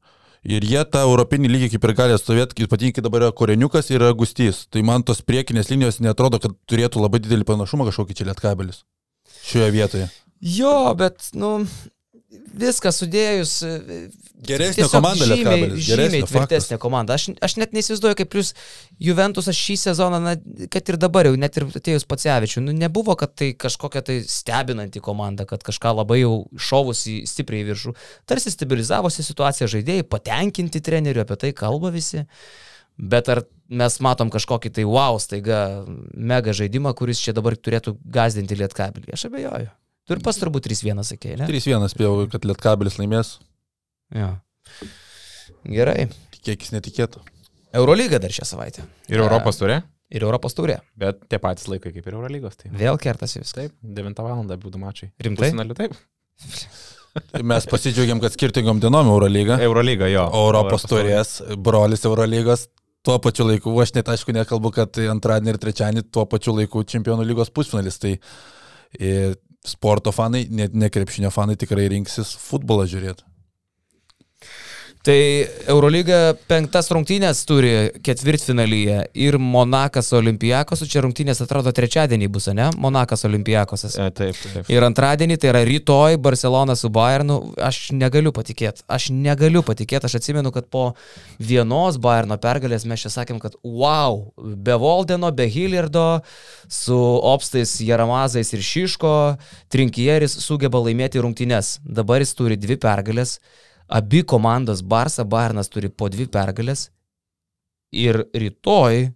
Ir 0.45 0.63
jie 0.63 0.85
tą 0.87 1.01
europinį 1.09 1.49
lygį 1.51 1.73
kaip 1.73 1.89
ir 1.89 1.97
gali 1.97 2.15
atstovėti, 2.15 2.63
ypatingai 2.69 3.01
dabar 3.03 3.25
yra 3.25 3.35
Koreniukas 3.35 3.89
ir 3.89 4.05
Agustys. 4.07 4.67
Tai 4.69 4.85
man 4.87 5.03
tos 5.03 5.25
priekinės 5.25 5.73
linijos 5.73 5.97
netrodo, 6.05 6.37
kad 6.39 6.53
turėtų 6.69 7.01
labai 7.01 7.19
didelį 7.25 7.49
panašumą 7.49 7.89
kažkokį 7.89 8.21
čia 8.21 8.29
lietkabelis. 8.29 8.83
Šioje 9.41 9.73
vietoje. 9.73 10.07
Jo, 10.39 10.93
bet, 10.95 11.33
nu, 11.35 11.65
viską 12.29 12.91
sudėjus. 12.93 13.53
e, 13.65 13.99
Geresnė 14.45 14.85
komanda 14.87 15.25
žymiai, 15.25 15.39
Lietkabelis, 15.41 15.81
žymiai 15.83 16.27
tvirtesnė 16.29 16.77
komanda. 16.79 17.17
Aš, 17.17 17.25
aš 17.43 17.55
net 17.59 17.73
neįsivaizduoju, 17.75 18.15
kaip 18.21 18.29
plus 18.31 18.53
Juventus 19.03 19.49
aš 19.51 19.59
šį 19.65 19.75
sezoną, 19.81 20.21
na, 20.23 20.35
kad 20.71 20.91
ir 20.93 20.99
dabar 21.01 21.27
jau, 21.27 21.35
net 21.39 21.57
ir 21.59 21.65
atėjus 21.67 22.07
Pacevičiu, 22.07 22.63
nu, 22.63 22.75
nebuvo, 22.75 23.17
kad 23.19 23.33
tai 23.35 23.51
kažkokia 23.59 24.03
tai 24.05 24.19
stebinanti 24.23 25.01
komanda, 25.03 25.47
kad 25.49 25.65
kažką 25.65 25.91
labai 25.97 26.21
jau 26.21 26.33
šovusi 26.69 27.19
stipriai 27.29 27.65
į 27.65 27.69
viršų. 27.73 27.95
Tarsi 28.29 28.53
stabilizavosi 28.53 29.25
situacija 29.27 29.67
žaidėjai, 29.75 30.07
patenkinti 30.07 30.83
treneriu, 30.85 31.25
apie 31.25 31.39
tai 31.43 31.53
kalba 31.57 31.91
visi. 31.95 32.23
Bet 32.99 33.29
ar 33.31 33.43
mes 33.71 33.99
matom 34.03 34.31
kažkokį 34.31 34.71
tai 34.75 34.87
wow, 34.87 35.19
staiga 35.23 35.85
mega 36.13 36.55
žaidimą, 36.55 36.95
kuris 36.99 37.21
čia 37.23 37.35
dabar 37.35 37.55
turėtų 37.55 37.95
gazdinti 38.03 38.59
lietkabelį? 38.59 39.13
Aš 39.15 39.29
abejoju. 39.31 39.69
Tu 40.09 40.15
ir 40.17 40.23
pas 40.25 40.37
turbūt 40.41 40.65
3-1 40.65 41.03
sakėjai, 41.05 41.35
ne? 41.37 41.45
3-1 41.45 41.83
spėjau, 41.93 42.13
kad 42.33 42.47
lietkabelis 42.49 42.95
laimės. 42.97 43.35
Jo. 44.17 44.31
Gerai. 45.69 46.07
Tikėkis 46.33 46.73
netikėtų. 46.73 47.21
Eurolyga 47.77 48.17
dar 48.23 48.33
šią 48.33 48.47
savaitę. 48.49 48.87
Ir 49.13 49.21
Europos 49.21 49.59
turė, 49.61 49.83
Ir 50.09 50.23
Europos 50.25 50.55
taurė. 50.57 50.79
bet 50.97 51.19
tie 51.29 51.37
patys 51.37 51.67
laikai 51.69 51.91
kaip 51.93 52.07
ir 52.09 52.15
Eurolygos. 52.17 52.55
Tai. 52.57 52.71
Vėl 52.73 52.97
kertasi 52.97 53.43
viskas. 53.43 53.69
Taip, 53.69 53.75
9 53.83 54.23
val. 54.25 54.41
būtų 54.57 54.81
mačiai. 54.81 55.11
Rimtai? 55.21 55.51
Pusfinaliu, 55.51 55.75
taip. 55.77 55.93
Tai 57.29 57.43
Mes 57.45 57.65
pasidžiaugiam, 57.69 58.19
kad 58.21 58.33
skirtingom 58.33 58.79
dienom 58.81 59.05
Eurolyga. 59.13 59.59
Eurolyga, 59.61 60.09
jo. 60.09 60.25
O 60.33 60.47
Europos 60.47 60.87
turės, 60.89 61.35
brolis 61.57 62.05
Eurolygos. 62.09 62.67
Tuo 63.05 63.19
pačiu 63.21 63.45
laiku, 63.47 63.71
aš 63.79 63.93
net 63.95 64.09
aišku 64.11 64.33
nekalbu, 64.35 64.73
kad 64.75 64.97
antradienį 64.97 65.53
ir 65.53 65.59
trečiadienį 65.61 66.03
tuo 66.11 66.25
pačiu 66.25 66.55
laiku 66.57 66.81
čempionų 66.83 67.23
lygos 67.29 67.53
pusfinalis. 67.53 68.01
Tai 68.01 68.15
sporto 69.65 70.11
fanai, 70.15 70.45
net 70.49 70.73
ne 70.73 70.89
krepšinio 70.89 71.31
fanai 71.33 71.57
tikrai 71.59 71.89
rinksis 71.91 72.35
futbolą 72.39 72.87
žiūrėti. 72.89 73.28
Tai 75.09 75.21
Eurolyga 75.65 76.35
penktas 76.45 76.91
rungtynės 76.93 77.39
turi 77.49 77.69
ketvirtfinalyje 78.05 78.97
ir 79.17 79.37
Monakas 79.41 80.11
Olimpijakos, 80.13 80.83
čia 80.85 81.01
rungtynės 81.01 81.39
atrodo 81.41 81.71
trečiadienį 81.73 82.27
bus, 82.29 82.45
ne? 82.53 82.67
Monakas 82.77 83.25
Olimpijakosas. 83.25 83.95
E, 83.97 84.11
taip, 84.13 84.37
taip. 84.37 84.67
Ir 84.69 84.83
antradienį, 84.85 85.39
tai 85.41 85.49
yra 85.49 85.63
rytoj, 85.65 86.19
Barcelona 86.21 86.75
su 86.77 86.91
Bayernu, 86.93 87.39
aš 87.57 87.79
negaliu 87.97 88.29
patikėti. 88.35 88.85
Aš 88.85 89.07
negaliu 89.15 89.63
patikėti, 89.65 90.05
aš 90.05 90.19
atsimenu, 90.19 90.51
kad 90.53 90.67
po 90.69 90.83
vienos 91.41 91.97
Bayerno 91.97 92.37
pergalės 92.43 92.85
mes 92.85 93.01
čia 93.01 93.09
sakėm, 93.15 93.39
kad 93.41 93.55
wow, 93.63 94.19
be 94.37 94.75
Voldeno, 94.77 95.31
be 95.33 95.47
Hilliardo, 95.49 96.03
su 96.69 96.99
Opstais, 97.31 97.79
Jaramazais 97.81 98.53
ir 98.53 98.61
Šiško, 98.61 99.15
Trinkieris 99.73 100.37
sugeba 100.45 100.83
laimėti 100.85 101.25
rungtynes. 101.25 101.79
Dabar 101.81 102.21
jis 102.21 102.35
turi 102.37 102.59
dvi 102.61 102.77
pergalės, 102.77 103.39
abi 103.90 104.23
komandos 104.23 104.81
Barça, 104.81 105.25
Bayernas 105.25 105.69
turi 105.69 105.90
po 105.90 106.10
dvi 106.10 106.27
pergalės. 106.29 106.90
Ir 107.90 108.21
rytoj 108.37 109.10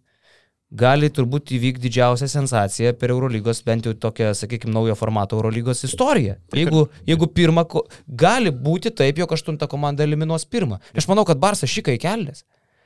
gali 0.74 1.10
turbūt 1.14 1.54
įvykti 1.54 1.86
didžiausia 1.86 2.28
sensacija 2.32 2.94
per 2.98 3.14
Eurolygos, 3.14 3.62
bent 3.66 3.86
jau 3.86 3.94
tokią, 3.94 4.32
sakykime, 4.38 4.74
naujo 4.74 4.96
formato 4.98 5.38
Eurolygos 5.38 5.86
istoriją. 5.86 6.40
Jeigu, 6.58 6.88
jeigu 7.06 7.30
pirmą, 7.30 7.66
gali 8.08 8.50
būti 8.50 8.90
taip, 8.90 9.22
jog 9.22 9.36
aštunta 9.38 9.70
komanda 9.70 10.06
eliminuos 10.06 10.48
pirmą. 10.50 10.82
Aš 10.98 11.08
manau, 11.12 11.28
kad 11.30 11.42
Barsas 11.42 11.70
šikai 11.70 12.00
kelnes. 12.02 12.42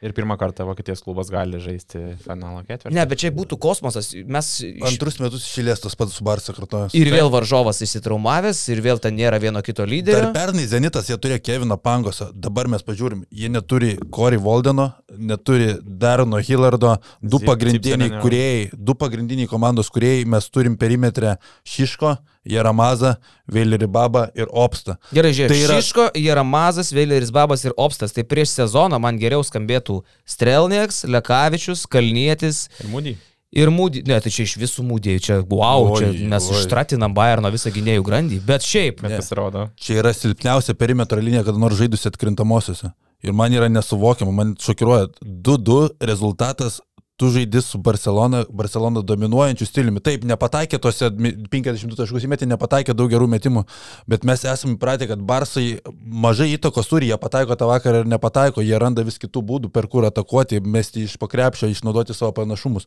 Ir 0.06 0.14
pirmą 0.14 0.36
kartą 0.38 0.66
Vokietijos 0.68 1.02
klubas 1.02 1.32
gali 1.34 1.58
žaisti 1.62 2.00
finalo 2.22 2.62
ketvirtį. 2.68 2.94
Ne, 2.94 3.06
bet 3.10 3.22
čia 3.24 3.32
būtų 3.34 3.58
kosmosas. 3.62 4.12
Mes. 4.30 4.50
Antrus 4.86 5.18
metus 5.18 5.48
išėlės 5.48 5.82
tas 5.82 5.98
pats 5.98 6.14
su 6.20 6.26
Barsa 6.28 6.54
kartojas. 6.54 6.94
Ir 6.98 7.10
vėl 7.14 7.32
varžovas 7.34 7.82
įsitraumavęs, 7.82 8.62
ir 8.74 8.84
vėl 8.86 9.02
ten 9.02 9.18
nėra 9.18 9.40
vieno 9.42 9.64
kito 9.66 9.82
Dar 9.82 9.90
lyderio. 9.90 10.30
pernai 10.36 10.68
Zenitas 10.70 11.10
jie 11.10 11.18
turėjo 11.18 11.42
Keviną 11.50 11.80
Pangosą, 11.82 12.30
dabar 12.34 12.70
mes 12.70 12.86
pažiūrim, 12.86 13.26
jie 13.34 13.50
neturi 13.50 13.96
Corey 14.14 14.38
Voldeno, 14.38 14.92
neturi 15.18 15.74
Darno 15.82 16.38
Hillardo, 16.38 16.98
du 17.22 17.42
pagrindiniai 17.42 18.22
kuriejai, 18.22 18.70
du 18.74 18.94
pagrindiniai 18.94 19.50
komandos 19.50 19.90
kuriejai, 19.94 20.28
mes 20.30 20.50
turim 20.54 20.78
perimetrę 20.78 21.40
Šiško, 21.66 22.20
Jaramazą, 22.50 23.16
Vėlerį 23.52 23.88
Babą 23.92 24.26
ir 24.36 24.48
Opstą. 24.52 24.96
Gerai, 25.14 25.32
žiūrėk, 25.36 25.52
Tai 25.54 25.60
yra-. 25.66 25.78
Šiško, 25.82 26.06
Jaramazas, 26.24 26.92
Vėleris 26.96 27.32
Babas 27.36 27.66
ir 27.68 27.76
Opstas. 27.78 28.14
Tai 28.16 28.24
prieš 28.24 28.56
sezoną 28.62 29.00
man 29.04 29.20
geriau 29.22 29.44
skambėtų 29.44 30.02
Strelnieks, 30.28 31.04
Lekavičius, 31.08 31.86
Kalnietis 31.92 32.68
Ir 32.84 32.92
mūdį. 32.92 33.16
ir 33.58 33.72
Mūdį. 33.74 34.04
Ne, 34.08 34.20
tai 34.22 34.30
čia 34.34 34.44
iš 34.48 34.58
visų 34.62 34.84
Mūdį, 34.88 35.18
čia 35.24 35.40
wow, 35.50 35.88
Oi, 35.96 36.00
čia 36.02 36.28
mes 36.30 36.48
oi. 36.52 36.58
ištratinam 36.62 37.14
Bayerno 37.16 37.52
visą 37.54 37.72
gynėjų 37.74 38.04
grandį. 38.06 38.40
Bet 38.46 38.62
šiaip, 38.68 39.02
Bet 39.02 39.18
pasirodo. 39.22 39.70
Čia 39.80 40.02
yra 40.04 40.14
silpniausia 40.14 40.76
perimetro 40.78 41.20
linija, 41.24 41.44
kada 41.48 41.58
nors 41.62 41.80
žaidusi 41.80 42.10
atkrintamosiose. 42.12 42.92
Ir 43.26 43.34
man 43.34 43.50
yra 43.56 43.66
nesuvokiama, 43.72 44.32
man 44.32 44.52
šokiruoja 44.62 45.08
2-2 45.26 45.90
rezultatas. 46.06 46.82
Tu 47.18 47.30
žaidži 47.34 47.62
su 47.66 47.80
Barcelona, 47.82 48.44
Barcelona 48.50 49.02
dominuojančiu 49.02 49.66
stiliumi. 49.66 50.00
Taip, 50.06 50.22
nepataikė 50.30 50.78
tose 50.78 51.10
mi- 51.18 51.32
52 51.50 51.96
taškus 51.98 52.28
įmetė, 52.28 52.46
nepataikė 52.46 52.94
daug 52.94 53.10
gerų 53.10 53.26
metimų, 53.32 53.64
bet 54.08 54.24
mes 54.24 54.44
esame 54.46 54.76
įpratę, 54.76 55.08
kad 55.10 55.24
Barsai 55.26 55.80
mažai 56.06 56.52
įtakos 56.54 56.86
turi, 56.92 57.10
jie 57.10 57.18
pataiko 57.18 57.58
tą 57.58 57.66
vakarą 57.72 58.04
ir 58.04 58.12
nepataiko, 58.12 58.62
jie 58.62 58.78
randa 58.78 59.02
vis 59.02 59.18
kitų 59.18 59.42
būdų, 59.50 59.72
per 59.74 59.88
kur 59.88 60.06
atakuoti, 60.06 60.62
mesti 60.62 61.08
iš 61.08 61.18
pakrepšio, 61.18 61.72
išnaudoti 61.74 62.14
savo 62.14 62.32
panašumus. 62.38 62.86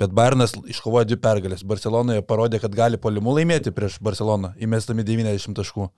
Bet 0.00 0.08
Bayernas 0.10 0.56
iškovojo 0.56 1.04
dvi 1.12 1.20
pergalės. 1.20 1.60
Barcelonoje 1.64 2.24
parodė, 2.24 2.60
kad 2.60 2.72
gali 2.72 2.96
polimu 2.96 3.36
laimėti 3.36 3.76
prieš 3.76 4.00
Barceloną, 4.00 4.54
įmestami 4.56 5.04
90 5.04 5.52
taškų. 5.52 5.90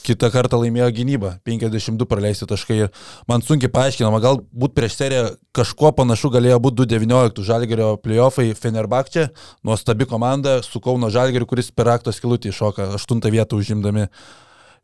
Kitą 0.00 0.30
kartą 0.32 0.58
laimėjo 0.62 0.88
gynybą, 0.96 1.34
52 1.44 2.06
praleisti 2.08 2.48
taškai. 2.48 2.76
Ir 2.86 3.06
man 3.28 3.44
sunkiai 3.44 3.70
paaiškinama, 3.72 4.20
galbūt 4.24 4.74
prieš 4.76 4.96
seriją 4.96 5.24
kažkuo 5.56 5.92
panašu 5.98 6.32
galėjo 6.32 6.58
būti 6.64 6.86
2-19 6.86 7.44
Žalgerio 7.46 7.90
playoffai 8.00 8.50
Fenerbakčia, 8.56 9.28
nuostabi 9.66 10.08
komanda 10.08 10.60
su 10.66 10.80
Kauno 10.80 11.12
Žalgeriu, 11.12 11.48
kuris 11.50 11.68
per 11.74 11.92
akto 11.92 12.14
skilutį 12.16 12.54
iššoka, 12.54 12.90
8 12.96 13.24
vietą 13.30 13.60
užimdami. 13.60 14.08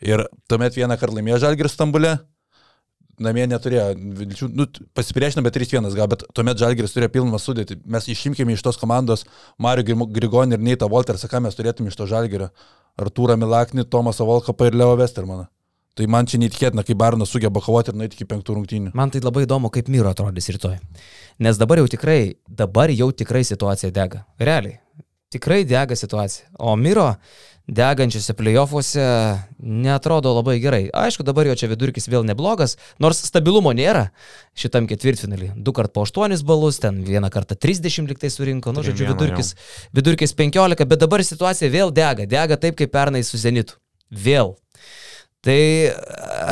Ir 0.04 0.26
tuomet 0.50 0.76
vieną 0.76 0.98
kartą 1.00 1.16
laimėjo 1.16 1.40
Žalgeris 1.46 1.78
Stambulė, 1.78 2.18
namie 3.22 3.46
neturėjo 3.48 3.86
vilčių, 4.20 4.48
nu, 4.56 4.66
pasipriešino, 4.96 5.44
bet 5.46 5.56
3-1 5.56 5.88
gal, 5.96 6.08
bet 6.12 6.24
tuomet 6.36 6.60
Žalgeris 6.60 6.94
turėjo 6.94 7.12
pilną 7.16 7.40
sudėtį. 7.40 7.80
Mes 7.88 8.08
išimkime 8.12 8.56
iš 8.56 8.64
tos 8.66 8.80
komandos 8.80 9.26
Mario 9.62 10.06
Grigonį 10.06 10.58
ir 10.58 10.64
Neitą 10.70 10.88
Voltersą, 10.92 11.30
ką 11.32 11.42
mes 11.46 11.58
turėtume 11.58 11.92
iš 11.92 11.98
to 11.98 12.08
Žalgerio. 12.10 12.50
Artūrą 12.96 13.36
Milaknį, 13.40 13.84
Tomasą 13.92 14.24
Volkapą 14.28 14.70
ir 14.70 14.76
Leo 14.78 14.96
Westermaną. 14.96 15.48
Tai 15.96 16.06
man 16.12 16.28
čia 16.28 16.36
neįtikėtina, 16.40 16.84
kaip 16.84 16.98
Barnas 17.00 17.30
sugeba 17.32 17.60
kovoti 17.64 17.92
ir 17.92 17.96
nueiti 17.96 18.18
iki 18.18 18.26
penktų 18.28 18.58
rungtynių. 18.58 18.90
man 18.94 19.10
tai 19.10 19.22
labai 19.24 19.46
įdomu, 19.46 19.70
kaip 19.72 19.88
Myro 19.88 20.12
atrodys 20.12 20.48
rytoj. 20.52 20.76
Nes 21.40 21.56
dabar 21.56 21.80
jau 21.80 21.86
tikrai, 21.88 22.36
dabar 22.48 22.92
jau 22.92 23.08
tikrai 23.12 23.44
situacija 23.48 23.90
dega. 23.96 24.26
Realiai. 24.38 24.76
Tikrai 25.32 25.64
dega 25.64 25.96
situacija. 25.96 26.50
O 26.60 26.76
Myro 26.76 27.14
degančiose 27.66 28.34
playoffuose 28.38 29.04
netrodo 29.58 30.32
labai 30.36 30.58
gerai. 30.62 30.84
Aišku, 30.94 31.24
dabar 31.26 31.48
jo 31.48 31.56
čia 31.58 31.68
vidurkis 31.70 32.06
vėl 32.06 32.26
neblogas, 32.26 32.76
nors 33.02 33.24
stabilumo 33.26 33.72
nėra 33.74 34.10
šitam 34.58 34.86
ketvirtfinalį. 34.90 35.52
Du 35.56 35.74
kart 35.74 35.92
po 35.94 36.04
8 36.06 36.44
balus, 36.46 36.78
ten 36.82 37.02
vieną 37.06 37.30
kartą 37.34 37.58
30 37.58 38.06
liktai 38.12 38.30
surinko, 38.30 38.74
nu, 38.76 38.86
žodžiu, 38.86 39.10
vidurkis, 39.10 39.54
vidurkis 39.96 40.36
15, 40.38 40.86
bet 40.86 41.02
dabar 41.02 41.24
situacija 41.26 41.72
vėl 41.72 41.90
dega. 41.94 42.28
Dega 42.30 42.60
taip, 42.60 42.78
kaip 42.78 42.94
pernai 42.94 43.24
su 43.26 43.40
Zenitu. 43.40 43.80
Vėl. 44.10 44.54
Tai 45.42 45.60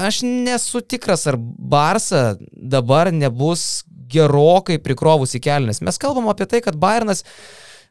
aš 0.07 0.23
nesu 0.27 0.83
tikras, 0.83 1.27
ar 1.31 1.39
Barsa 1.39 2.37
dabar 2.51 3.11
nebus 3.15 3.85
gerokai 4.11 4.79
prikrovus 4.83 5.35
į 5.39 5.43
kelnes. 5.47 5.81
Mes 5.83 5.99
kalbam 5.99 6.29
apie 6.31 6.47
tai, 6.51 6.61
kad 6.62 6.79
Bayernas, 6.79 7.25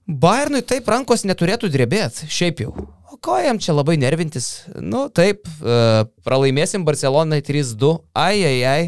Bayernui 0.07 0.61
taip 0.67 0.89
rankos 0.91 1.23
neturėtų 1.23 1.69
drebėti, 1.71 2.27
šiaip 2.27 2.65
jau. 2.65 2.73
O 3.13 3.17
ko 3.23 3.37
jam 3.39 3.59
čia 3.61 3.75
labai 3.75 3.95
nervintis? 4.01 4.65
Nu 4.75 5.05
taip, 5.07 5.47
e, 5.47 6.03
pralaimėsim 6.27 6.83
Barcelonai 6.83 7.39
3-2. 7.45 7.95
Ai, 8.11 8.43
ai, 8.43 8.59
ai. 8.67 8.83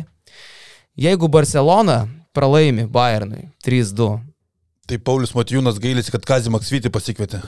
Jeigu 0.99 1.29
Barcelona 1.31 2.05
pralaimi 2.35 2.83
Bayernui 2.91 3.49
3-2, 3.63 4.17
Tai 4.85 4.97
Paulius 5.01 5.31
Matijūnas 5.33 5.79
gailisi, 5.81 6.11
kad 6.13 6.25
Kazį 6.29 6.51
Maksvitį 6.53 6.91
pasikvietė. 6.93 7.39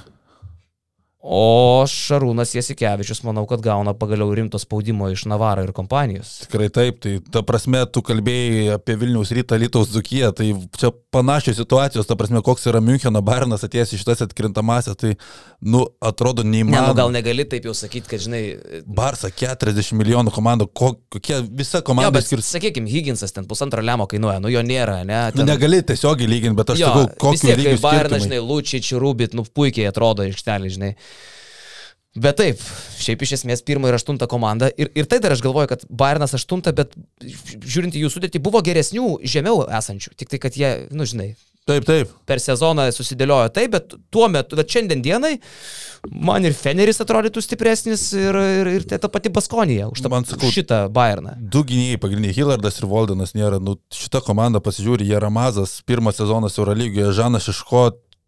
O 1.27 1.83
Šarūnas 1.91 2.53
Jasikevičius 2.55 3.19
manau, 3.27 3.43
kad 3.49 3.59
gauna 3.59 3.91
pagaliau 3.97 4.31
rimto 4.31 4.55
spaudimo 4.61 5.09
iš 5.11 5.25
Navaro 5.27 5.65
ir 5.65 5.73
kompanijos. 5.75 6.37
Tikrai 6.45 6.69
taip, 6.71 7.01
tai 7.03 7.17
ta 7.33 7.41
prasme, 7.43 7.81
tu 7.91 7.99
kalbėjai 8.05 8.77
apie 8.77 8.95
Vilniaus 9.01 9.33
rytą, 9.35 9.57
Lietuvos 9.59 9.91
Zukiją, 9.91 10.29
tai 10.37 10.53
čia 10.79 10.93
panašios 11.11 11.59
situacijos, 11.59 12.07
ta 12.07 12.15
prasme, 12.15 12.39
koks 12.45 12.69
yra 12.71 12.79
Müncheno 12.83 13.19
Bairnas 13.27 13.65
atėjęs 13.67 13.91
iš 13.97 14.05
šitas 14.05 14.23
atkrintamasias, 14.23 14.95
tai, 15.01 15.15
nu, 15.59 15.83
atrodo 15.99 16.45
Ne, 16.47 16.47
nu 16.47 16.55
neįmanoma. 16.61 16.95
gal 16.95 17.11
negali 17.11 17.43
taip 17.49 17.67
jau 17.67 17.75
sakyti, 17.75 18.07
kad 18.13 18.23
žinai, 18.23 18.41
Barsa 18.87 19.27
40 19.33 19.97
milijonų 19.99 20.31
komandų, 20.31 20.69
ko, 20.71 20.93
kokia 21.11 21.41
visa 21.43 21.81
Jo, 21.81 21.87
komanda 21.91 22.13
bet, 22.21 22.29
skirs. 22.29 22.53
sakykime, 22.55 22.87
Higginsas 22.87 23.35
ten 23.35 23.43
pusantro 23.49 23.83
lemo 23.83 24.07
kainuoja, 24.07 24.39
nu 24.39 24.47
jo 24.53 24.63
nėra, 24.63 25.01
ne? 25.03 25.25
Nu, 25.35 25.43
Ten, 25.43 25.51
negali 25.51 25.81
tiesiogiai 25.83 26.29
lyginti, 26.29 26.55
bet 26.55 26.71
aš 26.75 26.79
jo, 26.85 26.87
sakau, 26.87 27.07
lygiu 27.59 27.81
Bayernas, 27.83 28.21
skirtumai. 28.23 28.23
žinai, 28.29 28.39
Lučič, 28.47 28.93
Rubit, 29.01 29.35
nu 29.35 29.43
puikiai 29.43 29.89
atrodo 29.91 30.23
aikštelė, 30.23 30.71
žinai. 30.77 30.93
Bet 32.17 32.39
taip, 32.41 32.61
šiaip 32.97 33.21
iš 33.27 33.35
esmės 33.37 33.61
pirmą 33.65 33.91
ir 33.91 33.97
aštuntą 33.99 34.25
komandą. 34.31 34.71
Ir, 34.81 34.89
ir 34.97 35.05
tai 35.09 35.19
dar 35.21 35.35
aš 35.35 35.43
galvoju, 35.45 35.69
kad 35.69 35.83
Bayernas 35.89 36.33
aštuntą, 36.33 36.73
bet 36.73 36.95
žiūrint 37.21 37.93
į 37.93 38.05
jų 38.05 38.13
sudėtį, 38.15 38.41
buvo 38.41 38.61
geresnių 38.65 39.19
žemiau 39.27 39.67
esančių. 39.77 40.15
Tik 40.17 40.31
tai, 40.33 40.39
kad 40.41 40.57
jie, 40.57 40.71
nu 40.97 41.05
žinai, 41.05 41.35
Taip, 41.67 41.83
taip. 41.83 42.11
per 42.23 42.39
sezoną 42.39 42.85
susidėliojo 42.95 43.49
taip, 43.51 43.73
bet 43.73 43.91
tuo 44.15 44.29
metu, 44.31 44.55
bet 44.55 44.69
šiandien 44.71 45.01
dienai, 45.03 45.33
man 46.15 46.45
ir 46.47 46.53
Feneris 46.55 47.01
atrodytų 47.03 47.41
stipresnis 47.43 48.05
ir, 48.15 48.37
ir, 48.61 48.69
ir 48.77 48.85
ta 48.87 49.09
pati 49.11 49.27
Baskonija 49.35 49.89
už, 49.91 49.99
tą, 50.05 50.11
Man 50.13 50.23
sakau- 50.29 50.47
šitą 50.55 50.85
Bayerną. 50.95 51.33
Du 51.51 51.65
gynėjai 51.67 51.99
pagrindiniai, 51.99 52.37
Hillardas 52.37 52.79
ir 52.79 52.87
Voldenas 52.87 53.35
nėra. 53.35 53.59
Nu, 53.59 53.75
šita 53.91 54.21
komanda 54.23 54.61
pasižiūri, 54.63 55.09
Jaramazas, 55.11 55.81
pirmas 55.83 56.15
sezonas 56.21 56.55
Eurolygoje, 56.55 57.11
Žanas 57.19 57.49
Šiško, 57.49 57.83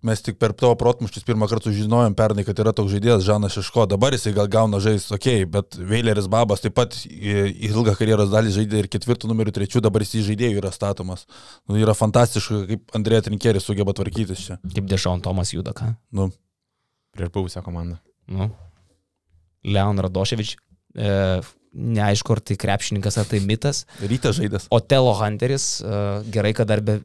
mes 0.05 0.21
tik 0.23 0.37
per 0.39 0.53
tavo 0.55 0.73
protmuščius 0.79 1.25
pirmą 1.27 1.47
kartą 1.51 1.73
žinojom 1.75 2.15
pernai, 2.17 2.45
kad 2.47 2.59
yra 2.63 2.71
toks 2.75 2.93
žaidėjas 2.93 3.25
Žanas 3.27 3.55
Šiško, 3.57 3.85
dabar 3.91 4.15
jisai 4.15 4.33
gal 4.37 4.47
gauna 4.51 4.79
žaisti, 4.83 5.11
okei, 5.15 5.43
okay, 5.43 5.49
bet 5.51 5.79
Veileris 5.91 6.29
Babas 6.31 6.63
taip 6.63 6.77
pat 6.79 6.95
ilgą 7.05 7.97
karjeros 7.99 8.31
dalį 8.31 8.55
žaidė 8.55 8.83
ir 8.83 8.91
ketvirtų 8.91 9.31
numerių 9.31 9.55
trečių, 9.59 9.83
dabar 9.83 10.05
jis 10.05 10.19
į 10.21 10.25
žaidėjų 10.31 10.61
yra 10.63 10.71
statomas. 10.75 11.25
Nu, 11.67 11.79
yra 11.81 11.97
fantastiška, 11.97 12.61
kaip 12.71 12.99
Andrėja 12.99 13.27
Trinkeris 13.27 13.67
sugeba 13.67 13.95
tvarkytis 13.97 14.45
čia. 14.45 14.61
Kaip 14.75 14.87
Dešon 14.91 15.25
Tomas 15.25 15.51
juda, 15.55 15.75
ką? 15.75 15.91
Nu, 16.15 16.31
Prieš 17.15 17.31
buvusią 17.33 17.61
komandą. 17.65 17.97
Nu. 18.27 18.49
Leon 19.63 19.99
Radoševič. 19.99 20.55
E, 20.95 21.41
neaišku, 21.73 22.33
ar 22.33 22.41
tai 22.41 22.57
krepšininkas, 22.59 23.17
ar 23.21 23.27
tai 23.29 23.39
mitas. 23.45 23.83
ryte 24.01 24.31
žaidės. 24.35 24.67
Otelo 24.73 25.13
Hunteris. 25.17 25.67
E, 25.81 25.99
gerai, 26.33 26.53
kad 26.57 26.69
dar, 26.69 26.81
be, 26.85 26.99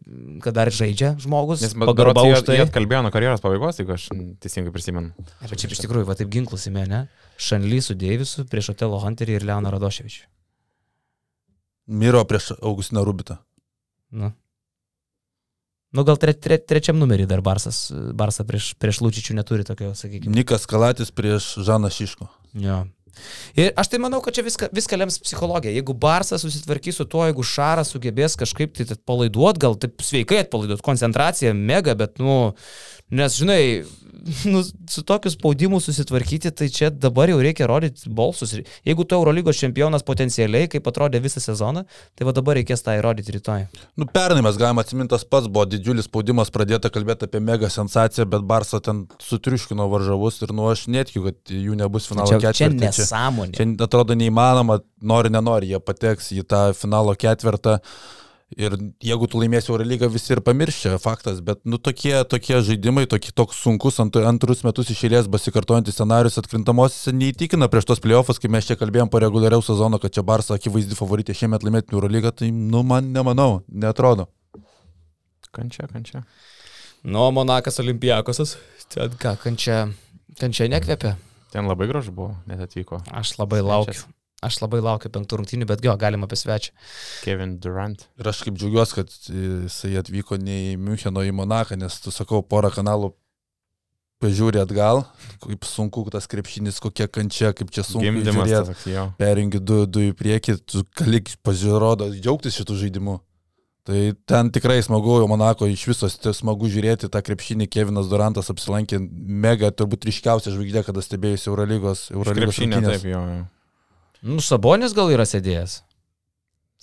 kad 0.45 0.57
dar 0.57 0.71
žaidžia 0.73 1.15
žmogus. 1.21 1.65
Nes 1.65 1.75
Pagarba 1.77 2.25
už 2.25 2.43
tai. 2.43 2.59
tai 2.59 2.67
atkalbėjo 2.67 3.03
nuo 3.07 3.13
karjeros 3.15 3.45
pabaigos, 3.45 3.81
jeigu 3.81 3.97
aš 3.97 4.09
teisingai 4.43 4.73
prisimenu. 4.75 5.13
Bet 5.45 5.59
šiaip 5.61 5.77
iš 5.77 5.83
tikrųjų, 5.85 6.09
va 6.09 6.17
taip 6.19 6.33
ginklus 6.33 6.69
įmė, 6.71 6.87
ne? 6.91 7.03
Šanly 7.41 7.83
su 7.85 7.97
Deivisu 7.99 8.47
prieš 8.49 8.73
Otelo 8.75 9.03
Hunterį 9.03 9.37
ir 9.39 9.47
Leoną 9.51 9.75
Radoševičių. 9.75 10.25
Miro 12.01 12.25
prieš 12.25 12.55
Augustiną 12.63 13.05
Rubitą. 13.05 13.43
Nu. 14.15 14.33
Nu, 15.95 16.03
gal 16.03 16.17
tre, 16.19 16.33
tre, 16.35 16.57
trečiam 16.59 16.97
numerį 16.99 17.29
dar 17.31 17.39
Barsas, 17.45 17.87
Barsa 18.19 18.43
prieš, 18.49 18.73
prieš 18.83 18.99
Lūčičių 19.05 19.37
neturi 19.39 19.67
tokio, 19.67 19.93
sakykime. 19.95 20.33
Nikas 20.35 20.67
Kalatis 20.67 21.13
prieš 21.15 21.53
Žaną 21.63 21.93
Šiško. 21.95 22.27
Jo. 22.59 22.81
Ir 23.59 23.73
aš 23.81 23.93
tai 23.93 24.01
manau, 24.03 24.21
kad 24.25 24.37
čia 24.37 24.45
viską, 24.47 24.71
viską 24.75 24.99
lems 25.01 25.21
psichologija. 25.23 25.75
Jeigu 25.75 25.97
Barsas 25.97 26.45
susitvarkys 26.45 27.01
su 27.01 27.09
tuo, 27.11 27.25
jeigu 27.29 27.45
Šaras 27.47 27.93
sugebės 27.95 28.39
kažkaip 28.41 28.75
tai 28.77 28.89
atpalaiduot, 28.97 29.61
gal 29.63 29.79
taip 29.81 30.05
sveikai 30.05 30.45
atpalaiduot, 30.45 30.85
koncentracija 30.85 31.55
mega, 31.55 31.97
bet, 31.99 32.19
nu, 32.23 32.55
nes, 33.15 33.39
žinai, 33.41 33.63
nu, 34.53 34.63
su 34.91 35.03
tokiu 35.03 35.31
spaudimu 35.31 35.81
susitvarkyti, 35.81 36.51
tai 36.51 36.69
čia 36.69 36.91
dabar 36.91 37.29
jau 37.29 37.41
reikia 37.43 37.67
rodyti 37.69 38.11
balsus. 38.11 38.55
Jeigu 38.87 39.05
tu 39.05 39.17
Eurolygos 39.19 39.59
čempionas 39.61 40.05
potencialiai, 40.07 40.69
kaip 40.73 40.89
atrodė 40.89 41.21
visą 41.25 41.43
sezoną, 41.45 41.85
tai 42.17 42.29
va 42.29 42.35
dabar 42.37 42.59
reikės 42.59 42.85
tą 42.85 42.97
įrodyti 42.99 43.37
rytoj. 43.37 43.67
Nu, 44.01 44.09
pernai 44.11 44.45
mes 44.45 44.59
galime 44.61 44.85
atsiminti 44.85 45.13
tas 45.15 45.27
pats, 45.29 45.51
buvo 45.51 45.67
didžiulis 45.69 46.09
spaudimas 46.09 46.53
pradėta 46.55 46.91
kalbėti 46.95 47.29
apie 47.29 47.43
mega 47.45 47.71
sensaciją, 47.73 48.27
bet 48.31 48.47
Barsa 48.49 48.81
ten 48.85 49.05
sutriuškino 49.25 49.89
varžovus 49.93 50.41
ir 50.45 50.55
nu 50.57 50.69
aš 50.71 50.87
netikiu, 50.93 51.27
kad 51.29 51.55
jų 51.55 51.79
nebus 51.81 52.09
finalo 52.11 52.33
Čia, 52.33 52.53
čia 52.53 52.71
ketvirtį. 52.71 53.04
Nesąmonė. 53.05 53.55
Čia 53.59 53.71
atrodo 53.87 54.17
neįmanoma, 54.19 54.81
nori, 55.03 55.33
nenori, 55.33 55.71
jie 55.73 55.81
pateks 55.81 56.33
į 56.35 56.45
tą 56.49 56.67
finalo 56.77 57.15
ketvirtą. 57.15 57.79
Ir 58.55 58.75
jeigu 59.03 59.27
tu 59.27 59.41
laimėsi 59.41 59.73
Eurolygą, 59.73 60.07
visi 60.13 60.31
ir 60.31 60.39
pamiršia, 60.45 60.93
faktas, 61.03 61.41
bet 61.43 61.63
nu 61.67 61.79
tokie, 61.81 62.13
tokie 62.31 62.61
žaidimai, 62.63 63.07
tokie, 63.11 63.33
toks 63.35 63.59
sunkus 63.65 63.99
ant, 64.05 64.15
antrus 64.21 64.63
metus 64.63 64.93
išėlės 64.95 65.27
besikartojantis 65.33 65.97
scenarius 65.97 66.39
atkrintamosiose 66.39 67.17
neįtikina 67.17 67.67
prieš 67.73 67.89
tos 67.89 68.05
playoffs, 68.05 68.39
kai 68.39 68.53
mes 68.53 68.69
čia 68.69 68.77
kalbėjom 68.79 69.11
po 69.11 69.19
reguliariaus 69.25 69.73
sezono, 69.73 69.99
kad 69.99 70.15
čia 70.15 70.23
Barsa 70.23 70.55
akivaizdi 70.61 70.95
favoritė 70.95 71.35
šiemet 71.35 71.67
laimėti 71.67 71.97
Eurolygą, 71.97 72.35
tai 72.37 72.53
nu 72.55 72.85
man 72.87 73.11
nemanau, 73.17 73.65
netrodo. 73.67 74.29
Kančia, 75.55 75.89
kančia. 75.91 76.23
Nu, 77.03 77.27
Monakas 77.35 77.81
Olimpijakosas. 77.83 78.57
Ten 78.93 79.19
ką, 79.19 79.35
kančia, 79.43 79.89
kančia 80.39 80.71
nekvepia. 80.71 81.17
Ten 81.55 81.71
labai 81.71 81.87
gražu 81.87 82.11
buvo, 82.15 82.35
net 82.51 82.59
atvyko. 82.65 82.99
Aš 83.15 83.37
labai 83.39 83.63
laukiu. 83.63 84.03
Aš 84.45 84.59
labai 84.61 84.83
laukiu 84.85 85.09
penktų 85.15 85.39
rungtynių, 85.41 85.67
bet 85.71 85.85
jo, 85.87 85.93
galima 85.97 86.27
apie 86.29 86.37
svečią. 86.37 86.75
Kevin 87.25 87.55
Durant. 87.63 88.09
Ir 88.21 88.29
aš 88.29 88.43
kaip 88.45 88.59
džiaugiuosi, 88.59 88.97
kad 88.99 89.13
jisai 89.31 89.95
atvyko 90.03 90.37
ne 90.43 90.57
į 90.73 90.81
Müncheno, 90.83 91.23
į 91.25 91.33
Monaką, 91.39 91.79
nes 91.81 91.97
tu 92.03 92.13
sakau, 92.13 92.43
porą 92.45 92.73
kanalų 92.75 93.15
pažiūri 94.25 94.61
atgal, 94.61 95.05
kaip 95.43 95.67
sunku 95.69 96.05
tas 96.13 96.29
krepšinis, 96.31 96.81
kokia 96.83 97.09
kančia, 97.13 97.53
kaip 97.57 97.73
čia 97.75 97.85
sunku. 97.87 98.05
Gimdymas. 98.05 98.85
Perjungi 99.21 99.61
du, 99.61 99.85
du 99.87 100.05
į 100.11 100.17
priekį, 100.19 100.59
tu 100.67 100.85
gali 100.99 101.23
pasirodo 101.45 102.11
džiaugtis 102.13 102.59
šitų 102.61 102.83
žaidimų. 102.85 103.19
Tai 103.85 104.01
ten 104.25 104.49
tikrai 104.49 104.79
smagu, 104.81 105.19
jau 105.21 105.27
Monako 105.29 105.67
iš 105.69 105.83
viso 105.91 106.09
tai 106.09 106.33
smagu 106.33 106.71
žiūrėti 106.73 107.11
tą 107.13 107.21
krepšinį, 107.21 107.67
Kevinas 107.69 108.09
Durantas 108.09 108.49
apsilankė 108.49 108.97
mega, 109.45 109.69
turbūt 109.77 110.07
ryškiausia 110.09 110.55
žvaigždė, 110.55 110.87
kada 110.87 111.05
stebėjusi 111.05 111.51
Eurolygos, 111.51 112.07
Eurolygos 112.15 112.55
Krepšinė, 112.57 112.79
rungtynes. 112.81 113.03
taip, 113.03 113.11
jo. 113.13 113.21
jo. 113.29 113.43
Nu, 114.25 114.41
Sabonis 114.41 114.97
gal 114.97 115.13
yra 115.13 115.27
sėdėjęs. 115.29 115.83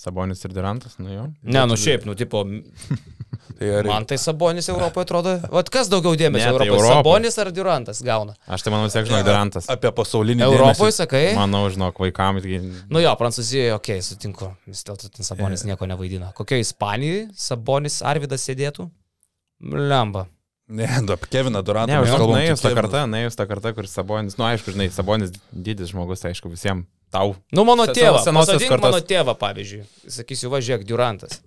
Sabonis 0.01 0.41
ir 0.47 0.53
Durantas, 0.55 0.97
nu 0.97 1.13
jo. 1.13 1.27
Ne, 1.45 1.65
nu 1.69 1.77
šiaip, 1.77 2.07
nu, 2.09 2.17
tipo, 2.17 2.41
Tai 3.61 3.69
ar, 3.77 3.85
man 3.85 4.05
tai 4.09 4.17
Sabonis 4.17 4.67
Europoje 4.73 5.05
atrodo. 5.05 5.33
Vat 5.53 5.69
kas 5.69 5.89
daugiau 5.91 6.15
Ne, 6.15 6.19
dėmesio 6.23 6.47
tai 6.47 6.51
Europoje? 6.51 6.71
Europoj. 6.71 6.95
Sabonis 6.97 7.37
ar 7.41 7.51
Durantas 7.53 8.01
gauna? 8.05 8.33
Aš 8.49 8.65
tai 8.65 8.73
manau, 8.73 8.89
tiek 8.89 9.05
žinau, 9.05 9.21
Durantas. 9.27 9.67
apie 9.69 9.91
pasaulinį 9.97 10.45
Europoje, 10.47 10.95
sakai? 10.97 11.23
Manau, 11.37 11.63
žinok, 11.73 12.01
vaikams. 12.01 12.47
Nu 12.89 13.03
jo, 13.03 13.13
Prancūzijoje, 13.19 13.73
okei, 13.77 13.99
okay, 14.01 14.05
sutinku. 14.05 14.51
Vis 14.69 14.81
dėlto 14.87 15.11
ten 15.13 15.27
Sabonis 15.27 15.65
nieko 15.67 15.89
nevaidina. 15.89 16.31
Kokioje 16.37 16.65
Ispanijoje 16.65 17.27
Sabonis 17.37 18.01
Arvidas 18.01 18.47
sėdėtų? 18.49 18.87
Lemba. 19.61 20.25
Ne, 20.71 20.87
apie 20.87 21.27
Keviną 21.29 21.61
Durantą. 21.67 21.91
Ne, 21.91 22.07
žinok, 22.07 22.31
nuėjus 22.31 22.63
tą 22.63 22.71
kartą, 22.77 23.03
nuėjus 23.11 23.37
tą 23.37 23.45
kartą, 23.49 23.75
kur 23.77 23.89
Sabonis, 23.91 24.39
nu 24.39 24.47
aišku, 24.47 24.73
žinai, 24.73 24.87
Sabonis 24.95 25.35
didis 25.51 25.91
žmogus, 25.91 26.23
tai 26.23 26.31
aišku, 26.31 26.49
visiems 26.53 26.87
tau. 27.13 27.35
Nu, 27.53 27.65
mano 27.67 27.87
tėvą. 27.89 28.21
senosios 28.25 28.63
kartos. 28.65 28.87
Mano 28.87 29.01
tėvą, 29.05 29.35
pavyzdžiui. 29.39 29.85
Sakysiu, 30.19 30.51
važiuok, 30.53 30.85
Durantas. 30.87 31.41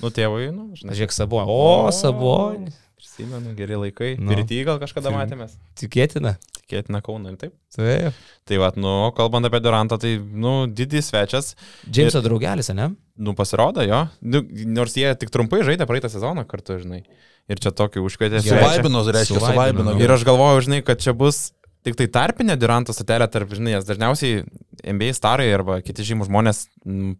Nu, 0.00 0.12
tėvui, 0.14 0.48
nu, 0.54 0.70
žinai. 0.78 0.94
Važiuok 0.94 1.16
Sabonis. 1.16 1.52
O, 1.52 1.90
Sabonis. 1.94 2.78
Prisimenu, 3.00 3.52
geri 3.56 3.76
laikai. 3.80 4.14
Nu. 4.18 4.30
No. 4.30 4.36
Pirty 4.36 4.62
gal 4.68 4.80
kažkada 4.80 5.12
matėmės. 5.14 5.54
Tikėtina. 5.80 6.34
Tikėtina 6.56 7.00
Kauna, 7.04 7.32
taip. 7.40 7.54
Taip. 7.74 8.16
Tai 8.46 8.58
va, 8.62 8.70
nu, 8.78 8.92
kalbant 9.16 9.48
apie 9.48 9.60
Durantą, 9.64 9.98
tai, 10.00 10.14
nu, 10.20 10.64
didis 10.68 11.08
svečias, 11.10 11.54
Džeimso 11.88 12.22
draugelis, 12.24 12.70
ne? 12.76 12.92
nu, 13.20 13.34
pasirodo, 13.36 13.82
jo. 13.84 14.04
Nu, 14.22 14.42
nors 14.70 14.94
jie 14.96 15.10
tik 15.20 15.32
trumpai 15.34 15.64
žaidė 15.66 15.88
praeitą 15.90 16.08
sezoną 16.12 16.46
kartu, 16.48 16.78
žinai. 16.80 17.02
Ir 17.50 17.60
čia 17.60 17.72
tokį 17.74 18.04
užkvietė. 18.06 18.44
Suvaibino, 18.46 19.02
reiškia, 19.02 19.40
Suvaibino. 19.42 19.96
Ir 19.98 20.14
aš 20.14 20.24
galvoju, 20.28 20.62
žinai, 20.68 20.80
kad 20.86 21.02
čia 21.02 21.16
bus 21.16 21.50
tik 21.86 21.96
tai 22.00 22.06
tarpinė 22.12 22.56
Duranto 22.60 22.94
stotelė 22.96 23.28
tarp, 23.32 23.52
žinai, 23.56 23.76
nes 23.78 23.86
dažniausiai 23.88 24.42
NBA 24.84 25.12
starai 25.16 25.48
arba 25.54 25.80
kiti 25.84 26.04
žymus 26.06 26.28
žmonės 26.30 26.64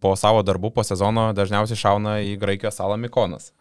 po 0.01 0.13
savo 0.19 0.43
darbų, 0.45 0.73
po 0.75 0.85
sezono 0.87 1.29
dažniausiai 1.37 1.77
šauna 1.79 2.19
į 2.25 2.37
Graikijos 2.41 2.79
salą 2.81 2.97
Mikonas. 3.01 3.51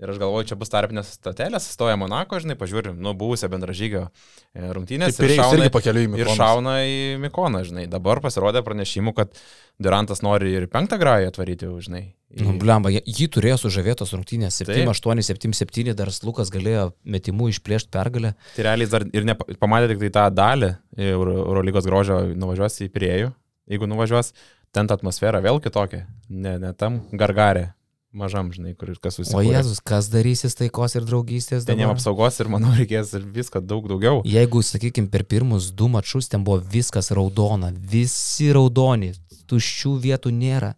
Ir 0.00 0.08
aš 0.08 0.16
galvoju, 0.20 0.46
čia 0.48 0.56
bus 0.56 0.70
tarpinės 0.72 1.10
stotelės, 1.12 1.66
stoja 1.74 1.96
Monako, 2.00 2.38
žinai, 2.40 2.56
pažiūrim, 2.56 2.96
nu, 3.04 3.12
buvusią 3.16 3.50
bendražygio 3.52 4.06
e, 4.08 4.62
rungtynės. 4.72 5.12
Taip, 5.16 5.26
ir 5.28 5.34
šauna- 5.36 5.58
irgi 5.58 5.72
į 6.16 6.20
Ir 6.22 6.30
šauna 6.38 6.74
į 6.88 6.96
Mikoną, 7.20 7.60
žinai. 7.68 7.84
Dabar 7.92 8.22
pasirodė 8.24 8.62
pranešimų, 8.64 9.12
kad 9.16 9.36
Durantas 9.80 10.24
nori 10.24 10.54
ir 10.56 10.68
penktą 10.72 10.96
grają 11.00 11.28
atvaryti, 11.28 11.68
žinai. 11.84 12.02
Nu, 12.38 12.52
blemba, 12.54 12.92
jį 12.94 13.26
turėjo 13.34 13.56
sužavėtos 13.58 14.12
rungtynės. 14.14 14.60
7, 14.62 14.70
Taip. 14.70 14.88
8, 14.92 15.22
7, 15.26 15.50
7, 15.58 15.94
dar 15.98 16.12
Lukas 16.22 16.52
galėjo 16.54 16.92
metimų 17.02 17.48
išplėšti 17.50 17.90
pergalę. 17.90 18.36
Tai 18.54 18.66
realiai 18.68 18.86
dar 18.92 19.02
ir 19.10 19.26
pamatė 19.58 19.88
tik 19.90 20.04
tai 20.04 20.10
tą 20.14 20.28
dalį 20.38 20.68
Euro- 21.10 21.40
Eurolygos 21.48 21.88
grožio, 21.90 22.20
nuvažiuos 22.38 22.78
į 22.86 22.88
priejų. 22.94 23.32
Jeigu 23.70 23.88
nuvažiuos, 23.90 24.30
ten 24.70 24.86
ta 24.86 24.94
atmosfera 24.94 25.42
vėl 25.42 25.58
kitokia. 25.62 26.04
Ne, 26.30 26.54
ne 26.62 26.70
tam 26.72 27.00
gargarė, 27.10 27.72
mažam, 28.14 28.52
žinai, 28.54 28.76
kur 28.78 28.94
kas 29.02 29.18
O 29.18 29.24
susikūrė. 29.24 29.50
Jėzus, 29.58 29.82
kas 29.82 30.06
darysis 30.14 30.54
taikos 30.58 30.94
ir 30.98 31.02
draugystės 31.10 31.66
Ten 31.66 31.78
dabar? 31.82 31.96
apsaugos 31.98 32.38
ir 32.42 32.46
manau 32.50 32.70
reikės 32.78 33.10
ir 33.18 33.26
visko 33.26 33.58
daug 33.62 33.86
daugiau. 33.90 34.22
Jeigu, 34.26 34.62
sakykime, 34.62 35.10
per 35.10 35.26
pirmus 35.26 35.72
du 35.74 35.90
mačius 35.90 36.30
ten 36.30 36.46
buvo 36.46 36.62
viskas 36.62 37.10
raudona, 37.10 37.72
visi 37.74 38.52
raudoni, 38.54 39.12
tuščių 39.50 39.98
vietų 40.06 40.30
nėra. 40.30 40.74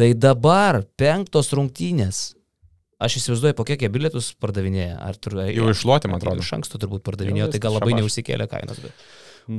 Tai 0.00 0.10
dabar 0.16 0.80
penktos 0.96 1.50
rungtynės. 1.52 2.30
Aš 3.00 3.18
įsivaizduoju, 3.20 3.56
po 3.56 3.64
kiek 3.68 3.82
jie 3.84 3.88
bilietus 3.92 4.30
pardavinėja. 4.40 4.96
Ar 5.04 5.16
tur, 5.20 5.38
Jau 5.52 5.66
išluoti, 5.72 6.08
man 6.08 6.20
atrodo. 6.20 6.40
Iš 6.44 6.54
anksto 6.56 6.80
turbūt 6.80 7.04
pardavinėjo, 7.04 7.50
tai 7.52 7.60
gal 7.60 7.76
labai 7.76 7.92
šabaš. 7.92 8.00
neužsikėlė 8.00 8.46
kainos. 8.48 8.80
Bet... 8.80 9.04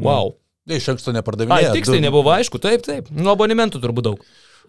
Wow. 0.02 0.34
Tai 0.70 0.78
iš 0.82 0.88
anksto 0.96 1.14
nepardavinėjo. 1.14 1.76
tiksliai 1.78 2.02
nebuvo 2.06 2.34
aišku, 2.34 2.62
taip, 2.62 2.86
taip. 2.86 3.10
Nuo 3.14 3.36
abonementų 3.36 3.82
turbūt 3.82 4.08
daug. 4.10 4.26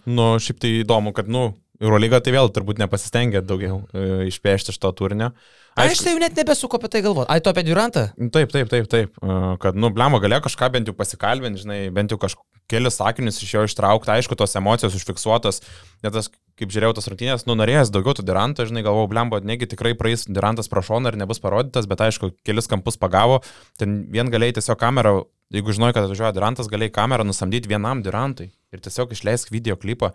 Nu, 0.09 0.35
šiaip 0.43 0.61
tai 0.61 0.75
įdomu, 0.83 1.13
kad, 1.17 1.29
nu, 1.33 1.51
Eurolyga 1.81 2.21
tai 2.25 2.37
vėl 2.37 2.53
turbūt 2.53 2.81
nepasistengė 2.83 3.41
daugiau 3.45 3.83
e, 3.93 4.29
išpešti 4.29 4.75
iš 4.75 4.81
to 4.83 4.93
turinio. 4.99 5.33
Aš 5.79 6.03
tai 6.05 6.13
jau 6.13 6.21
net 6.21 6.37
nebesuku 6.37 6.77
apie 6.77 6.91
tai 6.93 7.01
galvoti. 7.05 7.31
Ai, 7.33 7.41
tu 7.41 7.49
apie 7.49 7.65
Durantą? 7.65 8.11
Nu, 8.21 8.29
Taip, 8.33 8.53
taip, 8.53 8.69
taip, 8.69 8.89
taip. 8.93 9.15
E, 9.17 9.37
Kad, 9.63 9.79
nu, 9.79 9.89
blemo 9.95 10.21
galėjo 10.21 10.43
kažką 10.47 10.69
bent 10.75 10.91
jau 10.91 10.95
pasikalbinti, 10.97 11.63
žinai, 11.65 11.79
bent 11.95 12.13
jau 12.13 12.19
kažkelius 12.21 12.99
sakinius 13.01 13.41
iš 13.41 13.55
jo 13.55 13.65
ištraukti, 13.69 14.13
aišku, 14.13 14.37
tos 14.37 14.57
emocijos 14.61 14.97
užfiksuotos. 14.99 15.63
Net 16.05 16.19
aš, 16.21 16.29
kaip 16.61 16.75
žiūrėjau 16.75 16.99
tos 16.99 17.09
rungtynės, 17.09 17.47
nu, 17.49 17.57
norėjęs 17.57 17.93
daugiau 17.95 18.17
tų 18.19 18.27
Duranto, 18.29 18.67
žinai, 18.69 18.85
galvojau, 18.85 19.09
blembo, 19.15 19.41
negi 19.41 19.71
tikrai 19.73 19.95
praeis 19.99 20.27
Durantas 20.29 20.69
pro 20.69 20.85
šoną 20.85 21.15
ir 21.15 21.19
nebus 21.25 21.41
parodytas, 21.43 21.89
bet 21.89 22.05
aišku, 22.05 22.35
kelis 22.45 22.69
kampus 22.69 23.01
pagavo. 23.01 23.41
Ten 23.81 24.03
vien 24.13 24.29
galėjai 24.33 24.59
tiesiog 24.61 24.81
kamerą, 24.83 25.17
jeigu 25.57 25.73
žinai, 25.73 25.95
kad 25.97 26.05
atvažiuoja 26.05 26.37
Durantas, 26.37 26.69
galėjai 26.73 26.93
kamerą 27.01 27.25
nusamdyti 27.29 27.73
vienam 27.73 28.05
Durantui 28.05 28.53
ir 28.53 28.85
tiesiog 28.85 29.17
išleisk 29.17 29.53
video 29.55 29.81
klipą 29.81 30.13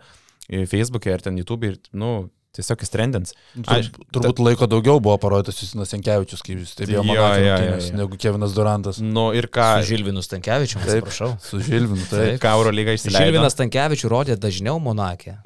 į 0.48 0.64
Facebook'e 0.70 1.12
ir 1.12 1.24
ten 1.24 1.36
YouTube 1.36 1.66
ir, 1.68 1.80
nu, 1.92 2.30
tiesiog 2.56 2.80
įstrendins. 2.86 3.34
Aš- 3.66 3.90
Tur, 4.12 4.22
turbūt 4.22 4.40
laiko 4.42 4.66
daugiau 4.70 5.00
buvo 5.00 5.16
parodytas 5.20 5.60
Justinas 5.62 5.92
Senkevičius, 5.92 6.42
kaip 6.42 6.58
jūs 6.62 6.72
stebėjo 6.74 7.04
rungtynes, 7.04 7.90
jo. 7.92 7.96
negu 8.00 8.16
Kevinas 8.18 8.54
Durantas. 8.56 8.98
Nu, 9.00 9.28
ir 9.36 9.46
ką, 9.52 9.82
Su 9.82 9.92
Žilvinu 9.94 10.22
Stankievičiu, 10.24 10.80
Taip. 10.80 10.88
atsiprašau. 11.04 11.30
Su 11.44 11.60
Žilvinu, 11.60 12.02
tai. 12.10 12.24
Taip. 12.34 12.40
ką 12.42 12.54
Eurolyga 12.58 12.96
išsileido. 12.96 13.24
Žilvinas 13.28 13.54
Stankievičiu 13.58 14.08
rodė 14.10 14.36
dažniau 14.40 14.80
Monakė. 14.80 15.38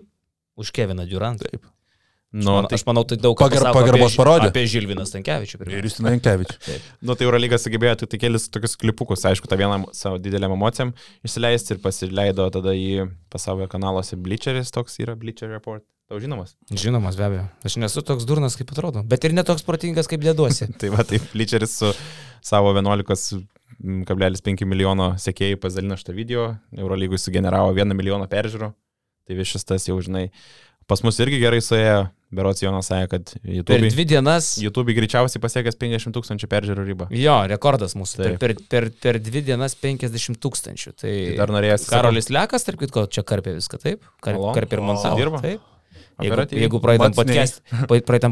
Už 0.56 0.70
Keviną 0.72 1.04
Durantą. 1.08 1.48
Taip. 1.50 1.66
Nu, 2.32 2.54
Man, 2.56 2.64
tai, 2.64 2.78
aš 2.78 2.86
manau, 2.88 3.02
tai 3.04 3.18
daug 3.20 3.36
Pagar- 3.36 3.60
pasako 3.60 3.76
pagarbos 3.76 4.14
apie, 4.14 4.18
parodė. 4.22 4.46
Apie 4.48 4.62
Žilviną 4.72 5.04
Stankievičių. 5.04 5.58
Ir. 5.66 5.72
Justinas 5.84 6.14
Senkevičius. 6.14 6.84
nu, 7.06 7.12
tai 7.12 7.26
Eurolyga 7.26 7.58
sugebėjo 7.60 7.98
tik 8.00 8.14
tai 8.14 8.20
kelis 8.22 8.46
tokius 8.48 8.78
klipukus, 8.80 9.26
aišku, 9.28 9.50
tą 9.50 9.58
vieną 9.60 9.82
savo 9.92 10.16
didelėm 10.16 10.54
emocijom 10.56 10.94
išsileisti 11.28 11.76
ir 11.76 11.82
pasileido 11.84 12.46
tada 12.54 12.72
į 12.72 13.10
pasaulio 13.32 13.68
kanaluose 13.68 14.16
Bleacheris, 14.16 14.72
toks 14.72 14.96
yra 15.04 15.12
Bleacher 15.20 15.52
Report. 15.52 15.84
Tau 16.08 16.20
žinomas? 16.24 16.56
Žinomas, 16.72 17.20
be 17.20 17.24
abejo. 17.28 17.44
Aš 17.68 17.76
nesu 17.80 18.00
toks 18.04 18.24
durnas, 18.28 18.56
kaip 18.56 18.72
atrodo. 18.72 19.04
Bet 19.08 19.28
ir 19.28 19.36
netoks 19.36 19.64
protingas, 19.68 20.08
kaip 20.08 20.24
dėduosi. 20.24 20.70
Tai 20.80 20.88
va, 20.96 21.04
tai 21.08 21.20
Bleacheris 21.34 21.76
su 21.82 21.92
savo 22.44 22.72
11,5 22.72 24.66
milijono 24.72 25.12
sekėjų 25.20 25.60
pasidalino 25.60 26.00
šitą 26.00 26.16
video, 26.16 26.48
Eurolygui 26.80 27.20
sugeneravo 27.20 27.76
1 27.76 27.92
milijoną 27.96 28.24
peržiūrų. 28.32 28.72
Tai 29.28 29.38
vis 29.38 29.52
šis 29.52 29.68
tas 29.68 29.86
jau, 29.88 30.00
žinai, 30.04 30.30
pas 30.90 31.04
mus 31.04 31.20
irgi 31.22 31.38
gerai 31.40 31.60
suėjo, 31.64 32.02
Berots 32.32 32.62
Jonas 32.64 32.88
sakė, 32.88 33.08
kad 33.12 33.32
Per 33.34 33.52
YouTube, 33.58 33.90
dvi 33.92 34.04
dienas. 34.08 34.52
YouTube 34.62 34.94
greičiausiai 34.96 35.42
pasiekęs 35.42 35.76
50 35.80 36.14
tūkstančių 36.16 36.48
peržiūrų 36.48 36.86
ribą. 36.88 37.08
Jo, 37.12 37.34
rekordas 37.50 37.92
mūsų. 37.98 38.22
Per, 38.22 38.30
Taip. 38.30 38.38
per, 38.40 38.54
per, 38.72 38.88
per 39.04 39.18
dvi 39.20 39.42
dienas 39.50 39.76
50 39.76 40.40
tūkstančių. 40.40 40.94
Tai, 40.96 41.10
Tai 41.12 41.36
dar 41.42 41.52
norėjęs. 41.52 41.84
Karolis 41.92 42.30
Lekas, 42.32 42.64
tarp 42.68 42.80
kitko, 42.80 43.04
čia 43.12 43.24
karpė 43.28 43.58
viską, 43.58 43.82
taip? 43.82 44.08
Kar, 44.24 44.40
karpė 44.56 44.80
ir 44.80 44.84
montavo. 44.88 45.20
Dirba. 45.20 45.42
Taip. 45.44 45.68
Jeigu, 46.22 46.44
jeigu 46.54 46.78
praeitam 46.82 47.10
nei. 47.10 47.16
podcast- 47.18 47.62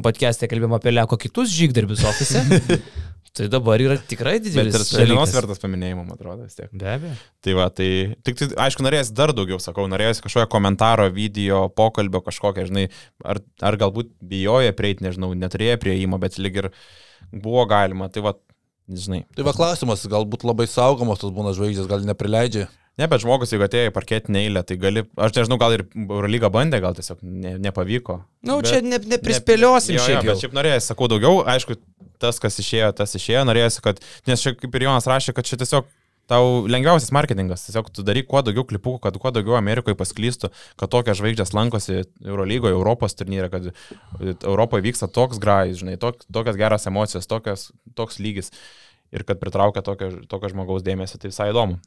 podcast'e 0.05 0.49
kalbėjome 0.51 0.77
apie 0.77 0.93
Leko 0.93 1.17
kitus 1.21 1.51
žygdarbius 1.53 2.05
ofise, 2.07 2.43
tai 3.37 3.47
dabar 3.53 3.81
yra 3.83 3.97
tikrai 4.11 4.37
Bet 4.39 4.47
didelis. 4.49 4.75
ir 4.75 4.85
Šelinos 4.89 5.29
dalykas. 5.31 5.35
vertas 5.39 5.63
paminėjimo, 5.63 6.03
man 6.07 6.17
atrodo, 6.17 6.45
vis 6.49 6.57
tiek. 6.59 6.69
Be 6.73 6.89
abejo. 6.95 7.15
Tai 7.47 7.55
va, 7.59 7.69
tai 7.71 7.89
tik 8.27 8.39
tai, 8.41 8.49
aišku, 8.67 8.83
norėjęs 8.87 9.13
dar 9.17 9.33
daugiau, 9.37 9.61
sakau, 9.63 9.87
norėjęs 9.91 10.23
kažkokio 10.25 10.49
komentaro, 10.53 11.07
video, 11.15 11.69
pokalbio 11.79 12.21
kažkokio, 12.27 12.67
žinai, 12.71 12.89
ar, 13.25 13.41
ar 13.63 13.79
galbūt 13.81 14.11
bijojo 14.33 14.73
prieiti, 14.79 15.07
nežinau, 15.07 15.31
neturėjo 15.39 15.79
prieimo, 15.83 16.19
bet 16.23 16.39
lyg 16.43 16.59
ir 16.65 16.71
buvo 17.31 17.65
galima, 17.71 18.11
tai 18.11 18.25
va, 18.27 18.35
žinai. 18.91 19.23
Tai 19.37 19.47
va 19.47 19.55
klausimas, 19.55 20.03
galbūt 20.11 20.45
labai 20.49 20.67
saugomos 20.71 21.23
tos 21.23 21.31
būna 21.37 21.55
žvaigždės, 21.55 21.89
gal 21.91 22.03
neprileidžia. 22.09 22.67
Ne, 23.01 23.07
bet 23.09 23.23
žmogus, 23.23 23.55
jeigu 23.55 23.65
atėjo 23.65 23.89
į 23.89 23.95
parketinę 23.97 24.43
eilę, 24.45 24.63
tai 24.67 24.77
gali, 24.81 25.07
aš 25.17 25.33
nežinau, 25.39 25.57
gal 25.61 25.73
ir 25.77 25.87
Eurolyga 25.97 26.51
bandė, 26.53 26.83
gal 26.85 26.97
tiesiog 26.99 27.23
ne, 27.25 27.55
nepavyko. 27.65 28.19
Na, 28.45 28.53
nu, 28.53 28.59
čia 28.67 28.83
ne, 28.85 28.99
neprispėliosim 29.15 29.97
jo, 29.97 30.03
šiaip 30.05 30.21
jo, 30.21 30.35
bet 30.35 30.43
šiaip 30.45 30.59
norėjau, 30.59 30.83
sakau, 30.91 31.09
daugiau, 31.09 31.39
aišku, 31.49 31.79
tas, 32.21 32.41
kas 32.43 32.61
išėjo, 32.61 32.91
tas 32.99 33.17
išėjo, 33.17 33.47
norėjau, 33.49 33.73
kad, 33.89 34.05
nes 34.29 34.45
čia 34.45 34.53
kaip 34.59 34.77
ir 34.77 34.87
Jonas 34.91 35.09
rašė, 35.09 35.33
kad 35.37 35.49
čia 35.49 35.57
tiesiog 35.63 35.89
tau 36.31 36.67
lengviausias 36.71 37.11
marketingas, 37.15 37.65
tiesiog 37.67 37.89
tu 37.95 38.05
daryk 38.07 38.29
kuo 38.31 38.43
daugiau 38.47 38.67
klipų, 38.69 38.99
kad 39.03 39.17
kuo 39.23 39.33
daugiau 39.35 39.57
Amerikoje 39.59 39.97
pasklystų, 39.99 40.53
kad 40.79 40.93
tokios 40.93 41.19
žvaigždės 41.19 41.55
lankosi 41.57 42.03
Eurolygoje, 42.23 42.77
Europos 42.77 43.17
turnyre, 43.19 43.49
kad 43.51 43.71
Europoje 44.21 44.87
vyksta 44.87 45.11
toks 45.11 45.41
grajus, 45.43 45.81
žinai, 45.83 45.97
tok, 46.01 46.23
tokios 46.31 46.61
geros 46.61 46.87
emocijos, 46.91 47.27
tokios, 47.31 47.71
toks 47.99 48.21
lygis 48.23 48.53
ir 49.11 49.27
kad 49.27 49.41
pritraukia 49.43 49.83
tokio, 49.83 50.13
tokio 50.31 50.53
žmogaus 50.53 50.87
dėmesį, 50.87 51.19
tai 51.19 51.33
visai 51.33 51.51
įdomu. 51.51 51.81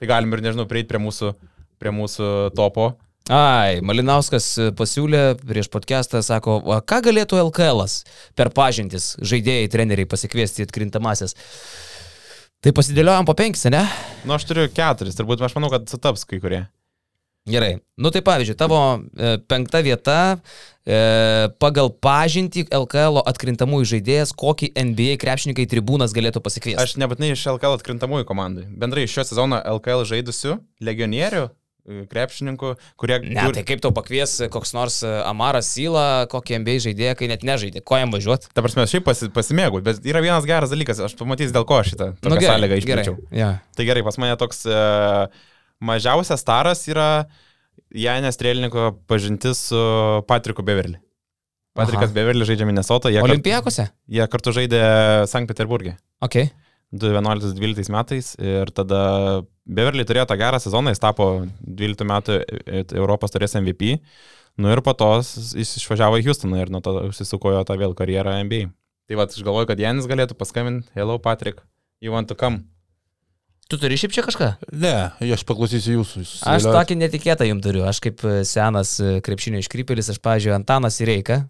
Tai 0.00 0.08
galim 0.08 0.32
ir, 0.32 0.40
nežinau, 0.40 0.64
prieiti 0.64 0.88
prie 0.88 1.00
mūsų, 1.02 1.34
prie 1.80 1.92
mūsų 1.92 2.26
topo. 2.56 2.94
Ai, 3.30 3.82
Malinauskas 3.84 4.46
e, 4.56 4.70
pasiūlė 4.74 5.20
prieš 5.44 5.68
podcastą, 5.70 6.22
sako, 6.24 6.56
"O 6.64 6.78
ką 6.80 7.02
galėtų 7.04 7.36
LKL 7.44 7.84
per 8.34 8.48
pažintis 8.50 9.12
žaidėjai, 9.20 9.68
treneriai 9.70 10.08
pasikviesti 10.08 10.64
į 10.64 10.66
atkrintamasis. 10.66 11.36
Tai 12.60 12.72
pasidėliojom 12.72 13.28
po 13.28 13.34
penkis, 13.36 13.68
ne? 13.68 13.84
Nu, 14.24 14.34
aš 14.34 14.48
turiu 14.48 14.66
keturis, 14.72 15.14
turbūt 15.16 15.44
aš 15.44 15.54
manau, 15.54 15.70
kad 15.70 15.86
sutaps 15.88 16.24
kai 16.24 16.40
kurie. 16.40 16.64
Gerai. 17.48 17.78
Nu 17.94 18.08
tai 18.08 18.20
pavyzdžiui, 18.24 18.56
tavo 18.56 18.78
e, 19.16 19.38
penkta 19.48 19.80
vieta 19.84 20.16
e, 20.84 21.48
pagal 21.60 21.88
pažintį 22.02 22.66
LKL 22.68 23.22
atkrintamųjų 23.30 23.88
žaidėjas, 23.94 24.34
kokį 24.36 24.72
NBA 24.76 25.16
krepšininkai 25.22 25.64
tribūnas 25.70 26.12
galėtų 26.16 26.42
pasikviesti. 26.44 26.80
Aš 26.82 26.98
nebūtinai 27.00 27.32
iš 27.32 27.46
LKL 27.54 27.78
atkrintamųjų 27.80 28.28
komandų. 28.28 28.66
Bendrai 28.80 29.06
iš 29.08 29.16
šio 29.16 29.24
sezono 29.32 29.60
LKL 29.76 30.04
žaidusių 30.12 30.58
legionierių, 30.84 31.42
e, 31.48 32.02
krepšininkų, 32.12 32.74
kurie... 33.00 33.22
Ne, 33.24 33.46
tai 33.56 33.64
kaip 33.68 33.80
tau 33.84 33.92
pakvies 33.96 34.36
koks 34.52 34.76
nors 34.76 35.00
e, 35.00 35.12
Amaras 35.24 35.72
Syla, 35.72 36.26
kokį 36.32 36.60
NBA 36.60 36.76
žaidėją, 36.90 37.18
kai 37.20 37.30
net 37.32 37.46
nežaidė, 37.46 37.80
ko 37.80 38.02
jam 38.02 38.12
važiuoti? 38.12 38.52
Ta 38.52 38.64
prasme, 38.64 38.84
šiaip 38.84 39.08
pasi, 39.08 39.32
pasimėgau, 39.32 39.80
bet 39.84 40.04
yra 40.04 40.20
vienas 40.24 40.48
geras 40.48 40.72
dalykas, 40.72 41.00
aš 41.08 41.16
pamatysiu, 41.16 41.56
dėl 41.56 41.68
ko 41.68 41.80
aš 41.80 41.94
šitą 41.94 42.12
nu, 42.20 42.36
sąlygą 42.36 42.82
išplėčiau. 42.84 43.16
Ja. 43.32 43.54
Tai 43.76 43.88
gerai, 43.88 44.04
pas 44.04 44.20
mane 44.20 44.36
toks 44.40 44.66
e, 44.68 44.82
mažiausias 45.80 46.42
staras 46.42 46.84
yra 46.90 47.26
Janės 47.90 48.38
Trėlininko 48.38 48.92
pažintis 49.10 49.66
su 49.70 49.80
Patriku 50.28 50.62
Beverly. 50.66 51.00
Patrikas. 51.76 52.12
Beverly 52.14 52.46
žaidžia 52.46 52.66
Minnesota, 52.66 53.10
Olimpijakose? 53.24 53.86
jie 54.10 54.26
kartu 54.30 54.52
žaidė 54.54 54.82
Sankt 55.30 55.50
Peterburgė. 55.50 55.96
Ok. 56.22 56.50
2011-2012 56.90 57.92
metais 57.94 58.32
ir 58.42 58.72
tada 58.74 59.00
Beverly 59.70 60.02
turėjo 60.06 60.26
tą 60.26 60.36
gerą 60.40 60.58
sezoną, 60.62 60.90
jis 60.90 61.02
tapo 61.02 61.28
12 61.62 62.06
metų 62.10 62.40
e, 62.42 62.82
Europos 62.98 63.30
turės 63.30 63.54
MVP. 63.54 64.00
Nu 64.58 64.72
ir 64.74 64.82
po 64.82 64.96
to 64.98 65.12
jis 65.22 65.76
išvažiavo 65.78 66.18
į 66.18 66.26
Houstoną 66.26 66.58
ir 66.58 66.72
nuo 66.74 66.82
to 66.82 66.96
užsisuko 67.12 67.54
jo 67.54 67.62
tą 67.68 67.78
vėl 67.78 67.94
karjerą 67.98 68.40
NBA. 68.42 68.72
Tai 69.10 69.20
va, 69.20 69.28
aš 69.30 69.46
galvoju, 69.46 69.70
kad 69.70 69.80
Janis 69.82 70.10
galėtų 70.10 70.36
paskambinti, 70.38 70.90
hello 70.98 71.18
Patrick, 71.22 71.62
you 72.02 72.10
want 72.14 72.28
to 72.30 72.36
come? 72.38 72.64
Tu 73.70 73.78
turi 73.78 73.94
šiaip 74.00 74.12
čia 74.16 74.24
kažką? 74.26 74.46
Ne, 74.82 74.94
aš 75.34 75.44
paklausysiu 75.46 76.00
jūsų. 76.00 76.22
jūs 76.24 76.32
Aš 76.50 76.64
tokį 76.66 76.96
netikėtą 77.04 77.46
jums 77.46 77.62
turiu. 77.62 77.84
Aš 77.86 78.00
kaip 78.02 78.24
e, 78.26 78.40
senas 78.48 78.96
e, 78.98 79.20
krepšinio 79.22 79.60
iškrypėlis, 79.62 80.08
aš, 80.10 80.18
pažiūrėjau, 80.24 80.56
Antanas 80.58 80.98
Ireika, 81.04 81.44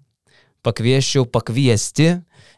pakvieščiau 0.66 1.24
pakviesti 1.32 2.10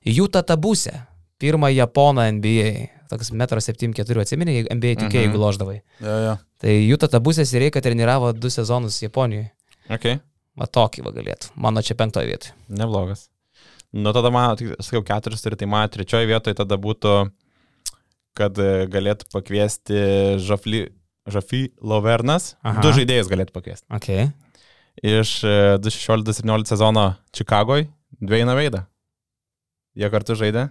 Jūtą 0.09 0.43
Tabusę, 0.47 1.05
pirmą 1.39 1.71
Japoną 1.71 2.27
NBA. 2.41 2.73
Toks 3.13 3.31
1,74 3.31 4.17
m, 4.17 4.21
atsimeni, 4.25 4.55
NBA 4.73 4.95
tik 4.97 5.09
Mhm. 5.13 5.19
jeigu 5.21 5.39
loždavai. 5.39 5.79
Ja, 6.01 6.17
ja. 6.27 6.35
Tai 6.63 6.73
Jūta 6.75 7.09
Tabusės 7.13 7.53
Ireika 7.55 7.83
treniravo 7.85 8.33
du 8.33 8.49
sezonus 8.51 8.99
Japonijoje. 9.03 9.51
Ok, 9.91 10.19
Va 10.57 10.67
tokį 10.69 11.01
va 11.07 11.11
galėtų. 11.17 11.49
Mano 11.57 11.81
čia 11.81 11.95
penktoje 11.97 12.27
vietoje. 12.29 12.53
neblogas. 12.69 13.29
Nu 13.93 14.13
tada 14.13 14.31
man, 14.31 14.57
sakiau, 14.81 15.03
keturis 15.05 15.41
turi, 15.45 15.57
tai 15.57 15.67
man 15.67 15.89
trečioje 15.89 16.27
vietoje 16.29 16.55
tada 16.57 16.77
būtų, 16.77 17.31
kad 18.39 18.59
e, 18.59 18.87
galėtų 18.93 19.29
pakviesti 19.33 19.99
Žafly, 20.43 20.87
Žafly 21.31 21.67
Lovernas. 21.83 22.55
Aha. 22.63 22.81
Du 22.85 22.93
žaidėjus 22.97 23.31
galėtų 23.33 23.55
pakviesti. 23.57 23.87
Ok. 23.93 24.09
iš 25.03 25.31
e, 25.45 25.53
2016-2017 25.83 26.73
sezono 26.75 27.07
Čikagoje 27.33 27.89
Dvieina 28.21 28.55
Veidą. 28.59 28.85
Jie 29.97 30.09
kartu 30.13 30.37
žaidė, 30.39 30.67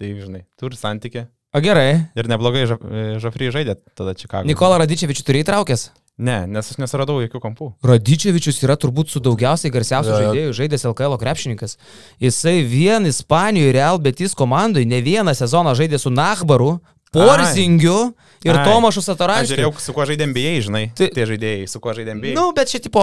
tai 0.00 0.12
žinai, 0.16 0.42
turi 0.60 0.76
santyki. 0.80 1.26
O 1.56 1.60
gerai. 1.64 2.08
Ir 2.16 2.28
neblogai 2.28 2.66
Ža- 2.68 2.80
e, 2.84 3.06
Žafry 3.20 3.48
žaidė 3.52 3.78
tada 3.96 4.12
Čikagoje. 4.16 4.48
Nikola 4.48 4.78
Radičevičių 4.82 5.24
turi 5.24 5.42
įtraukęs. 5.44 5.88
Ne, 6.18 6.48
nes 6.50 6.66
aš 6.66 6.80
nesuradau 6.82 7.20
jokių 7.22 7.38
kampų. 7.44 7.66
Radičevičius 7.86 8.58
yra 8.66 8.74
turbūt 8.74 9.12
su 9.12 9.20
daugiausiai 9.22 9.70
garsiausių 9.70 10.10
jo. 10.10 10.18
žaidėjų 10.24 10.54
žaidęs 10.58 10.84
LKL 10.90 11.14
krepšininkas. 11.20 11.76
Jisai 12.18 12.56
vien 12.66 13.06
Ispanijoje 13.06 13.76
Real 13.76 14.00
Betis 14.02 14.34
komandai 14.34 14.82
ne 14.88 14.98
vieną 14.98 15.34
sezoną 15.38 15.76
žaidė 15.78 16.00
su 16.02 16.10
Nachbaru, 16.10 16.80
Porzingiu 17.12 18.12
ir 18.44 18.52
Ai. 18.52 18.64
Tomašu 18.66 19.00
Aš 19.00 19.06
Satoranskiu. 19.08 19.54
žiūrėjau, 19.56 19.70
su 19.80 19.94
kuo 19.96 20.04
žaidė 20.04 20.26
NBA, 20.28 20.50
žinai. 20.66 20.82
Tai- 20.98 21.08
tie 21.14 21.24
žaidėjai, 21.24 21.68
su 21.70 21.80
kuo 21.80 21.94
žaidė 21.96 22.12
NBA. 22.18 22.34
Nu, 22.36 22.50
bet 22.52 22.68
čia 22.68 22.82
tipo, 22.84 23.00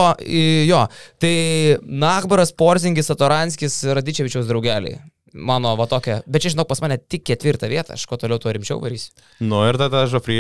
jo, 0.70 0.82
tai 1.18 1.34
Nachbaras, 1.82 2.52
Porzingis, 2.54 3.10
Satoranskis, 3.10 3.80
Radičevičiaus 3.98 4.46
draugeliai. 4.46 5.00
Mano 5.36 5.74
va 5.76 5.84
tokia, 5.92 6.22
bet 6.32 6.46
čia 6.46 6.54
žinok, 6.54 6.70
pas 6.70 6.80
mane 6.80 6.96
tik 7.02 7.26
ketvirtą 7.28 7.68
vietą, 7.68 7.98
aš 7.98 8.06
kuo 8.08 8.16
toliau 8.22 8.40
tuo 8.40 8.54
rimčiau 8.56 8.80
varysiu. 8.80 9.12
Nu 9.44 9.60
ir 9.68 9.76
tada 9.82 10.06
Žafry 10.08 10.38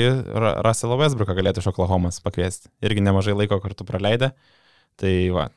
Russell 0.63 0.95
Westbrooką 1.01 1.35
galėtų 1.35 1.59
iš 1.63 1.67
Oklahomas 1.73 2.21
pakviesti. 2.23 2.71
Irgi 2.85 3.03
nemažai 3.03 3.35
laiko 3.35 3.59
kartu 3.63 3.83
praleidę. 3.87 4.31
Tai 4.95 5.13
va, 5.35 5.49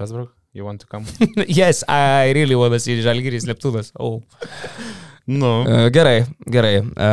Westbrook, 0.00 0.32
you 0.52 0.66
want 0.66 0.82
to 0.82 0.90
come? 0.90 1.06
yes, 1.46 1.84
I 1.86 2.32
really 2.34 2.58
wanna 2.58 2.80
see 2.82 2.98
Žalgiris 3.04 3.46
Neptūnas. 3.46 3.92
Oh. 4.02 4.18
nu, 5.30 5.52
E, 5.62 5.90
Gerai, 5.94 6.24
gerai. 6.50 6.80
E, 6.82 7.12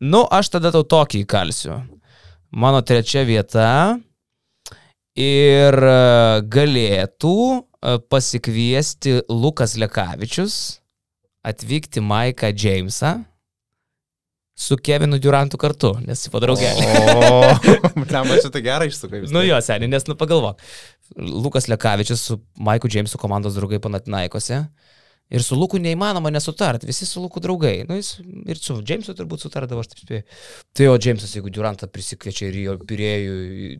Nu, 0.00 0.22
aš 0.32 0.48
tada 0.54 0.70
tau 0.72 0.80
tokį 0.88 1.26
įkalsiu. 1.26 1.74
Mano 2.56 2.80
trečia 2.80 3.20
vieta. 3.28 3.98
Ir 5.20 5.76
e, 5.76 6.40
galėtų 6.48 7.34
pasikviesti 8.12 9.20
Lukas 9.28 9.76
Lekavičius, 9.80 10.54
atvykti 11.46 12.02
Maiką 12.04 12.52
Jamesą 12.52 13.18
su 14.60 14.76
Kevinu 14.76 15.16
Durantu 15.18 15.56
kartu, 15.56 15.94
nes 16.04 16.20
jis 16.20 16.32
padraugėlė. 16.32 16.88
O, 17.16 17.38
blem, 18.04 18.32
aš 18.34 18.44
šitą 18.44 18.60
gerą 18.64 18.88
išsukai. 18.90 19.22
Nu 19.32 19.40
jo, 19.46 19.56
seniai, 19.64 19.88
nes 19.88 20.04
nu 20.04 20.16
pagalvok. 20.20 20.60
Lukas 21.16 21.68
Lekavičius 21.72 22.26
su 22.28 22.36
Maiku 22.60 22.90
Jamesu 22.92 23.18
komandos 23.18 23.56
draugai 23.56 23.80
Panatinaikose. 23.80 24.60
Ir 25.30 25.44
su 25.46 25.54
Luku 25.54 25.78
neįmanoma 25.78 26.32
nesutart, 26.34 26.82
visi 26.82 27.06
su 27.06 27.20
Luku 27.22 27.38
draugai. 27.42 27.84
Nu, 27.86 27.94
jis 27.94 28.16
ir 28.50 28.58
su 28.58 28.74
Jamesu 28.86 29.14
turbūt 29.14 29.44
sutardavo, 29.44 29.84
aš 29.84 29.92
taip 29.92 30.02
spėjau. 30.02 30.24
Tai 30.74 30.88
jo 30.88 30.96
Jamesas, 30.96 31.34
jeigu 31.36 31.52
Durantą 31.54 31.86
prisikviečia 31.86 32.48
ir 32.48 32.58
jo 32.64 32.74
pirėjų, 32.90 33.36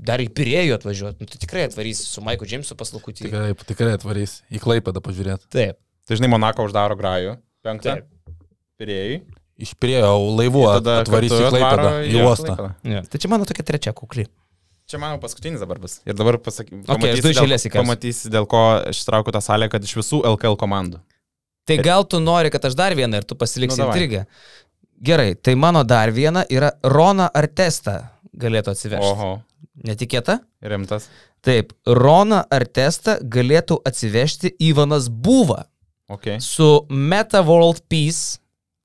dar 0.06 0.22
į 0.22 0.28
pirėjų 0.36 0.76
atvažiuoti, 0.78 1.18
nu, 1.18 1.30
tai 1.30 1.40
tikrai 1.42 1.66
atvarys 1.66 2.04
su 2.06 2.22
Maiku 2.22 2.46
Jamesu 2.46 2.78
pas 2.78 2.94
Lukutį. 2.94 3.26
Tikrai, 3.26 3.50
tikrai 3.66 3.96
atvarys. 3.98 4.36
Į 4.54 4.62
Klaipėdą 4.62 5.02
pažiūrėti. 5.02 5.50
Taip. 5.50 5.80
Tai 6.06 6.20
žinai, 6.20 6.30
Monako 6.30 6.68
uždaro 6.70 6.94
grajų. 6.98 7.34
Penktą. 7.66 7.98
Pirėjai. 8.78 9.20
Iš 9.60 9.74
priejo 9.82 10.14
laivu 10.38 10.68
atvarys 10.70 11.34
į 11.34 11.42
Klaipėdą, 11.50 11.66
atvaro 11.66 12.04
į 12.06 12.22
uostą. 12.28 12.70
Ja. 12.86 13.02
Tai 13.10 13.20
čia 13.20 13.32
mano 13.32 13.48
tokia 13.48 13.66
trečia 13.66 13.92
kukli. 13.96 14.30
Čia 14.90 14.98
mano 14.98 15.18
paskutinis 15.22 15.60
dabar 15.62 15.78
bus. 15.82 16.00
Ir 16.06 16.16
dabar 16.18 16.38
pasakysiu. 16.42 16.86
Ok, 16.90 17.04
aš 17.10 17.20
du 17.22 17.30
iš 17.30 17.42
eilės 17.44 17.66
įkalsiu. 17.68 17.84
Pamatysi, 17.84 18.30
dėl 18.32 18.46
ko 18.50 18.62
aš 18.90 19.04
traukiu 19.06 19.34
tą 19.34 19.42
salę, 19.44 19.68
kad 19.70 19.84
iš 19.86 19.92
visų 20.00 20.22
LKL 20.32 20.56
komandų. 20.58 20.98
Tai 21.76 21.84
gal 21.86 22.04
tu 22.08 22.20
nori, 22.20 22.50
kad 22.50 22.64
aš 22.68 22.74
dar 22.78 22.94
vieną 22.98 23.20
ir 23.20 23.24
tu 23.28 23.34
pasiliksi 23.38 23.80
Nu, 23.80 23.86
intrigą. 23.90 24.24
Gerai, 25.02 25.34
tai 25.34 25.54
mano 25.56 25.82
dar 25.84 26.10
viena 26.12 26.42
yra 26.52 26.72
Rona 26.84 27.30
Artesta 27.34 28.10
galėtų 28.36 28.74
atsivežti. 28.74 29.06
Oho, 29.14 29.30
Netikėta? 29.86 30.40
rimtas. 30.62 31.06
Taip, 31.40 31.72
Rona 31.86 32.42
Artesta 32.52 33.16
galėtų 33.22 33.78
atsivežti 33.88 34.50
Ivanas 34.60 35.08
Būva 35.08 35.62
Ok. 36.12 36.36
su 36.44 36.86
Meta 36.90 37.40
World 37.42 37.80
Peace 37.88 38.36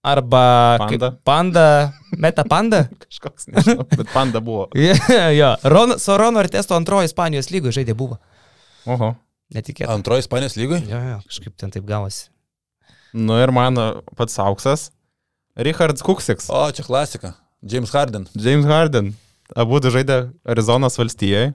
arba 0.05 0.77
kaip- 0.87 0.99
Panda? 1.01 1.11
Panda, 1.25 1.93
Meta 2.17 2.43
Panda. 2.47 2.83
Kažkoks, 3.03 3.47
nežinau, 3.51 3.83
bet 3.97 4.07
panda 4.13 4.39
buvo. 4.39 4.69
ja, 4.75 4.95
ja. 5.41 5.55
Ron, 5.63 5.97
su 5.99 6.15
Rono 6.17 6.39
Artesto 6.39 6.75
antrojo 6.77 7.03
Ispanijos 7.09 7.49
lygoje 7.51 7.81
žaidė 7.81 7.93
Būva. 7.97 8.19
Oho. 8.85 9.15
Netikėta. 9.53 9.91
Antroji 9.93 10.23
Ispanijos 10.23 10.55
lygoj? 10.57 10.79
Jo, 10.89 10.97
jo, 11.11 11.19
kažkaip 11.27 11.53
ten 11.59 11.69
taip 11.75 11.83
gavosi. 11.85 12.29
Nu 13.15 13.37
ir 13.39 13.51
mano 13.55 14.01
pats 14.19 14.35
auksas. 14.43 14.89
Richards 15.55 16.03
Kuksiks. 16.03 16.49
O, 16.51 16.65
čia 16.75 16.83
klasika. 16.83 17.35
James 17.63 17.93
Harden. 17.95 18.25
James 18.35 18.67
Harden. 18.67 19.13
Abu 19.55 19.79
du 19.79 19.91
žaidė 19.93 20.25
Arizonos 20.51 20.97
valstijoje. 20.99 21.53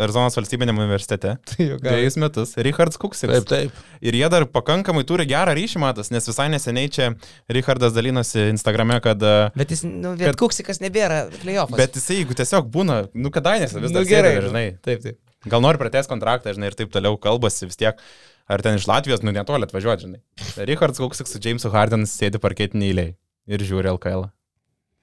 Arizonos 0.00 0.36
valstybinėme 0.36 0.80
universitete. 0.80 1.34
juokauju. 1.60 1.80
Dviejus 1.84 2.16
metus. 2.20 2.52
Richards 2.64 2.96
Kuksikas. 3.00 3.40
Taip, 3.44 3.48
taip. 3.48 3.80
Ir 4.04 4.16
jie 4.16 4.28
dar 4.32 4.46
pakankamai 4.52 5.04
turi 5.08 5.26
gerą 5.28 5.52
ryšį, 5.56 5.80
matas, 5.82 6.08
nes 6.12 6.28
visai 6.28 6.46
neseniai 6.52 6.88
čia 6.92 7.10
Richardas 7.52 7.92
dalinosi 7.96 8.46
Instagrame, 8.52 8.96
kad... 9.04 9.20
e, 9.20 9.34
Bet 9.60 9.72
jis, 9.74 9.84
nu, 9.88 10.14
bet 10.16 10.30
Kad- 10.32 10.40
kuksikas 10.40 10.80
nebėra 10.84 11.26
playoffas. 11.40 11.76
Bet 11.80 11.96
jisai, 12.00 12.22
jeigu 12.22 12.36
tiesiog 12.40 12.68
būna, 12.72 13.02
nu 13.16 13.32
kadainės 13.34 13.76
vis 13.76 13.92
dar 13.92 14.04
nu, 14.04 14.08
gerai, 14.08 14.34
sėdi, 14.38 14.48
žinai. 14.48 14.64
Taip, 14.88 15.04
taip. 15.04 15.20
Gal 15.52 15.62
nori 15.64 15.80
pratęs 15.80 16.08
kontraktą, 16.10 16.56
žinai, 16.56 16.72
ir 16.72 16.76
taip 16.80 16.92
toliau 16.92 17.16
kalbasi 17.20 17.68
vis 17.68 17.76
tiek. 17.78 18.00
Ar 18.48 18.62
ten 18.64 18.78
iš 18.80 18.86
Latvijos, 18.88 19.20
nu 19.22 19.32
netoli 19.36 19.66
atvažiuoti, 19.68 20.06
žinai. 20.06 20.20
Richards 20.68 21.00
Kuksikas 21.02 21.34
su 21.34 21.40
Jamesu 21.44 21.68
Harden 21.74 22.06
sėdi 22.08 22.40
parketinį 22.40 22.86
eiliai 22.92 23.10
ir 23.48 23.64
žiūri 23.68 23.90
LKL. 23.92 24.28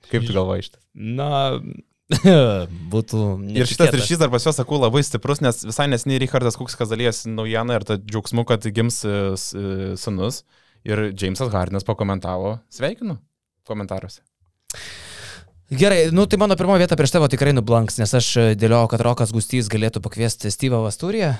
Kaip 0.09 0.25
tu 0.25 0.33
galvoji 0.33 0.65
šitas? 0.67 0.81
Na, 0.97 1.29
būtų. 2.93 3.21
Ir 3.53 3.65
šitas 3.69 3.89
netikėta. 3.89 3.99
ryšys 4.01 4.21
dar 4.21 4.31
pas 4.33 4.43
juos, 4.45 4.57
sakau, 4.57 4.77
labai 4.81 5.01
stiprus, 5.05 5.41
nes 5.45 5.61
visai 5.65 5.87
nesiniai 5.91 6.21
Richardas 6.25 6.57
Kuksikas 6.59 6.89
dalyjasi 6.91 7.31
naujieną 7.33 7.77
ir 7.79 7.85
tą 7.87 7.97
džiaugsmu, 8.01 8.45
kad 8.49 8.65
gims 8.75 9.01
e, 9.05 9.15
s- 9.37 9.53
e, 9.57 9.93
sunus. 9.99 10.43
Ir 10.85 11.07
Jamesas 11.17 11.49
Hardinas 11.49 11.85
pakomentavo, 11.87 12.59
sveikinu 12.69 13.15
komentaruose. 13.65 14.19
Gerai, 15.73 16.11
nu 16.13 16.27
tai 16.29 16.37
mano 16.37 16.53
pirmoji 16.53 16.83
vieta 16.83 16.93
prieš 16.99 17.15
tavo 17.15 17.25
tikrai 17.31 17.55
nublanks, 17.57 17.97
nes 17.97 18.11
aš 18.13 18.27
e, 18.37 18.43
dėliojau, 18.53 18.91
kad 18.91 19.01
Rokas 19.01 19.31
Gustys 19.33 19.65
galėtų 19.73 20.01
pakviesti 20.05 20.51
Steve'ą 20.53 20.83
Vastūriją 20.85 21.31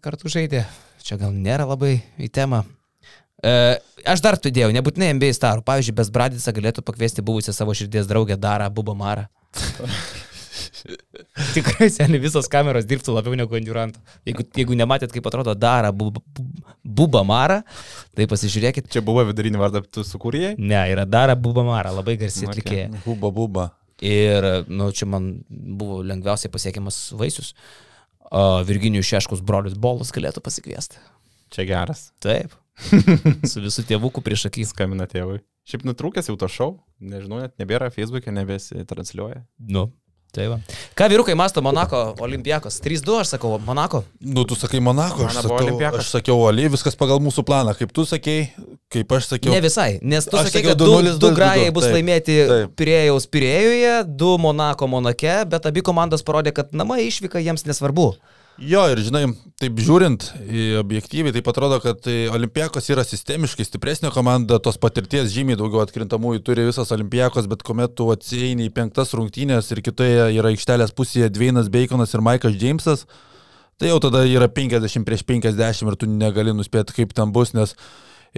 kartu 0.00 0.32
žaidė. 0.32 0.62
Čia 1.04 1.18
gal 1.20 1.34
nėra 1.36 1.66
labai 1.68 1.98
į 2.16 2.30
temą. 2.32 2.62
E, 3.44 3.52
aš 4.08 4.22
dar 4.24 4.38
tu 4.40 4.48
dėjau, 4.48 4.70
nebūtinai 4.72 5.10
MBA 5.18 5.34
starų. 5.36 5.60
Pavyzdžiui, 5.68 5.96
Besbradicą 5.98 6.54
galėtų 6.56 6.84
pakviesti 6.86 7.20
buvusią 7.24 7.52
savo 7.52 7.74
širdies 7.76 8.08
draugę 8.08 8.38
Darą 8.40 8.70
Bubamarą. 8.72 9.26
Tikrai, 11.54 11.88
seniai, 11.92 12.20
visos 12.22 12.46
kameros 12.50 12.86
dirbtų 12.88 13.14
labiau 13.16 13.36
negu 13.38 13.56
Endurant. 13.58 13.96
Jeigu, 14.26 14.44
jeigu 14.56 14.76
nematėt, 14.78 15.12
kaip 15.14 15.26
atrodo 15.28 15.54
Dara 15.58 15.90
Bub- 15.92 16.18
Bub- 16.24 16.74
Bubamara, 16.84 17.60
tai 18.16 18.26
pasižiūrėkit. 18.30 18.88
Čia 18.92 19.02
buvo 19.04 19.24
vidurinį 19.28 19.58
vardą, 19.60 19.82
tu 19.84 20.04
sukūrėjai? 20.06 20.54
Ne, 20.58 20.80
yra 20.92 21.04
Dara 21.08 21.34
Bubamara, 21.36 21.92
labai 21.94 22.16
garsi 22.20 22.44
Okay. 22.46 22.52
atlikėja. 22.54 22.88
Buba, 23.06 23.30
buba. 23.34 23.64
Ir, 24.04 24.64
nu, 24.68 24.90
čia 24.92 25.06
man 25.08 25.44
buvo 25.48 26.02
lengviausiai 26.06 26.50
pasiekiamas 26.52 27.12
vaisius. 27.16 27.52
O 27.54 27.93
Virginijų 28.68 29.04
Šeškus 29.06 29.42
brolius 29.44 29.76
Bolas 29.78 30.12
galėtų 30.14 30.42
pasikviesti. 30.44 31.00
Čia 31.54 31.66
geras. 31.68 32.08
Taip. 32.24 32.54
Su 33.50 33.62
visų 33.62 33.84
tėvukų 33.86 34.24
prieš 34.24 34.48
akis. 34.50 34.72
Skambina 34.74 35.06
tėvui. 35.10 35.42
Šiaip 35.68 35.84
nutrūkęs 35.88 36.28
jau 36.28 36.36
to 36.40 36.48
šau, 36.50 36.70
nežinau, 37.00 37.38
net 37.40 37.54
nebėra 37.60 37.88
Facebook'e, 37.94 38.32
nebesitransliuoja. 38.34 39.44
Nu. 39.64 39.86
Tai 40.34 40.48
va. 40.50 40.56
Ką 40.98 41.06
vyrukai 41.12 41.36
masto 41.38 41.62
Monako 41.62 41.98
olimpijakos? 42.24 42.80
3-2, 42.82 43.20
aš 43.22 43.34
sakau, 43.36 43.54
Monako. 43.62 44.02
Nu, 44.18 44.42
tu 44.42 44.56
sakai 44.58 44.80
Monako, 44.82 45.28
aš 45.28 45.36
sakiau, 45.44 45.60
Olimpiakas. 45.62 46.00
aš 46.02 46.10
sakiau 46.16 46.40
Oli, 46.48 46.66
viskas 46.72 46.98
pagal 46.98 47.20
mūsų 47.22 47.44
planą. 47.46 47.74
Kaip 47.78 47.92
tu 47.94 48.02
sakei, 48.08 48.48
kaip 48.90 49.14
aš 49.14 49.28
sakiau. 49.30 49.54
Ne 49.54 49.62
visai, 49.62 50.00
nes 50.02 50.26
tu 50.26 50.34
sakai, 50.34 50.64
kad 50.66 50.80
du, 50.80 50.90
2-0, 50.90 51.18
du 51.22 51.30
2-2, 51.30 51.38
grajai 51.38 51.68
bus 51.76 51.86
taip, 51.86 51.94
laimėti 51.94 52.38
taip. 52.50 52.74
Pirėjaus 52.80 53.28
Pirėjuje, 53.30 53.94
du 54.10 54.32
Monako 54.42 54.90
Monake, 54.90 55.36
bet 55.46 55.70
abi 55.70 55.86
komandos 55.86 56.26
parodė, 56.26 56.50
kad 56.56 56.74
namai 56.74 57.04
išvyka 57.06 57.38
jiems 57.38 57.62
nesvarbu. 57.70 58.10
Jo, 58.62 58.84
ir 58.86 59.00
žinai, 59.02 59.24
taip 59.58 59.80
žiūrint 59.82 60.28
objektyviai, 60.78 61.34
tai 61.34 61.42
atrodo, 61.50 61.80
kad 61.82 61.98
tai 62.04 62.28
Olimpiakos 62.30 62.86
yra 62.94 63.02
sistemiškai 63.06 63.66
stipresnė 63.66 64.12
komanda, 64.14 64.60
tos 64.62 64.78
patirties 64.78 65.32
žymiai 65.34 65.58
daugiau 65.58 65.82
atkrintamųjų 65.82 66.42
turi 66.46 66.68
visas 66.68 66.92
Olimpiakos, 66.94 67.48
bet 67.50 67.64
kuomet 67.66 67.96
tu 67.98 68.06
atsieini 68.14 68.68
į 68.68 68.74
penktas 68.76 69.10
rungtynės 69.18 69.72
ir 69.74 69.82
kitoje 69.82 70.30
yra 70.38 70.54
aikštelės 70.54 70.94
pusėje 70.94 71.32
Dveinas 71.34 71.72
Baconas 71.74 72.14
ir 72.14 72.22
Maikas 72.22 72.54
Džeimsas, 72.54 73.04
tai 73.82 73.90
jau 73.90 73.98
tada 74.06 74.22
yra 74.30 74.46
50 74.46 75.02
prieš 75.08 75.26
50 75.26 75.90
ir 75.90 75.98
tu 75.98 76.10
negali 76.14 76.54
nuspėti, 76.54 76.94
kaip 77.00 77.18
ten 77.18 77.34
bus, 77.34 77.56
nes 77.58 77.74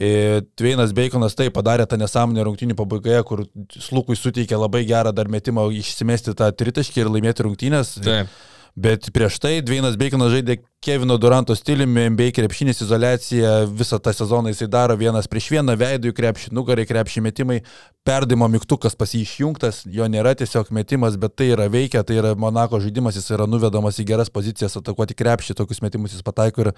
e, 0.01 0.41
Dveinas 0.57 0.97
Baconas 0.97 1.37
tai 1.37 1.51
padarė 1.53 1.85
tą 1.85 2.01
nesąmonę 2.01 2.49
rungtynių 2.49 2.81
pabaigoje, 2.81 3.23
kur 3.29 3.45
Slukui 3.77 4.17
suteikė 4.17 4.65
labai 4.65 4.87
gerą 4.89 5.13
dar 5.13 5.29
metimą 5.29 5.69
išsimesti 5.77 6.33
tą 6.41 6.49
tritaškį 6.57 7.05
ir 7.05 7.17
laimėti 7.19 7.51
rungtynės. 7.51 7.99
Taip. 8.01 8.33
Bet 8.77 9.09
prieš 9.09 9.39
tai 9.41 9.63
Dvienas 9.65 9.95
Baconas 9.97 10.35
žaidė 10.35 10.59
Kevino 10.85 11.15
Duranto 11.17 11.55
stiliumi, 11.57 12.11
NBA 12.13 12.27
krepšinis 12.37 12.83
izolacija, 12.85 13.63
visą 13.73 13.97
tą 13.97 14.13
sezoną 14.13 14.53
jisai 14.53 14.69
daro 14.69 14.99
vienas 15.01 15.25
prieš 15.33 15.47
vieną, 15.55 15.79
veidų 15.81 16.11
į 16.13 16.17
krepšį, 16.19 16.51
nugarai 16.53 16.85
krepšį 16.85 17.23
metimai, 17.25 17.57
perdimo 18.05 18.45
mygtukas 18.53 18.93
pas 18.93 19.15
jį 19.17 19.23
išjungtas, 19.25 19.81
jo 19.89 20.05
nėra 20.13 20.35
tiesiog 20.37 20.69
metimas, 20.77 21.17
bet 21.17 21.39
tai 21.41 21.49
yra 21.55 21.71
veikia, 21.73 22.05
tai 22.05 22.21
yra 22.21 22.35
Monako 22.37 22.83
žaidimas, 22.85 23.17
jis 23.17 23.33
yra 23.33 23.49
nuvedamas 23.49 23.97
į 23.97 24.07
geras 24.13 24.29
pozicijas, 24.31 24.77
atakuoti 24.77 25.17
krepšį, 25.17 25.57
tokius 25.57 25.81
metimus 25.81 26.13
jis 26.13 26.27
pataiko 26.27 26.67
ir 26.67 26.75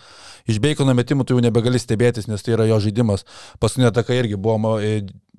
iš 0.47 0.63
Bacono 0.63 0.95
metimų 0.95 1.27
tu 1.27 1.35
jau 1.35 1.43
nebegali 1.43 1.83
stebėtis, 1.83 2.31
nes 2.31 2.47
tai 2.47 2.55
yra 2.55 2.71
jo 2.71 2.79
žaidimas. 2.87 3.27
Paskutinė 3.59 3.91
ataka 3.91 4.15
irgi 4.15 4.39
buvo 4.39 4.71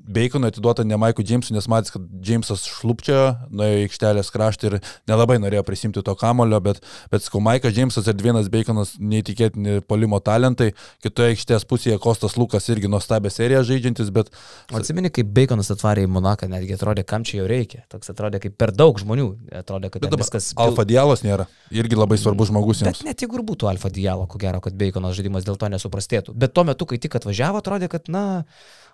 Bacono 0.07 0.47
atiduota 0.49 0.83
ne 0.87 0.97
Maikui 0.97 1.25
Džeimsui, 1.27 1.53
nes 1.55 1.67
matys, 1.69 1.93
kad 1.93 2.05
Džeimsas 2.23 2.63
šlupčiojo, 2.69 3.33
nuėjo 3.53 3.81
į 3.81 3.87
aikštelės 3.87 4.31
kraštą 4.33 4.71
ir 4.71 4.77
nelabai 5.09 5.37
norėjo 5.41 5.63
prisimti 5.67 6.03
to 6.05 6.15
kamulio, 6.19 6.59
bet, 6.63 6.81
bet 7.11 7.25
sakau, 7.25 7.41
Maikas 7.43 7.75
Džeimsas 7.75 8.09
ir 8.09 8.17
Dvienas 8.17 8.49
Baconas 8.53 8.95
neįtikėtini 8.99 9.83
polimo 9.89 10.21
talentai, 10.23 10.71
kitoje 11.03 11.35
aikštės 11.35 11.67
pusėje 11.69 11.99
Kostas 12.01 12.37
Lukas 12.39 12.69
irgi 12.73 12.89
nuostabią 12.91 13.31
seriją 13.33 13.61
žaidžiantis, 13.67 14.09
bet 14.15 14.31
Atsimeni, 14.73 15.09
kaip 15.13 15.29
Baconas 15.33 15.71
atvarė 15.73 16.05
į 16.05 16.11
Monaką, 16.13 16.49
netgi 16.51 16.75
atrodė, 16.77 17.03
kam 17.07 17.25
čia 17.27 17.41
jo 17.41 17.47
reikia. 17.49 17.83
Toks 17.91 18.11
atrodė, 18.13 18.41
kaip 18.43 18.55
per 18.59 18.73
daug 18.75 18.99
žmonių. 19.01 19.27
Atrodė, 19.61 19.91
kad 19.93 20.03
Bet 20.03 20.13
dabar 20.13 20.25
viskas... 20.25 20.51
Alfa 20.59 20.85
Dialos 20.89 21.23
nėra. 21.25 21.47
Irgi 21.73 21.97
labai 21.97 22.19
svarbus 22.21 22.51
žmogus 22.51 22.83
Bet 22.83 22.93
jiems. 22.93 23.05
net 23.07 23.23
jeigu 23.25 23.39
ir 23.39 23.45
būtų 23.47 23.69
Alfa 23.71 23.91
Dialo, 23.93 24.27
ko 24.29 24.41
gero, 24.41 24.61
kad 24.63 24.77
Baconas 24.79 25.17
žaidimas 25.17 25.47
dėl 25.47 25.57
to 25.59 25.69
nesuprastėtų. 25.73 26.35
Bet 26.37 26.53
tuo 26.57 26.65
metu, 26.69 26.87
kai 26.89 27.01
tik 27.01 27.17
atvažiavo, 27.19 27.61
atrodė, 27.63 27.89
kad, 27.91 28.09
na, 28.13 28.25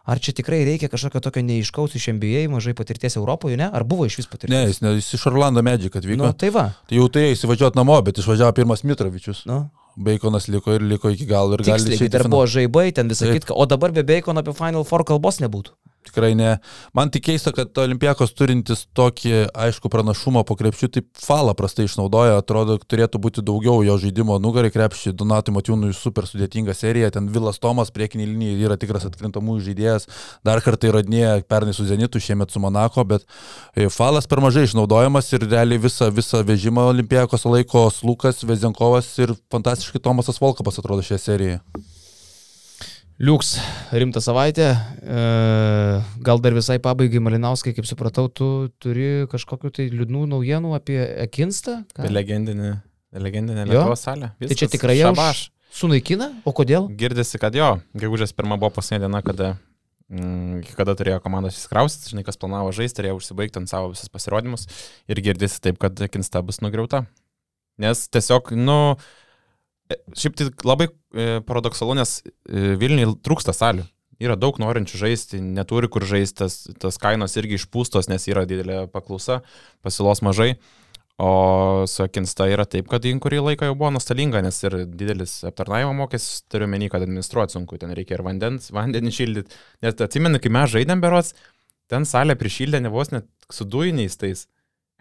ar 0.06 0.22
čia 0.22 0.34
tikrai 0.38 0.62
reikia 0.68 0.90
kažkokio 0.92 1.22
tokio 1.26 1.44
neiškaus 1.46 1.96
iš 1.98 2.10
NBA, 2.18 2.46
mažai 2.54 2.76
patirties 2.78 3.18
Europoje, 3.18 3.58
ne? 3.58 3.70
Ar 3.74 3.84
buvo 3.84 4.06
iš 4.06 4.20
vis 4.22 4.30
patirties? 4.30 4.54
Ne, 4.54 4.68
jis, 4.70 4.82
ne, 4.86 4.94
jis 5.00 5.14
iš 5.18 5.26
Orlando 5.32 5.64
Magic 5.66 5.96
atvyko. 5.96 6.22
Nu, 6.24 6.34
tai 6.34 6.52
va. 6.54 6.70
Tai 6.90 7.00
jau 7.00 7.08
tai 7.10 7.32
įsivažiuoti 7.34 7.80
namo, 7.80 7.98
bet 8.06 8.22
išvažiavo 8.22 8.54
pirmas 8.58 8.86
Mitrovičius. 8.86 9.46
Nu, 9.50 9.66
Baconas 9.96 10.50
liko 10.52 10.76
ir 10.76 10.84
liko 10.84 11.10
iki 11.10 11.26
galo 11.26 11.56
ir 11.56 11.64
gali 11.64 11.80
tiksliai, 11.80 11.98
išeiti. 11.98 12.12
į 12.12 12.16
dar 12.18 12.28
buvo 12.30 12.46
žaibai, 12.52 12.90
ten 12.96 13.10
visą 13.12 13.32
kitką. 13.32 13.56
O 13.56 13.66
dabar 13.66 13.96
be 13.96 14.04
Bacono 14.04 14.44
apie 14.44 14.54
Final 14.58 14.84
Four 14.88 15.06
kalbos 15.08 15.40
nebūtų. 15.44 15.74
Tikrai 16.06 16.36
ne. 16.38 16.52
Man 16.94 17.10
tik 17.14 17.26
keista, 17.26 17.52
kad 17.56 17.74
Olimpiakos 17.82 18.34
turintis 18.38 18.86
tokį 18.98 19.48
aišku 19.66 19.90
pranašumą 19.90 20.44
po 20.46 20.58
krepšių, 20.60 20.90
taip 20.94 21.08
falą 21.18 21.56
prastai 21.58 21.88
išnaudoja, 21.90 22.38
atrodo, 22.42 22.78
turėtų 22.78 23.22
būti 23.24 23.44
daugiau 23.46 23.82
jo 23.86 23.98
žaidimo 24.04 24.38
nugarai 24.42 24.70
krepšį, 24.74 25.16
Donatui 25.18 25.56
Matijūnui 25.56 25.90
super 25.98 26.30
sudėtinga 26.30 26.76
serija, 26.78 27.10
ten 27.16 27.32
Vilas 27.34 27.58
Tomas 27.64 27.94
priekinį 27.96 28.30
liniją 28.30 28.70
yra 28.70 28.78
tikras 28.82 29.08
atkrintamųjų 29.10 29.66
žaidėjas, 29.72 30.08
dar 30.46 30.62
kartą 30.66 30.92
įrodinėja 30.92 31.42
pernai 31.50 31.74
su 31.74 31.88
Zenitu, 31.90 32.22
šiemet 32.22 32.54
su 32.54 32.62
Monako, 32.62 33.08
bet 33.16 33.26
e, 33.74 33.90
falas 33.90 34.30
per 34.30 34.44
mažai 34.46 34.68
išnaudojamas 34.70 35.34
ir 35.34 35.50
realiai 35.50 35.82
visą, 35.82 36.12
visą 36.14 36.46
vežimą 36.46 36.86
Olimpiakos 36.94 37.50
laiko 37.50 37.90
Lukas, 38.06 38.46
Vezenkovas 38.46 39.10
ir 39.18 39.34
fantastiškai 39.52 40.04
Tomasas 40.06 40.42
Volkapas 40.42 40.82
atrodo 40.82 41.06
šioje 41.06 41.24
serijoje. 41.26 41.95
Liuks, 43.16 43.54
rimta 43.96 44.20
savaitė. 44.20 44.74
E, 45.00 45.20
gal 46.26 46.42
dar 46.44 46.52
visai 46.52 46.76
pabaigai, 46.84 47.22
Malinauskai, 47.24 47.72
kaip 47.78 47.88
supratau, 47.88 48.28
tu 48.28 48.68
turi 48.84 49.24
kažkokiu 49.32 49.72
tai 49.72 49.86
liūdnų 49.94 50.26
naujienų 50.34 50.74
apie 50.76 50.98
Ekinstą? 51.24 51.78
Apie 51.96 52.12
legendinį, 52.12 52.74
legendinę? 53.16 53.64
Lietuvos 53.70 54.04
salę. 54.04 54.34
Tai 54.36 54.50
čia 54.52 54.68
Viskas, 54.68 54.74
tikrai 54.76 54.98
jau 55.00 55.14
šabaš. 55.14 55.46
sunaikina? 55.80 56.28
O 56.44 56.52
kodėl? 56.52 56.90
Girdisi, 57.00 57.40
kad 57.40 57.56
jo, 57.56 57.78
gegužės 57.96 58.36
pirma 58.36 58.60
buvo 58.60 58.74
paskutinė 58.76 59.06
diena, 59.06 59.24
kada, 59.24 59.54
mm, 60.12 60.76
kada 60.76 61.00
turėjo 61.00 61.24
komandos 61.24 61.56
įsikraustyti, 61.56 62.12
žinai, 62.12 62.28
kas 62.28 62.36
planavo 62.42 62.76
žaisti, 62.76 63.00
turėjo 63.00 63.22
užsibaigti 63.22 63.64
ant 63.64 63.72
savo 63.72 63.94
visus 63.96 64.12
pasirodymus 64.12 64.68
ir 65.08 65.24
girdisi 65.24 65.64
taip, 65.64 65.80
kad 65.80 66.04
Kinsta 66.12 66.44
bus 66.44 66.60
nugriauta. 66.60 67.06
Nes 67.80 68.10
tiesiog, 68.12 68.52
nu, 68.60 68.98
šiaip 70.18 70.38
tai 70.38 70.48
labai 70.66 70.88
e, 70.90 71.42
paradoksalu, 71.46 71.98
nes 72.00 72.18
e, 72.22 72.76
Vilniui 72.82 73.18
trūksta 73.26 73.54
salių. 73.56 73.86
Yra 74.24 74.38
daug 74.40 74.56
norinčių 74.62 75.00
žaisti, 75.02 75.42
neturi 75.44 75.90
kur 75.92 76.06
žaisti, 76.08 76.38
tas, 76.40 76.62
tas 76.80 76.98
kainos 77.02 77.36
irgi 77.36 77.58
išpūstos, 77.60 78.08
nes 78.08 78.24
yra 78.32 78.46
didelė 78.48 78.86
paklausa, 78.94 79.42
pasilos 79.84 80.24
mažai. 80.24 80.54
O 81.20 81.86
su 81.88 82.04
Akinsta 82.04 82.48
yra 82.52 82.66
taip, 82.68 82.90
kad 82.92 83.06
jin 83.08 83.22
kurį 83.24 83.42
laiką 83.44 83.70
jau 83.70 83.76
buvo 83.78 83.94
nuostolinga, 83.96 84.42
nes 84.44 84.58
ir 84.66 84.82
didelis 85.00 85.38
aptarnaimo 85.48 85.94
mokestis, 85.96 86.42
turiu 86.52 86.68
menį, 86.72 86.90
kad 86.92 87.06
administruoti 87.06 87.56
sunku, 87.56 87.80
ten 87.80 87.94
reikia 87.96 88.18
ir 88.18 88.24
vandens, 88.26 88.68
vandenį 88.76 89.14
šildyti. 89.16 89.62
Nes 89.86 89.96
atsimenu, 90.04 90.42
kai 90.44 90.52
mes 90.52 90.74
žaidėm 90.74 91.04
berots, 91.04 91.32
ten 91.92 92.08
salę 92.08 92.36
prišildė 92.40 92.84
ne 92.84 92.92
vos 92.92 93.14
net 93.16 93.30
su 93.52 93.68
dujiniais 93.68 94.20
tais. 94.20 94.44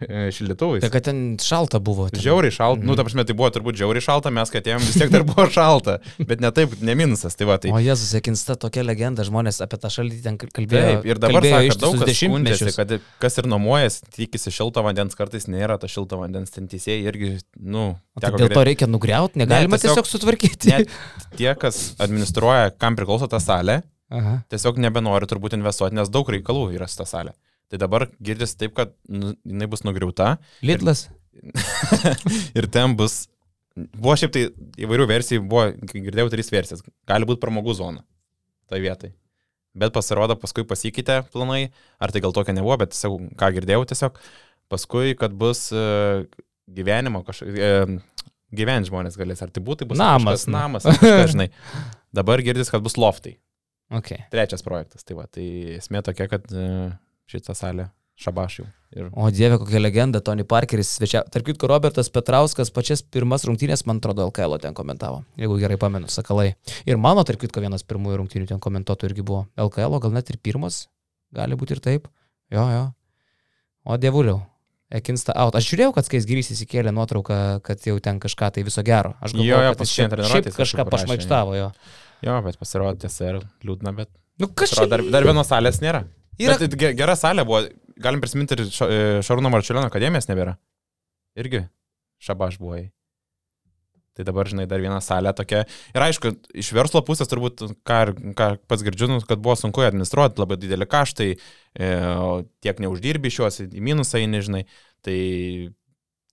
E, 0.01 0.27
šildytuvais. 0.35 0.81
Tai 0.83 0.89
kad 0.91 1.03
ten 1.07 1.37
šalta 1.39 1.79
buvo. 1.79 2.09
ten. 2.11 2.19
Žiauriai 2.19 2.51
šalta, 2.51 2.81
Mhm. 2.81 2.87
nu, 2.89 2.95
ta 2.99 3.03
prasme, 3.07 3.23
tai 3.25 3.35
buvo 3.35 3.49
turbūt 3.49 3.77
žiauriai 3.79 4.03
šalta, 4.03 4.31
mes, 4.33 4.49
kad 4.51 4.63
atėjom, 4.63 4.83
vis 4.83 4.97
tiek 4.99 5.09
dar 5.13 5.23
buvo 5.23 5.45
šalta, 5.49 5.99
bet 6.19 6.41
ne 6.43 6.51
taip, 6.51 6.75
ne 6.81 6.95
minusas, 6.95 7.35
tai 7.35 7.45
va, 7.47 7.55
tai 7.57 7.71
O 7.71 7.79
Jėzus, 7.79 8.11
Ekinsta 8.19 8.57
tokia 8.59 8.83
legenda, 8.83 9.23
žmonės 9.23 9.61
apie 9.63 9.77
tą 9.79 9.87
šaltį 9.87 10.19
ten 10.23 10.37
kalbėjo. 10.37 10.99
Taip, 10.99 11.05
ir 11.07 11.15
dabar 11.23 11.39
kalbėjo 11.41 11.55
sako, 11.55 11.71
kad 11.71 11.81
daug 11.85 11.95
kas 12.03 12.19
skundžiasi, 12.19 12.75
kad 12.75 12.95
kas 13.23 13.37
ir 13.39 13.47
nuomojas, 13.47 14.01
tikisi 14.11 14.51
šilto 14.51 14.83
vandens, 14.83 15.15
kartais 15.15 15.47
nėra 15.47 15.79
ta 15.79 15.87
šilto 15.87 16.19
vandens, 16.19 16.51
ten 16.51 16.67
teisėjai 16.67 17.07
irgi, 17.07 17.31
nu, 17.59 17.95
tai 18.19 18.31
dėl 18.31 18.37
to 18.37 18.47
girdėt. 18.51 18.65
reikia 18.67 18.87
nugriauti, 18.91 19.39
negalima 19.39 19.75
Ne, 19.75 19.77
tiesiog- 19.79 20.03
tiesiog 20.03 20.11
sutvarkyti. 20.11 20.69
Net 20.75 20.89
tie, 21.37 21.55
kas 21.55 21.95
administruoja, 21.99 22.71
kam 22.77 22.95
priklauso 22.95 23.29
ta 23.29 23.37
salė, 23.39 23.81
Aha. 24.11 24.43
tiesiog 24.51 24.75
nebenori 24.77 25.25
turbūt 25.25 25.55
investuoti, 25.55 25.93
nes 25.95 26.09
daug 26.09 26.27
reikalų 26.27 26.73
yra 26.75 26.87
su 26.87 26.97
ta 26.99 27.03
salė. 27.07 27.31
Tai 27.75 27.81
dabar 27.81 28.07
girdisi 28.23 28.55
taip, 28.55 28.71
kad 28.77 28.93
nu, 29.11 29.33
jinai 29.43 29.67
bus 29.67 29.81
nugriauta 29.83 30.37
Lidlas. 30.63 31.09
ir 32.57 32.69
ten 32.71 32.95
bus... 32.95 33.25
Buvo 33.75 34.15
šiaip 34.15 34.31
tai 34.31 34.45
įvairių 34.79 35.07
versijų, 35.09 35.41
buvo, 35.51 35.65
girdėjau, 35.91 36.29
trys 36.31 36.51
versijas. 36.53 36.85
Gali 37.09 37.27
būti 37.27 37.41
pramogų 37.41 37.75
zona. 37.75 38.05
Tai 38.71 38.79
vietai. 38.79 39.11
Bet 39.75 39.91
pasirodo, 39.91 40.37
paskui 40.39 40.63
pasikeitė 40.63 41.19
planai, 41.33 41.73
ar 41.99 42.15
tai 42.15 42.23
gal 42.23 42.31
tokia 42.31 42.55
nebuvo, 42.55 42.79
bet 42.79 42.95
tiesiog, 42.95 43.19
ką 43.35 43.51
girdėjau 43.57 43.83
tiesiog, 43.91 44.23
paskui, 44.71 45.11
kad 45.19 45.35
bus 45.35 45.67
uh, 45.75 46.23
gyvenimo 46.71 47.25
kažkokia... 47.27 47.75
Uh, 47.83 48.31
gyventi 48.55 48.87
žmonės 48.87 49.17
galės, 49.19 49.41
ar 49.43 49.49
tai 49.51 49.59
būtų, 49.65 49.81
tai 49.81 49.89
bus 49.89 49.99
Namas, 49.99 50.45
kažkas 50.45 50.47
na. 50.53 50.59
namas, 50.61 50.85
kažkas, 50.87 51.33
žinai. 51.33 51.49
Dabar 52.15 52.39
girdis, 52.45 52.71
kad 52.71 52.85
bus 52.85 52.95
loftai. 52.95 53.33
Okay. 53.99 54.23
Trečias 54.31 54.63
projektas, 54.63 55.03
tai 55.03 55.17
va, 55.17 55.25
tai 55.27 55.43
esmė 55.75 55.99
tokia, 56.05 56.29
kad 56.31 56.47
uh, 56.55 56.93
šitą 57.31 57.55
salę 57.57 57.89
šabašiau. 58.21 58.65
Ir 58.95 59.09
O 59.19 59.27
dieve, 59.33 59.57
kokia 59.59 59.81
legenda, 59.81 60.21
Tony 60.23 60.45
Parkeris 60.47 60.93
svečia. 60.95 61.25
Tarp 61.27 61.43
kitko, 61.49 61.67
Robertas 61.67 62.07
Petrauskas 62.13 62.71
pačias 62.71 63.01
pirmas 63.03 63.43
rungtynės, 63.43 63.83
man 63.89 63.99
atrodo, 63.99 64.29
LKL 64.29 64.55
ten 64.63 64.73
komentavo, 64.77 65.25
jeigu 65.35 65.57
gerai 65.59 65.75
pamenu, 65.81 66.07
sakalai. 66.07 66.53
Ir 66.87 66.95
mano, 67.01 67.25
tarp 67.27 67.41
kitko, 67.43 67.59
vienas 67.65 67.83
pirmųjų 67.83 68.21
rungtynių 68.21 68.47
ten 68.53 68.61
komentuotojų 68.63 69.11
irgi 69.11 69.25
buvo 69.27 69.41
LKL, 69.59 69.99
gal 70.05 70.15
net 70.15 70.31
ir 70.31 70.39
pirmas, 70.39 70.85
gali 71.35 71.59
būti 71.59 71.75
ir 71.75 71.83
taip. 71.83 72.07
Jo, 72.55 72.63
jo. 72.71 72.85
O 73.83 73.97
dievuliau. 73.99 74.39
Ekinsta 74.95 75.33
out. 75.35 75.55
Aš 75.57 75.65
žiūrėjau, 75.73 75.91
kad 75.97 76.05
Skais 76.07 76.27
Grys 76.29 76.51
įsikėlė 76.53 76.91
nuotrauką, 76.95 77.59
kad 77.65 77.81
jau 77.83 77.97
ten 77.99 78.19
kažką 78.21 78.51
tai 78.55 78.63
viso 78.63 78.83
gero. 78.85 79.15
Aš 79.19 79.33
Jo, 79.33 79.41
galvoju, 79.41 79.65
jo, 79.65 79.71
kad 79.73 79.79
pas 79.81 79.89
jis 79.89 79.95
šiandien 79.97 80.29
šiaip, 80.29 80.49
kažką 80.55 80.85
pašmaikštavo 80.93 81.55
jo. 81.57 81.71
jo, 82.29 82.35
bet 82.45 82.59
pasirodė 82.61 83.01
tiesa 83.03 83.31
ir 83.33 83.39
liūdna, 83.65 83.91
bet 83.97 84.13
Nu 84.39 84.47
kas 84.51 84.71
čia? 84.77 84.85
dar, 84.91 85.01
dar 85.11 85.25
vienos 85.25 85.49
salės 85.49 85.81
nėra. 85.83 86.03
Yra-. 86.41 86.57
Bet 86.59 86.75
ge- 86.79 86.93
gera 86.97 87.15
salė 87.19 87.45
buvo, 87.47 87.63
galim 88.01 88.21
prisiminti 88.23 88.57
ir 88.57 88.65
e, 88.65 88.99
Šarūno 89.25 89.51
Marčiulionio 89.53 89.89
akademijos 89.91 90.27
nebėra. 90.31 90.57
Irgi 91.39 91.65
šabaš 92.23 92.59
buvo. 92.61 92.81
Tai 94.15 94.23
dabar, 94.23 94.47
žinai, 94.47 94.63
dar 94.71 94.79
viena 94.79 95.01
salė 95.03 95.33
tokia. 95.35 95.65
Ir 95.91 96.03
aišku, 96.05 96.31
iš 96.55 96.69
verslo 96.75 97.01
pusės 97.03 97.27
turbūt, 97.27 97.65
ką, 97.87 97.97
ką 98.39 98.45
pats 98.63 98.85
girdžiu, 98.87 99.09
nu, 99.11 99.17
kad 99.27 99.41
buvo 99.43 99.57
sunku 99.59 99.83
administruoti, 99.83 100.39
labai 100.39 100.55
dideli 100.61 100.87
kaštai, 100.87 101.33
e, 101.35 101.89
tiek 102.63 102.79
neuždirbi 102.79 103.27
iš 103.27 103.41
juos, 103.41 103.59
į 103.65 103.83
minusą 103.83 104.21
eini, 104.21 104.39
žinai. 104.47 104.63
Tai 105.03 105.17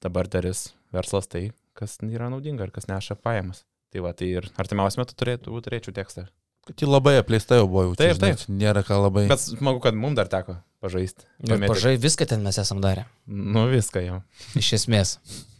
dabar 0.02 0.30
daris 0.30 0.68
verslas 0.94 1.26
tai, 1.30 1.48
kas 1.78 1.98
yra 2.06 2.30
naudinga 2.30 2.68
ir 2.68 2.74
kas 2.74 2.86
neša 2.90 3.18
pajamas. 3.18 3.64
Tai 3.92 4.06
va, 4.06 4.14
tai 4.14 4.30
ir 4.38 4.46
artimiausiu 4.62 5.02
metu 5.02 5.18
turėtų, 5.18 5.58
turėčiau 5.66 5.94
tekstą. 5.98 6.28
Kad 6.66 6.78
ji 6.78 6.86
labai 6.86 7.16
apleista 7.18 7.58
jau 7.58 7.66
buvo. 7.66 7.96
Taip, 7.98 8.14
žinai, 8.18 8.34
taip. 8.38 8.50
Nėra 8.54 8.84
ką 8.86 9.00
labai. 9.02 9.24
Bet 9.30 9.42
smagu, 9.42 9.80
kad 9.82 9.96
mums 9.98 10.14
dar 10.18 10.30
teko 10.30 10.60
pažaisti. 10.82 11.26
Pažai, 11.66 11.96
viską 12.00 12.26
ten 12.30 12.42
mes 12.46 12.58
esam 12.62 12.82
darę. 12.82 13.06
Nu 13.26 13.66
viską 13.70 14.02
jau. 14.04 14.20
Iš 14.58 14.72
esmės. 14.78 15.16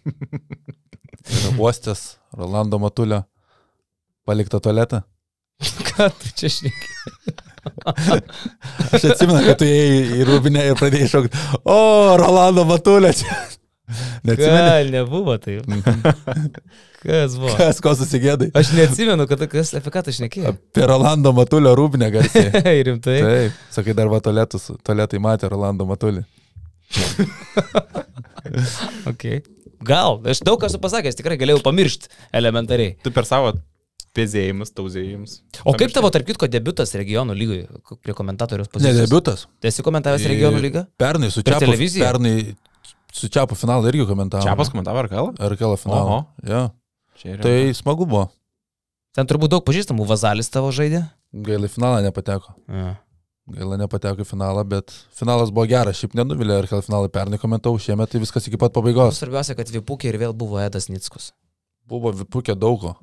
Yra 1.32 1.54
uostas 1.58 2.16
Rolando 2.34 2.78
Matulio 2.82 3.22
paliktą 4.26 4.60
tualetą. 4.62 5.02
Ką 5.90 6.08
tu 6.18 6.32
čia 6.38 6.50
šneki? 6.50 6.94
Aš 8.92 9.04
atsimenu, 9.12 9.42
kad 9.46 9.58
tu 9.60 9.66
įėjai 9.66 10.18
į 10.18 10.24
rūbinę 10.26 10.64
ir 10.70 10.78
pradėjai 10.78 11.10
šaukti, 11.12 11.42
o, 11.62 11.76
Rolando 12.18 12.64
Matulio 12.66 13.12
čia. 13.14 13.36
Neatsimenu, 14.24 14.58
Gal 14.62 14.90
nebuvo 14.94 15.34
tai. 15.42 15.56
Kas 17.02 17.34
buvo? 17.36 17.50
kas 17.58 17.80
ko 17.82 17.92
susigėdai. 17.98 18.50
Aš 18.56 18.70
neatsimenu, 18.76 19.26
kad, 19.28 19.42
kas, 19.50 19.72
apie 19.76 19.90
ką 19.92 20.04
tu 20.06 20.14
šnekėjai. 20.16 20.52
Apie 20.54 20.86
Rolando 20.88 21.32
Matulio 21.36 21.74
rūbinę 21.76 22.08
garsiai. 22.14 22.52
Rimtai. 22.88 23.18
Taip, 23.26 23.58
sakai, 23.74 23.96
dar 23.98 24.08
va 24.12 24.20
tualetus, 24.24 24.70
tualetai 24.86 25.20
matė 25.22 25.50
Rolando 25.52 25.88
Matulį. 25.90 26.22
Okay. 29.06 29.42
Gal, 29.86 30.18
aš 30.28 30.40
daug 30.46 30.60
ką 30.62 30.68
esu 30.70 30.78
pasakęs, 30.82 31.16
tikrai 31.18 31.36
galėjau 31.40 31.62
pamiršti 31.64 32.10
elementariai. 32.36 32.96
Tu 33.02 33.12
per 33.14 33.26
savo 33.26 33.52
pėzėjimus, 34.16 34.72
tauzėjimus. 34.76 35.38
O 35.66 35.72
kaip 35.78 35.94
tavo, 35.94 36.10
tarp 36.12 36.26
kitko, 36.28 36.48
debutas 36.52 36.92
regionų 36.98 37.36
lygoje, 37.38 37.64
prie 38.04 38.14
komentatorius 38.18 38.68
Ne, 38.68 38.72
pozicijos? 38.74 39.00
debutas. 39.06 39.46
Esi 39.64 39.84
komentavęs 39.86 40.26
regionų 40.28 40.60
lygą? 40.66 40.84
Pernai 41.00 41.30
su 41.32 41.40
Čiapu. 41.42 41.64
televiziją? 41.64 42.04
Pernai 42.10 42.34
su 43.12 43.28
Čiapu 43.28 43.56
finalą 43.58 43.88
irgi 43.92 44.06
komentavo. 44.08 44.44
Čiapas 44.44 44.72
komentavo? 44.72 45.02
Ar 45.04 45.56
kelą 45.56 45.76
finalą. 45.80 46.02
Oho. 46.02 46.20
Ja. 46.48 46.70
Yra. 47.22 47.42
Tai 47.44 47.56
smagu 47.76 48.06
buvo. 48.08 48.26
Ten 49.14 49.28
turbūt 49.28 49.52
daug 49.52 49.62
pažįstamų, 49.66 50.06
Vazalis 50.08 50.48
tavo 50.50 50.72
žaidė. 50.74 51.04
Gaila 51.44 51.68
finalą 51.70 52.00
nepateko. 52.06 52.54
Ja. 52.72 52.94
Gaila 53.52 53.76
nepateko 53.80 54.24
į 54.24 54.26
finalą, 54.26 54.64
bet 54.66 54.94
finalas 55.18 55.52
buvo 55.52 55.66
geras. 55.68 55.98
Šiaip 56.00 56.16
nenuvilė 56.18 56.62
ir 56.62 56.68
kelą 56.70 56.82
finalą 56.86 57.10
pernai 57.12 57.38
komentavau, 57.42 57.80
šiemet 57.82 58.10
tai 58.12 58.22
viskas 58.22 58.48
iki 58.48 58.58
pat 58.60 58.72
pabaigos. 58.74 59.18
Svarbiausia, 59.20 59.56
kad 59.58 59.70
Vipukė 59.74 60.08
ir 60.12 60.18
vėl 60.22 60.34
buvo 60.36 60.60
Edas 60.62 60.88
Nickus. 60.88 61.32
Buvo 61.88 62.12
vipukė 62.16 62.56
daugo. 62.56 62.94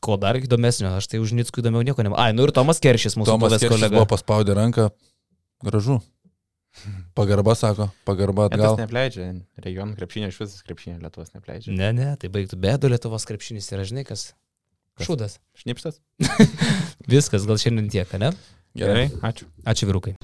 Ko 0.00 0.16
dar 0.16 0.38
įdomesnio, 0.40 0.94
aš 0.96 1.10
tai 1.12 1.20
už 1.20 1.34
Nickų 1.36 1.60
įdomiau 1.60 1.84
nieko 1.84 2.00
nemanau. 2.00 2.22
Ai, 2.22 2.32
nu 2.32 2.46
ir 2.46 2.54
Tomas 2.56 2.80
Keršys, 2.80 3.18
mūsų 3.20 3.34
Tomas 3.34 3.58
Keršis 3.58 3.74
kolega. 3.74 3.98
buvo 3.98 4.06
paspaudę 4.08 4.56
ranką. 4.56 4.88
Gražu. 5.66 5.98
Pagarba, 7.18 7.54
sako. 7.58 7.88
Pagarba 8.06 8.46
Atgal. 8.48 8.72
atgal. 8.72 8.78
Nepleidžia. 8.84 9.30
Regionų 9.60 9.96
krepšinio 9.98 10.30
iš 10.30 10.38
visas 10.40 10.62
krepšinio 10.66 11.00
Lietuvos 11.02 11.34
nepleidžia. 11.34 11.74
Ne, 11.76 11.90
ne, 11.96 12.12
tai 12.20 12.30
baigtų 12.32 12.58
bedo 12.60 12.90
Lietuvos 12.92 13.26
krepšinis 13.28 13.70
yra, 13.74 13.86
žinai, 13.88 14.06
kas. 14.08 14.30
Kas? 14.98 15.08
Šūdas. 15.08 15.38
Šnipštas. 15.60 16.00
Viskas, 17.10 17.48
gal 17.48 17.60
šiandien 17.62 17.90
tiek, 17.92 18.14
ne? 18.22 18.32
Gerai, 18.78 19.08
ačiū. 19.26 19.50
Ačiū 19.66 19.90
vyrukai. 19.90 20.14